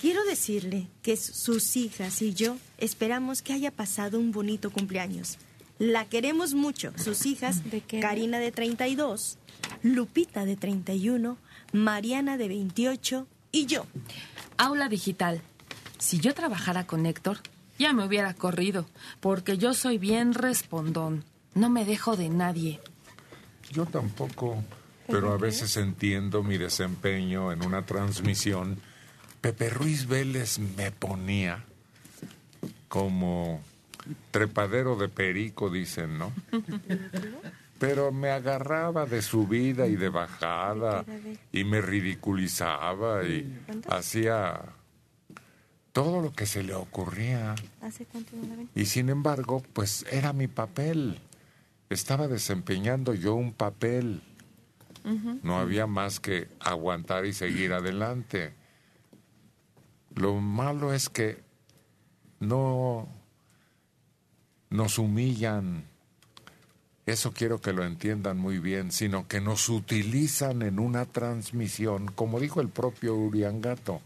[0.00, 5.36] Quiero decirle que sus hijas y yo esperamos que haya pasado un bonito cumpleaños.
[5.78, 6.92] La queremos mucho.
[6.96, 7.62] Sus hijas,
[8.02, 9.38] Karina de 32,
[9.82, 11.36] Lupita de 31,
[11.72, 13.86] Mariana de 28 y yo.
[14.56, 15.42] Aula digital.
[15.98, 17.38] Si yo trabajara con Héctor,
[17.78, 18.86] ya me hubiera corrido,
[19.20, 21.24] porque yo soy bien respondón.
[21.54, 22.80] No me dejo de nadie.
[23.70, 24.62] Yo tampoco,
[25.06, 28.78] pero a veces entiendo mi desempeño en una transmisión.
[29.40, 31.64] Pepe Ruiz Vélez me ponía
[32.88, 33.62] como
[34.30, 36.32] trepadero de perico, dicen, ¿no?
[37.80, 41.04] Pero me agarraba de subida y de bajada
[41.50, 43.58] y me ridiculizaba y
[43.88, 44.60] hacía
[45.92, 47.54] todo lo que se le ocurría.
[48.74, 51.20] Y sin embargo, pues era mi papel.
[51.88, 54.22] Estaba desempeñando yo un papel.
[55.42, 58.52] No había más que aguantar y seguir adelante.
[60.14, 61.42] Lo malo es que
[62.40, 63.08] no
[64.68, 65.89] nos humillan.
[67.06, 72.40] Eso quiero que lo entiendan muy bien, sino que nos utilizan en una transmisión, como
[72.40, 74.00] dijo el propio Uriangato,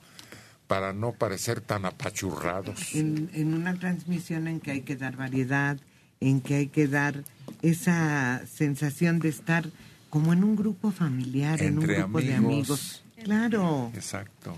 [0.66, 2.94] para no parecer tan apachurrados.
[2.94, 5.78] En, en una transmisión en que hay que dar variedad,
[6.20, 7.24] en que hay que dar
[7.62, 9.68] esa sensación de estar
[10.08, 13.02] como en un grupo familiar, en un grupo de amigos.
[13.02, 13.04] amigos.
[13.24, 13.90] Claro.
[13.94, 14.56] Exacto.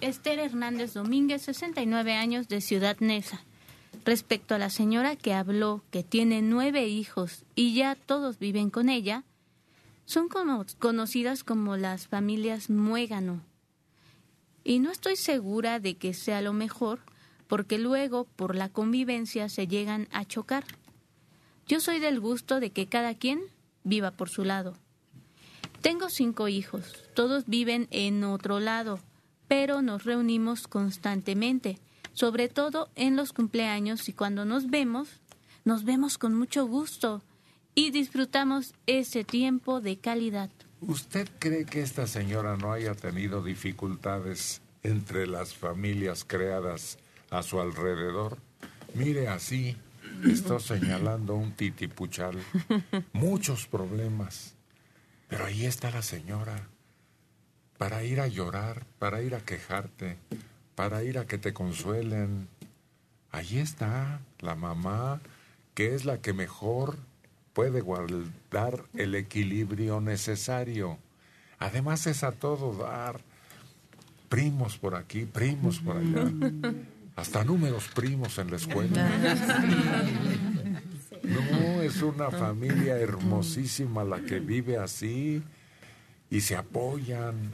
[0.00, 3.40] Esther Hernández Domínguez, 69 años, de Ciudad Neza.
[4.04, 8.88] Respecto a la señora que habló, que tiene nueve hijos y ya todos viven con
[8.88, 9.24] ella,
[10.06, 10.28] son
[10.78, 13.40] conocidas como las familias muégano.
[14.62, 17.00] Y no estoy segura de que sea lo mejor,
[17.46, 20.64] porque luego, por la convivencia, se llegan a chocar.
[21.66, 23.40] Yo soy del gusto de que cada quien
[23.84, 24.74] viva por su lado.
[25.80, 29.00] Tengo cinco hijos, todos viven en otro lado,
[29.48, 31.78] pero nos reunimos constantemente,
[32.14, 35.20] sobre todo en los cumpleaños y cuando nos vemos,
[35.64, 37.22] nos vemos con mucho gusto
[37.74, 40.50] y disfrutamos ese tiempo de calidad.
[40.80, 46.98] ¿Usted cree que esta señora no haya tenido dificultades entre las familias creadas
[47.30, 48.38] a su alrededor?
[48.94, 49.76] Mire así,
[50.24, 52.38] estoy señalando un titipuchal,
[53.12, 54.54] muchos problemas.
[55.28, 56.68] Pero ahí está la señora,
[57.76, 60.18] para ir a llorar, para ir a quejarte,
[60.74, 62.48] para ir a que te consuelen.
[63.30, 65.20] Ahí está la mamá,
[65.74, 66.96] que es la que mejor
[67.52, 70.98] puede guardar el equilibrio necesario.
[71.58, 73.20] Además es a todo dar.
[74.28, 76.30] Primos por aquí, primos por allá.
[77.16, 79.08] Hasta números primos en la escuela.
[81.22, 85.42] No, es una familia hermosísima la que vive así
[86.28, 87.52] y se apoyan.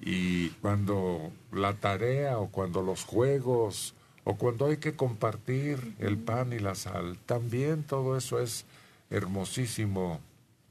[0.00, 3.94] Y cuando la tarea o cuando los juegos
[4.24, 8.64] o cuando hay que compartir el pan y la sal, también todo eso es
[9.10, 10.20] hermosísimo.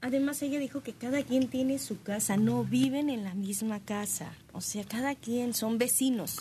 [0.02, 4.32] Además, ella dijo que cada quien tiene su casa, no viven en la misma casa.
[4.52, 6.38] O sea, cada quien son vecinos.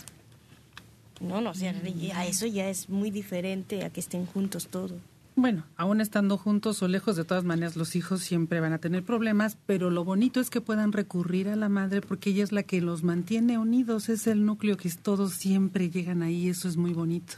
[1.19, 4.93] No, no, o sea, ya eso ya es muy diferente a que estén juntos todos.
[5.41, 9.05] Bueno, aún estando juntos o lejos, de todas maneras los hijos siempre van a tener
[9.05, 12.63] problemas, pero lo bonito es que puedan recurrir a la madre porque ella es la
[12.63, 16.91] que los mantiene unidos, es el núcleo que todos siempre llegan ahí, eso es muy
[16.91, 17.35] bonito.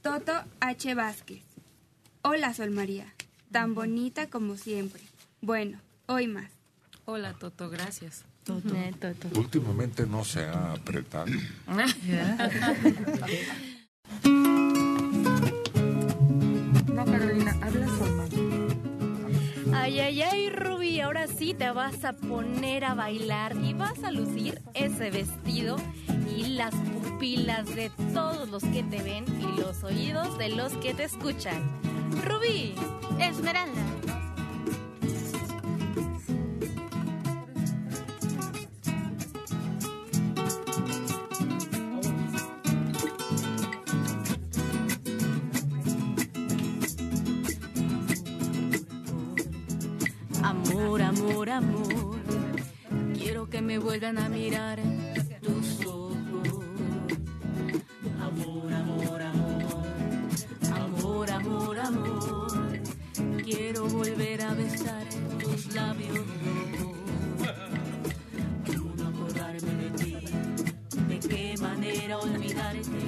[0.00, 0.94] Toto H.
[0.94, 1.42] Vázquez.
[2.22, 3.12] Hola, Sol María.
[3.52, 5.02] Tan bonita como siempre.
[5.42, 6.50] Bueno, hoy más.
[7.04, 8.24] Hola, Toto, gracias.
[8.46, 8.94] Eh,
[9.34, 11.26] Últimamente no se ha apretado.
[16.94, 18.24] No, Carolina, habla sola.
[19.72, 24.10] Ay, ay, ay, Ruby, ahora sí te vas a poner a bailar y vas a
[24.10, 25.76] lucir ese vestido
[26.34, 30.94] y las pupilas de todos los que te ven y los oídos de los que
[30.94, 31.62] te escuchan.
[32.24, 32.74] Ruby,
[33.18, 34.23] Esmeralda.
[53.74, 54.78] Me vuelvan a mirar
[55.42, 56.16] tus ojos.
[58.22, 59.84] Amor, amor, amor.
[60.72, 62.80] Amor, amor, amor.
[63.42, 65.04] Quiero volver a besar
[65.40, 66.24] tus labios
[66.78, 66.98] rojos.
[68.64, 70.16] ¿Cómo no acordarme de ti?
[71.08, 73.02] ¿De qué manera olvidarte?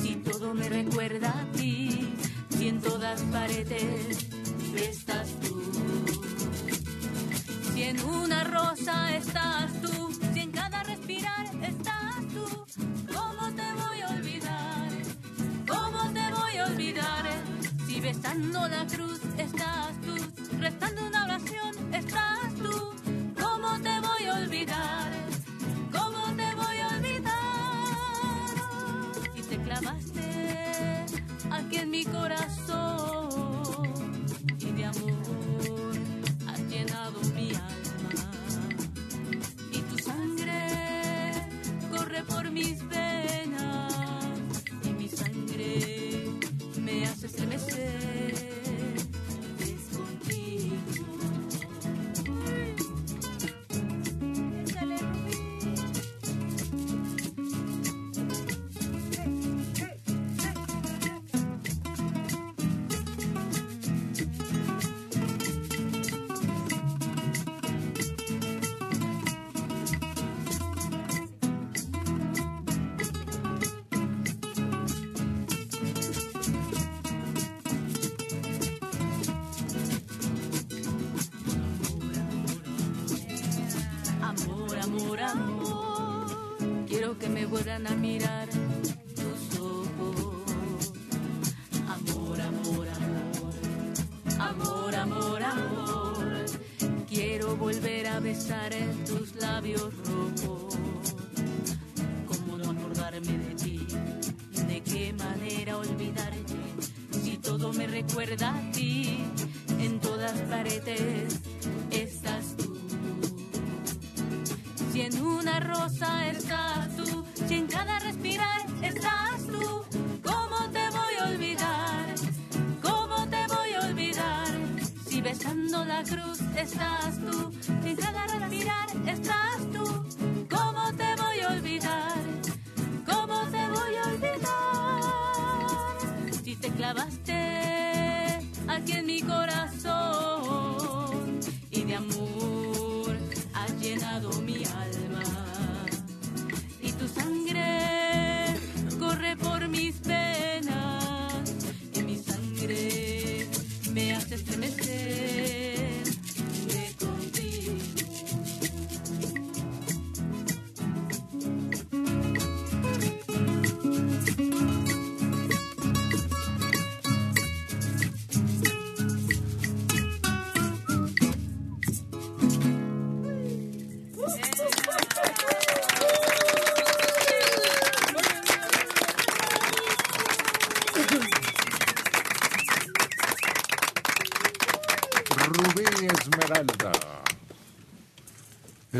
[0.00, 2.08] Si todo me recuerda a ti,
[2.56, 4.28] si en todas paredes
[4.74, 5.60] estás tú.
[7.74, 9.75] Si en una rosa estás
[18.36, 20.14] La cruz estás tú,
[20.60, 22.94] rezando una oración estás tú,
[23.40, 25.10] ¿cómo te voy a olvidar?
[25.90, 27.32] ¿Cómo te voy a olvidar?
[29.34, 31.06] Si te clavaste
[31.50, 33.46] aquí en mi corazón.
[34.58, 35.96] Y de amor
[36.46, 38.30] has llenado mi alma.
[39.72, 41.32] Y tu sangre
[41.90, 43.25] corre por mis venas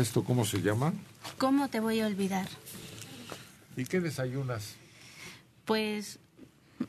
[0.07, 0.93] ¿Esto cómo se llama?
[1.37, 2.47] ¿Cómo te voy a olvidar?
[3.75, 4.77] ¿Y qué desayunas?
[5.65, 6.19] Pues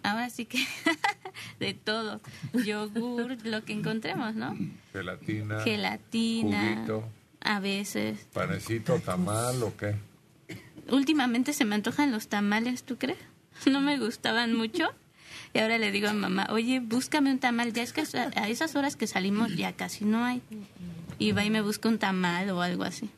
[0.05, 0.65] ahora sí que
[1.59, 2.20] de todo.
[2.65, 4.57] Yogur, lo que encontremos, ¿no?
[4.93, 5.61] Gelatina.
[5.62, 6.74] Gelatina.
[6.74, 7.09] Juguito.
[7.40, 8.20] A veces.
[8.32, 9.97] ¿Panecito, tamal o qué?
[10.89, 13.19] Últimamente se me antojan los tamales, ¿tú crees?
[13.66, 14.90] No me gustaban mucho.
[15.55, 17.73] Y ahora le digo a mamá, oye, búscame un tamal.
[17.73, 18.05] Ya es que
[18.36, 20.40] a esas horas que salimos ya casi no hay.
[21.19, 23.11] Y va y me busca un tamal o algo así.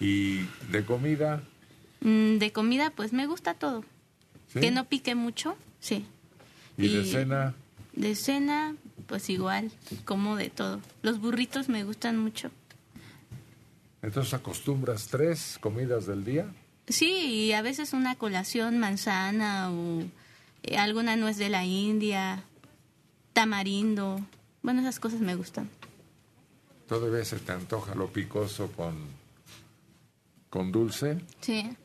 [0.00, 0.40] ¿Y
[0.70, 1.42] de comida?
[2.00, 3.84] Mm, De comida, pues me gusta todo.
[4.52, 4.60] ¿Sí?
[4.60, 6.04] Que no pique mucho, sí.
[6.76, 7.54] ¿Y de cena?
[7.92, 8.74] De cena,
[9.06, 9.70] pues igual,
[10.04, 10.80] como de todo.
[11.02, 12.50] Los burritos me gustan mucho.
[14.02, 16.46] Entonces acostumbras tres comidas del día.
[16.88, 17.06] Sí,
[17.46, 20.02] y a veces una colación, manzana o
[20.64, 22.42] eh, alguna nuez de la India,
[23.32, 24.20] tamarindo.
[24.62, 25.70] Bueno, esas cosas me gustan.
[26.88, 28.94] Todavía se te antoja lo picoso con,
[30.50, 31.76] con dulce, Sí.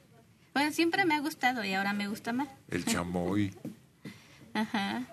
[0.54, 2.50] Bueno, siempre me ha gustado y ahora me gusta más.
[2.70, 3.54] el chamoy.
[4.54, 5.06] Ajá.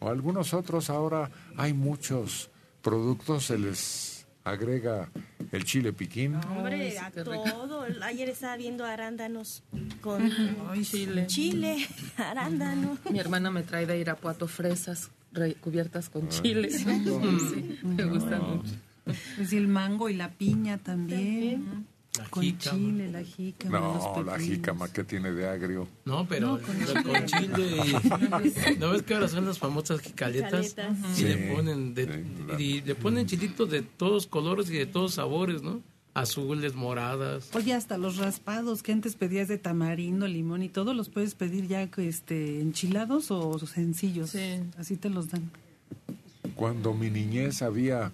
[0.00, 2.48] o algunos otros ahora hay muchos
[2.80, 5.10] productos, se les agrega
[5.50, 6.36] el chile piquín.
[6.36, 7.84] Hombre, a todo.
[8.02, 9.62] Ayer estaba viendo arándanos
[10.00, 10.22] con
[10.70, 11.26] Ay, chile.
[11.26, 11.86] chile,
[12.16, 12.96] arándano.
[13.10, 16.70] Mi hermana me trae de Irapuato fresas re- cubiertas con chile.
[16.70, 17.20] cierto?
[17.52, 18.70] Sí, me gustan No, mucho.
[19.36, 21.86] Pues y el mango y la piña también.
[22.18, 22.76] La con jícama.
[22.78, 25.88] chile, la jícama, No, los la jícama que tiene de agrio.
[26.04, 28.76] No, pero No, con con, chile.
[28.78, 30.76] ¿No ves que ahora son las famosas jicaletas?
[31.12, 32.24] Y Sí, le ponen de,
[32.58, 35.80] sí, y le ponen chilitos de todos colores y de todos sabores, ¿no?
[36.12, 37.48] Azules, moradas.
[37.54, 41.66] Oye, hasta los raspados que antes pedías de tamarindo, limón y todo, los puedes pedir
[41.66, 44.34] ya este enchilados o sencillos.
[44.76, 45.50] Así te los dan.
[46.54, 48.12] Cuando mi niñez había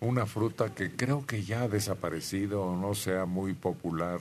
[0.00, 4.20] una fruta que creo que ya ha desaparecido o no sea muy popular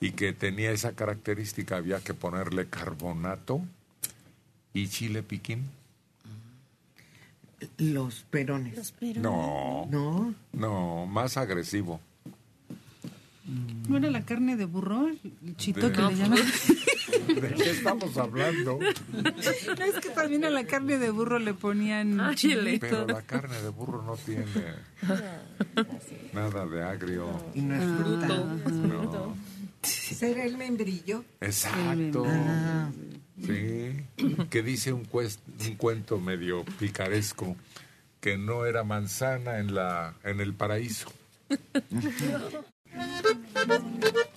[0.00, 3.60] y que tenía esa característica, había que ponerle carbonato
[4.74, 5.64] y chile piquín.
[7.78, 8.94] Los perones.
[9.16, 10.34] No, No.
[10.52, 12.00] no, más agresivo.
[13.88, 15.08] ¿No era la carne de burro?
[15.08, 16.38] El chito De- que No, le llaman.
[17.34, 18.78] ¿De qué estamos hablando?
[18.80, 22.78] No, es que también a la carne de burro le ponían Ah, chile.
[22.80, 24.44] Pero la carne de burro no tiene
[26.32, 27.28] nada de agrio.
[27.54, 28.26] Y no es fruta.
[28.70, 29.36] No.
[29.82, 31.24] ¿Será el membrillo?
[31.40, 32.24] Exacto.
[32.26, 32.90] Ah.
[33.40, 34.04] Sí.
[34.50, 35.38] Que dice un, cues-
[35.68, 37.56] un cuento medio picaresco
[38.20, 41.10] que no era manzana en la en el paraíso.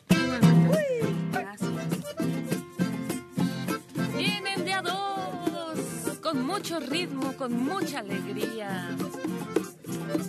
[6.61, 8.95] mucho ritmo, con mucha alegría.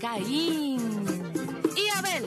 [0.01, 0.81] Caín
[1.77, 2.25] y Abel.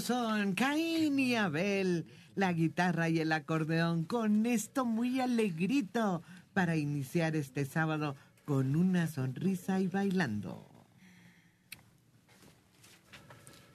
[0.00, 2.04] Son Caín y Abel,
[2.34, 8.14] la guitarra y el acordeón, con esto muy alegrito para iniciar este sábado
[8.44, 10.66] con una sonrisa y bailando.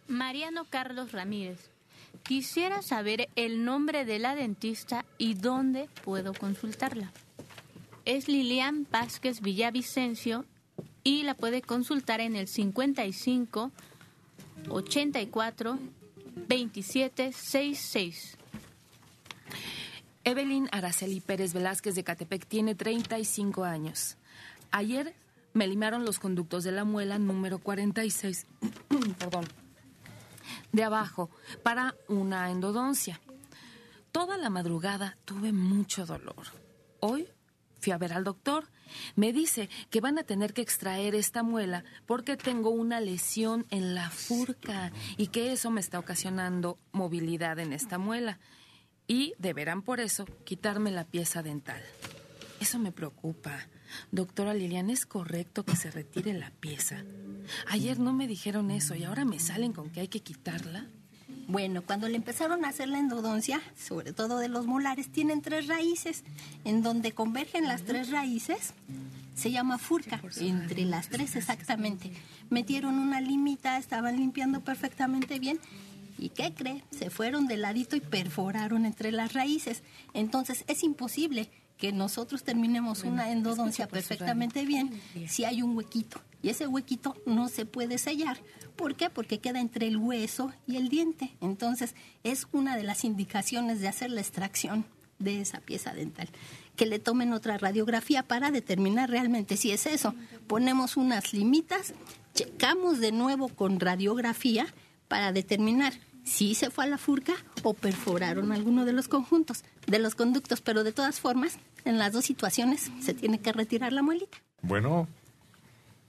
[0.07, 1.71] Mariano Carlos Ramírez.
[2.23, 7.11] Quisiera saber el nombre de la dentista y dónde puedo consultarla.
[8.05, 10.45] Es Lilian Vázquez Villavicencio
[11.03, 13.71] y la puede consultar en el 55
[14.69, 15.79] 84
[16.47, 18.37] 27 66.
[20.23, 24.17] Evelyn Araceli Pérez Velázquez de Catepec tiene 35 años.
[24.71, 25.15] Ayer
[25.53, 28.45] me limaron los conductos de la muela número 46.
[29.19, 29.45] Perdón.
[30.71, 31.29] De abajo
[31.63, 33.19] para una endodoncia.
[34.11, 36.47] Toda la madrugada tuve mucho dolor.
[36.99, 37.27] Hoy
[37.81, 38.69] fui a ver al doctor.
[39.15, 43.95] Me dice que van a tener que extraer esta muela porque tengo una lesión en
[43.95, 48.39] la furca y que eso me está ocasionando movilidad en esta muela.
[49.07, 51.81] Y deberán por eso quitarme la pieza dental.
[52.59, 53.67] Eso me preocupa.
[54.11, 57.03] Doctora Lilian, ¿es correcto que se retire la pieza?
[57.67, 60.87] Ayer no me dijeron eso y ahora me salen con que hay que quitarla.
[61.47, 65.67] Bueno, cuando le empezaron a hacer la endodoncia, sobre todo de los molares, tienen tres
[65.67, 66.23] raíces.
[66.63, 68.73] En donde convergen las tres raíces,
[69.35, 70.21] se llama furca.
[70.37, 72.11] Entre las tres exactamente.
[72.49, 75.59] Metieron una limita, estaban limpiando perfectamente bien.
[76.17, 76.83] ¿Y qué cree?
[76.91, 79.83] Se fueron de ladito y perforaron entre las raíces.
[80.13, 84.91] Entonces es imposible que nosotros terminemos una endodoncia perfectamente bien
[85.27, 86.21] si hay un huequito.
[86.41, 88.37] Y ese huequito no se puede sellar.
[88.75, 89.09] ¿Por qué?
[89.09, 91.35] Porque queda entre el hueso y el diente.
[91.41, 94.85] Entonces, es una de las indicaciones de hacer la extracción
[95.19, 96.29] de esa pieza dental.
[96.75, 100.15] Que le tomen otra radiografía para determinar realmente si es eso.
[100.47, 101.93] Ponemos unas limitas,
[102.33, 104.65] checamos de nuevo con radiografía
[105.07, 105.93] para determinar
[106.23, 110.61] si se fue a la furca o perforaron alguno de los conjuntos, de los conductos,
[110.61, 114.37] pero de todas formas, en las dos situaciones se tiene que retirar la muelita.
[114.61, 115.07] Bueno,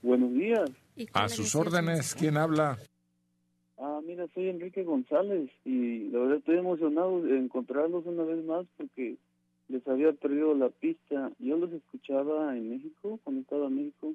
[0.03, 0.69] Buenos días.
[1.13, 2.77] a sus órdenes, ¿quién habla?
[3.77, 8.65] Ah, mira, soy Enrique González y la verdad estoy emocionado de encontrarlos una vez más
[8.75, 9.15] porque
[9.69, 11.31] les había perdido la pista.
[11.39, 14.13] Yo los escuchaba en México, cuando estaba en México.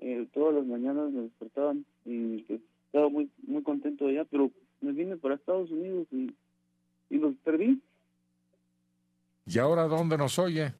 [0.00, 4.50] Eh, todas las mañanas me despertaban y pues, estaba muy muy contento allá, pero
[4.80, 6.34] me vine para Estados Unidos y,
[7.08, 7.80] y los perdí.
[9.46, 10.74] ¿Y ahora dónde nos oye?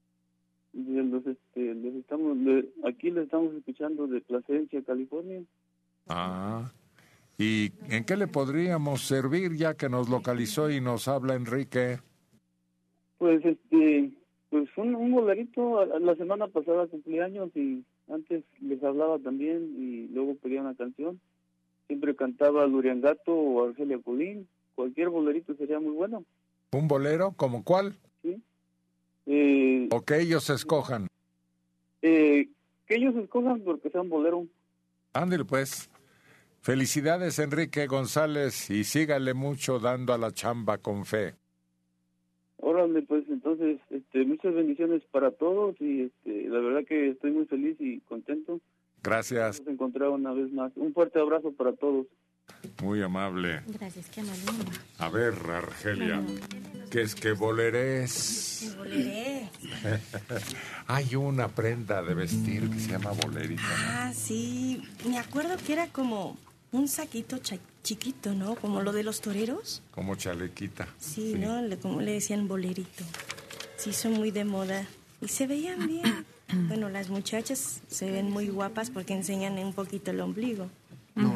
[0.86, 5.42] Los, este, les estamos, le- aquí les estamos escuchando de Placencia, California.
[6.06, 6.70] Ah.
[7.36, 11.98] ¿Y en qué le podríamos servir ya que nos localizó y nos habla Enrique?
[13.18, 14.12] Pues este,
[14.50, 20.09] pues un, un bolerito, la semana pasada cumplí años y antes les hablaba también y
[20.14, 21.20] luego pedía una canción.
[21.88, 26.24] Siempre cantaba Luriangato o Argelia Colín, cualquier bolerito sería muy bueno.
[26.72, 27.32] ¿Un bolero?
[27.36, 27.94] ¿Como cuál?
[28.22, 28.40] ¿sí?
[29.30, 31.06] Eh, O que ellos escojan.
[32.02, 32.48] eh,
[32.86, 34.46] que ellos escojan porque sea un bolero.
[35.12, 35.90] Ándale pues.
[36.62, 41.34] Felicidades Enrique González y sígale mucho dando a la chamba con fe.
[42.56, 47.44] Órale, pues entonces, este, muchas bendiciones para todos y este, la verdad que estoy muy
[47.46, 48.60] feliz y contento.
[49.02, 50.72] Gracias, Nos encontrar una vez más.
[50.74, 52.06] Un fuerte abrazo para todos.
[52.83, 53.61] Muy amable.
[53.66, 54.43] Gracias, qué amable.
[54.99, 56.23] A ver, Argelia,
[56.91, 58.75] ¿qué es que bolerés?
[58.77, 59.49] Boleré.
[60.87, 63.62] Hay una prenda de vestir que se llama bolerita.
[63.66, 64.83] Ah, sí.
[65.09, 66.37] Me acuerdo que era como
[66.73, 68.55] un saquito cha- chiquito, ¿no?
[68.57, 69.83] Como lo de los toreros.
[69.91, 70.89] Como chalequita.
[70.99, 71.61] Sí, ¿no?
[71.62, 73.05] Le, como le decían bolerito.
[73.77, 74.87] Sí, son muy de moda.
[75.20, 76.25] Y se veían bien.
[76.69, 80.70] Bueno, las muchachas se ven muy guapas porque enseñan un poquito el ombligo.
[81.15, 81.29] No,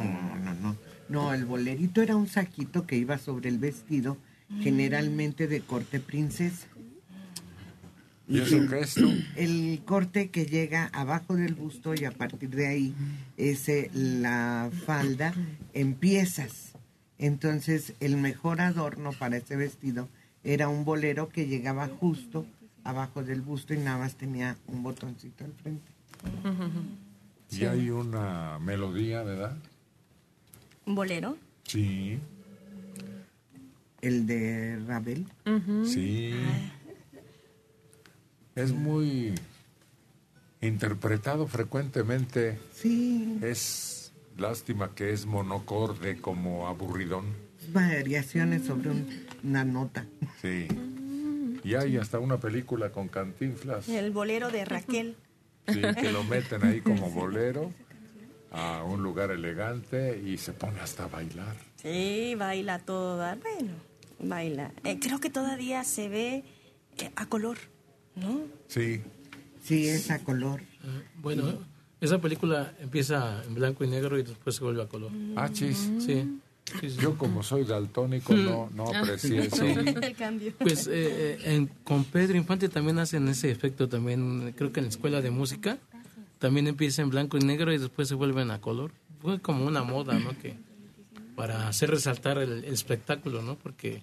[1.13, 4.17] no, el bolerito era un saquito que iba sobre el vestido,
[4.61, 6.65] generalmente de corte princesa.
[8.27, 9.13] ¿Y eso qué es tú?
[9.35, 12.95] El corte que llega abajo del busto y a partir de ahí
[13.37, 15.35] es eh, la falda
[15.75, 16.71] en piezas.
[17.19, 20.09] Entonces, el mejor adorno para ese vestido
[20.43, 22.47] era un bolero que llegaba justo
[22.83, 25.91] abajo del busto y nada más tenía un botoncito al frente.
[27.51, 29.55] Y hay una melodía, ¿verdad?
[30.85, 31.37] ¿Un bolero?
[31.63, 32.19] Sí.
[34.01, 35.25] El de Ravel.
[35.85, 36.33] Sí.
[38.55, 39.33] Es muy
[40.61, 42.59] interpretado frecuentemente.
[42.73, 43.37] Sí.
[43.41, 47.25] Es lástima que es monocorde como aburridón.
[47.71, 49.07] Variaciones sobre un-
[49.43, 50.05] una nota.
[50.41, 50.67] Sí.
[51.63, 53.87] Y hay hasta una película con cantinflas.
[53.87, 55.15] El bolero de Raquel.
[55.67, 57.71] Sí, que lo meten ahí como bolero
[58.53, 61.55] a un lugar elegante y se pone hasta a bailar.
[61.81, 63.35] Sí, baila toda.
[63.35, 63.73] Bueno,
[64.19, 64.71] baila.
[64.83, 66.43] Eh, creo que todavía se ve
[66.97, 67.57] eh, a color,
[68.15, 68.41] ¿no?
[68.67, 69.01] Sí,
[69.63, 70.61] Sí, es a color.
[71.21, 71.45] Bueno,
[72.01, 75.09] esa película empieza en blanco y negro y después se vuelve a color.
[75.37, 75.89] Ah, chis.
[75.99, 76.39] Sí.
[76.81, 76.97] sí, sí.
[76.99, 79.63] Yo como soy daltónico no, no aprecié eso.
[79.65, 80.51] El cambio.
[80.59, 84.87] Pues eh, eh, en- con Pedro Infante también hacen ese efecto también, creo que en
[84.87, 85.77] la escuela de música
[86.43, 88.91] también empieza en blanco y negro y después se vuelven a color.
[89.21, 90.37] Fue como una moda, ¿no?
[90.39, 90.57] Que
[91.37, 93.55] para hacer resaltar el, el espectáculo, ¿no?
[93.55, 94.01] Porque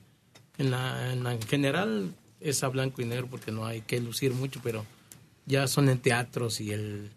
[0.57, 4.01] en la, en la en general es a blanco y negro porque no hay que
[4.01, 4.87] lucir mucho, pero
[5.45, 7.11] ya son en teatros y el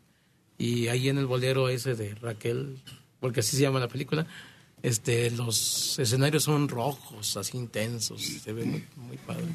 [0.57, 2.77] y ahí en el bolero ese de Raquel,
[3.21, 4.27] porque así se llama la película,
[4.81, 9.45] este los escenarios son rojos, así intensos, se ve muy, muy padre.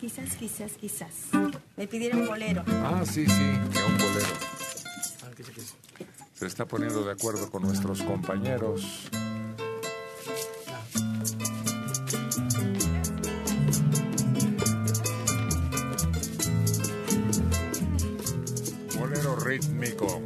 [0.00, 1.14] Quizás, quizás, quizás.
[1.76, 2.64] Me pidieron bolero.
[2.66, 4.28] Ah, sí, sí, que un bolero.
[6.32, 9.10] Se está poniendo de acuerdo con nuestros compañeros.
[18.98, 20.22] Bolero rítmico.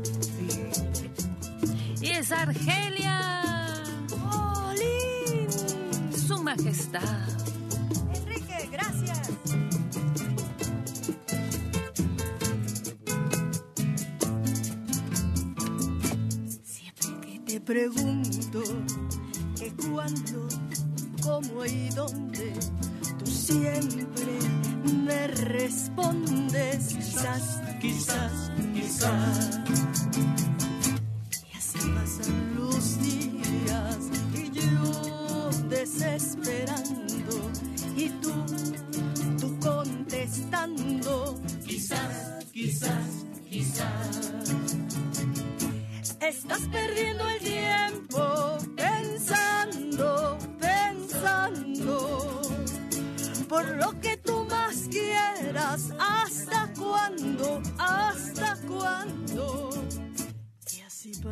[2.01, 3.83] Y es Argelia.
[4.23, 5.49] ¡Olín!
[6.17, 7.34] Su majestad.
[17.65, 18.63] Pregunto
[19.59, 20.49] que cuándo,
[21.23, 22.53] cómo y dónde,
[23.19, 24.39] tú siempre
[25.05, 29.61] me respondes quizás, quizás, quizás.
[31.53, 33.99] Y así pasan los días
[34.35, 37.51] y yo desesperando
[37.97, 38.33] y tú,
[39.41, 44.35] tú contestando quizás, quizás, quizás.
[46.21, 47.34] Estás perdiendo el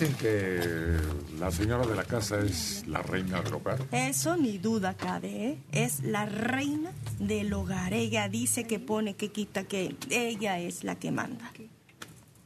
[0.00, 0.96] Dicen que
[1.38, 3.80] la señora de la casa es la reina del hogar?
[3.92, 5.58] Eso ni duda cabe, ¿eh?
[5.72, 7.92] Es la reina del hogar.
[7.92, 11.52] Ella dice que pone, que quita, que ella es la que manda.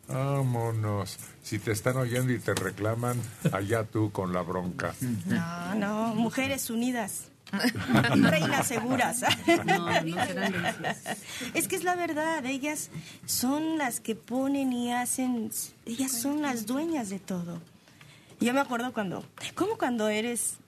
[0.09, 1.17] Vámonos.
[1.43, 3.21] Si te están oyendo y te reclaman,
[3.53, 4.93] allá tú con la bronca.
[5.27, 7.29] No, no, mujeres unidas.
[8.31, 9.25] Reinas seguras.
[9.65, 10.55] No, no serán.
[11.55, 12.91] Es que es la verdad, ellas
[13.27, 15.51] son las que ponen y hacen,
[15.87, 17.61] ellas son las dueñas de todo.
[18.41, 19.25] Yo me acuerdo cuando,
[19.55, 20.59] ¿cómo cuando eres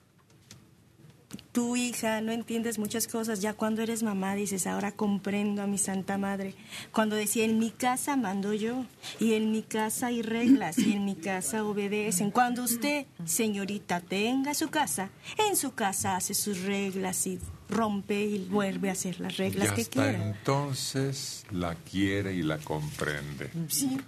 [1.53, 5.77] tu hija, no entiendes muchas cosas, ya cuando eres mamá dices, ahora comprendo a mi
[5.78, 6.55] santa madre.
[6.93, 8.85] Cuando decía, en mi casa mando yo,
[9.19, 12.31] y en mi casa hay reglas, y en mi casa obedecen.
[12.31, 15.11] Cuando usted, señorita, tenga su casa,
[15.48, 17.39] en su casa hace sus reglas y
[17.69, 20.28] rompe y vuelve a hacer las reglas y que hasta quiera.
[20.28, 23.51] entonces la quiere y la comprende.
[23.69, 23.98] Sí,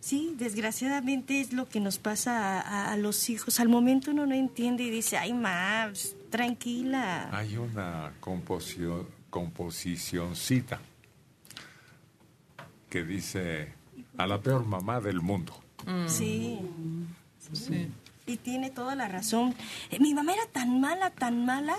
[0.00, 3.60] sí, desgraciadamente es lo que nos pasa a, a- a los hijos.
[3.60, 5.32] Al momento uno no entiende y dice, ay,
[5.90, 7.28] pues, Tranquila.
[7.32, 10.80] Hay una composición, composicioncita
[12.88, 13.72] que dice
[14.16, 15.54] a la peor mamá del mundo.
[15.86, 16.08] Mm.
[16.08, 16.58] Sí.
[17.52, 17.90] sí.
[18.26, 19.54] Y tiene toda la razón.
[19.90, 21.76] Eh, mi mamá era tan mala, tan mala,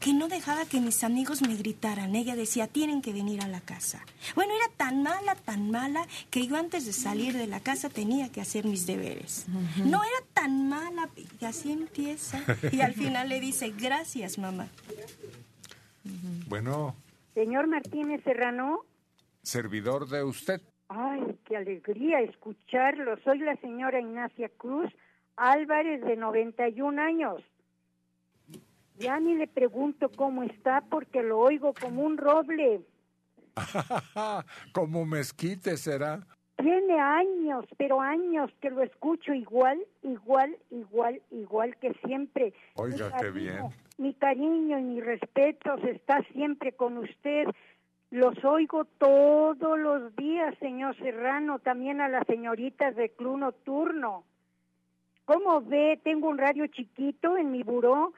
[0.00, 2.14] que no dejaba que mis amigos me gritaran.
[2.14, 4.04] Ella decía, tienen que venir a la casa.
[4.34, 8.30] Bueno, era tan mala, tan mala, que yo antes de salir de la casa tenía
[8.30, 9.46] que hacer mis deberes.
[9.84, 11.08] No era tan mala,
[11.40, 12.40] y así empieza.
[12.72, 14.68] Y al final le dice, gracias, mamá.
[16.48, 16.94] Bueno,
[17.34, 18.80] Señor Martínez Serrano,
[19.42, 20.60] servidor de usted.
[20.88, 23.16] ay, qué alegría escucharlo.
[23.24, 24.90] Soy la señora Ignacia Cruz
[25.36, 27.42] Álvarez, de 91 años.
[28.98, 32.82] Ya ni le pregunto cómo está porque lo oigo como un roble.
[34.72, 36.26] Como mezquite será.
[36.56, 42.52] Tiene años, pero años que lo escucho igual, igual, igual, igual que siempre.
[42.74, 43.68] Oiga, Mi qué cariño, bien.
[43.98, 47.46] Mi cariño y mi respeto está siempre con usted.
[48.10, 54.24] Los oigo todos los días, señor Serrano, también a las señoritas de Club Nocturno.
[55.26, 56.00] ¿Cómo ve?
[56.02, 58.14] Tengo un radio chiquito en mi buró,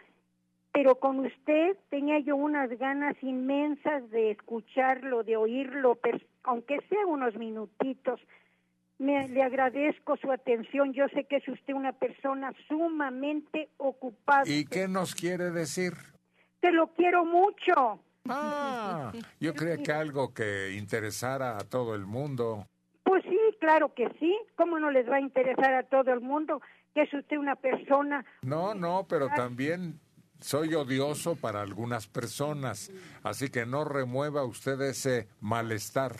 [0.73, 5.99] pero con usted tenía yo unas ganas inmensas de escucharlo, de oírlo,
[6.45, 8.21] aunque sea unos minutitos.
[8.99, 10.93] Me, le agradezco su atención.
[10.93, 14.45] Yo sé que es usted una persona sumamente ocupada.
[14.47, 15.95] ¿Y qué nos quiere decir?
[16.61, 18.01] Te lo quiero mucho.
[18.29, 22.67] Ah, yo creía que algo que interesara a todo el mundo.
[23.03, 24.37] Pues sí, claro que sí.
[24.57, 26.61] ¿Cómo no les va a interesar a todo el mundo
[26.95, 28.25] que es usted una persona?
[28.43, 29.99] No, no, pero también
[30.41, 32.91] soy odioso para algunas personas,
[33.23, 36.17] así que no remueva usted ese malestar.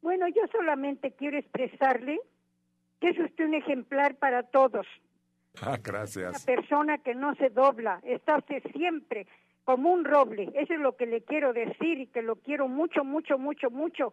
[0.00, 2.20] Bueno, yo solamente quiero expresarle
[3.00, 4.86] que es usted un ejemplar para todos.
[5.60, 6.44] Ah, Una gracias.
[6.44, 8.00] persona que no se dobla.
[8.04, 9.26] Está usted siempre
[9.64, 10.50] como un roble.
[10.54, 14.12] Eso es lo que le quiero decir y que lo quiero mucho, mucho, mucho, mucho.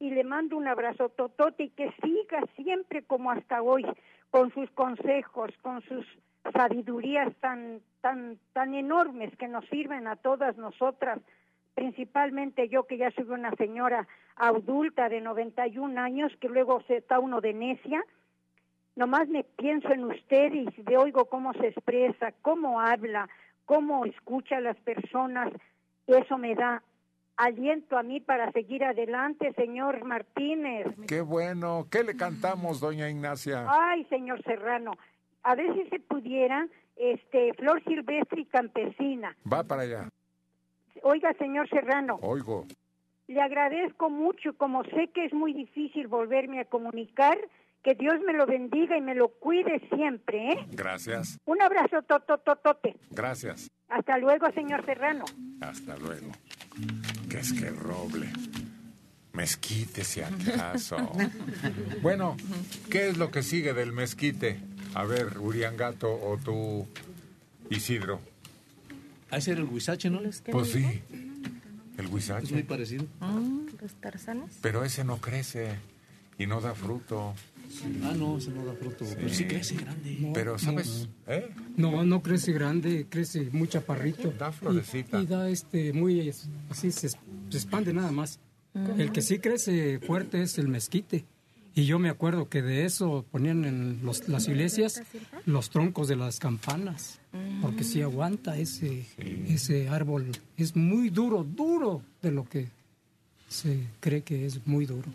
[0.00, 3.84] Y le mando un abrazo totote y que siga siempre como hasta hoy,
[4.30, 6.06] con sus consejos, con sus
[6.52, 11.20] sabidurías tan, tan, tan enormes que nos sirven a todas nosotras,
[11.74, 14.06] principalmente yo que ya soy una señora
[14.36, 18.02] adulta de 91 años, que luego se está uno de necia,
[18.96, 23.28] nomás me pienso en usted y le oigo cómo se expresa, cómo habla,
[23.64, 25.52] cómo escucha a las personas,
[26.06, 26.82] eso me da
[27.36, 30.86] aliento a mí para seguir adelante, señor Martínez.
[31.06, 31.86] Qué bueno.
[31.90, 33.64] ¿Qué le cantamos, doña Ignacia?
[33.68, 34.92] Ay, señor Serrano,
[35.42, 36.66] a ver si se pudiera,
[36.96, 39.36] este, Flor Silvestre y Campesina.
[39.50, 40.08] Va para allá.
[41.02, 42.66] Oiga, señor Serrano, Oigo.
[43.28, 47.38] le agradezco mucho, como sé que es muy difícil volverme a comunicar,
[47.84, 50.66] que Dios me lo bendiga y me lo cuide siempre, ¿eh?
[50.72, 51.38] Gracias.
[51.46, 52.96] Un abrazo totototote.
[53.10, 53.70] Gracias.
[53.88, 55.24] Hasta luego, señor Serrano.
[55.60, 56.32] Hasta luego.
[57.30, 58.26] ¿Qué es que roble?
[59.32, 60.96] Mezquite, si acaso.
[62.02, 62.36] Bueno,
[62.90, 64.58] ¿qué es lo que sigue del mezquite?
[64.94, 66.86] A ver, Uriangato o tú,
[67.70, 68.20] Isidro.
[69.30, 70.20] A ese era el huizache, ¿no?
[70.50, 72.64] Pues sí, el Es muy huizache.
[72.64, 73.04] parecido.
[73.80, 74.58] ¿Los tarzanes?
[74.62, 75.76] Pero ese no crece
[76.38, 77.34] y no da fruto.
[78.02, 79.04] Ah, no, ese no da fruto.
[79.14, 80.30] Pero sí crece grande.
[80.32, 81.08] Pero, ¿sabes?
[81.26, 81.50] ¿Eh?
[81.76, 84.30] No, no crece grande, crece muy chaparrito.
[84.38, 85.20] Da florecita.
[85.20, 86.32] Y, y da este, muy,
[86.70, 87.08] así se,
[87.52, 88.40] expande nada más.
[88.96, 91.26] El que sí crece fuerte es el mezquite.
[91.78, 95.00] Y yo me acuerdo que de eso ponían en los- las iglesias
[95.46, 97.20] los troncos de las campanas.
[97.62, 99.06] Porque sí aguanta ese,
[99.46, 100.26] ese árbol.
[100.56, 102.66] Es muy duro, duro de lo que
[103.48, 105.08] se cree que es muy duro.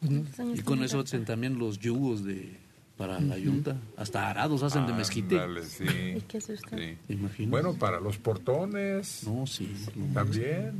[0.00, 2.56] Pues Y con eso hacen también los yugos de
[2.96, 3.76] para la yunta.
[3.98, 5.38] Hasta arados hacen de mezquite.
[5.40, 5.84] Ándale, sí.
[6.16, 6.78] ¿Y qué es usted?
[6.78, 6.96] Sí.
[7.06, 7.50] ¿Te imaginas?
[7.50, 9.24] Bueno, para los portones.
[9.26, 9.70] No, sí.
[10.14, 10.72] También.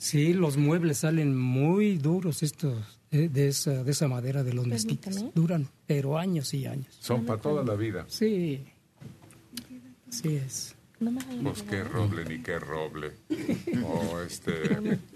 [0.00, 5.14] Sí, los muebles salen muy duros estos de esa de esa madera de los mezquites.
[5.14, 5.32] Permítame.
[5.34, 6.96] Duran, pero años y años.
[7.00, 8.06] Son para toda la vida.
[8.08, 8.64] Sí.
[10.08, 10.74] Así es.
[11.00, 13.12] No me Pues qué roble ni qué roble.
[13.84, 14.52] Oh, este,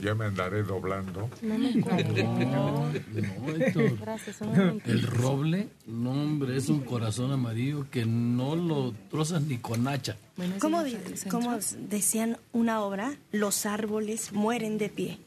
[0.01, 1.28] ya me andaré doblando.
[1.43, 1.74] No me.
[2.55, 3.98] No, no, Héctor.
[4.01, 4.39] Gracias.
[4.86, 10.16] El roble, no hombre, es un corazón amarillo que no lo trozan ni con hacha.
[10.59, 10.97] ¿Cómo, di-
[11.31, 11.59] cómo
[11.89, 13.15] decían una obra?
[13.31, 15.19] Los árboles mueren de pie.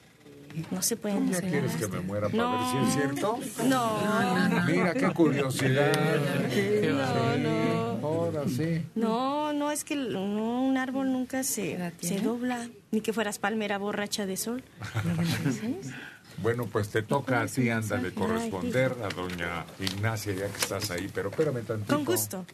[0.72, 2.52] No se pueden ¿Ya decir quieres que me muera para No.
[2.52, 3.40] ver si es cierto?
[3.66, 3.98] No.
[4.66, 5.92] Mira qué curiosidad.
[6.84, 8.08] No, no.
[8.08, 8.84] Ahora sí.
[8.96, 12.68] No, no, es que no, un árbol nunca se, se dobla.
[12.92, 14.64] Ni que fueras palmera borracha de sol.
[16.40, 21.10] Bueno, pues te toca a ti, ándale, corresponder a doña Ignacia, ya que estás ahí,
[21.12, 21.96] pero espérame tantito.
[21.96, 22.46] Con gusto.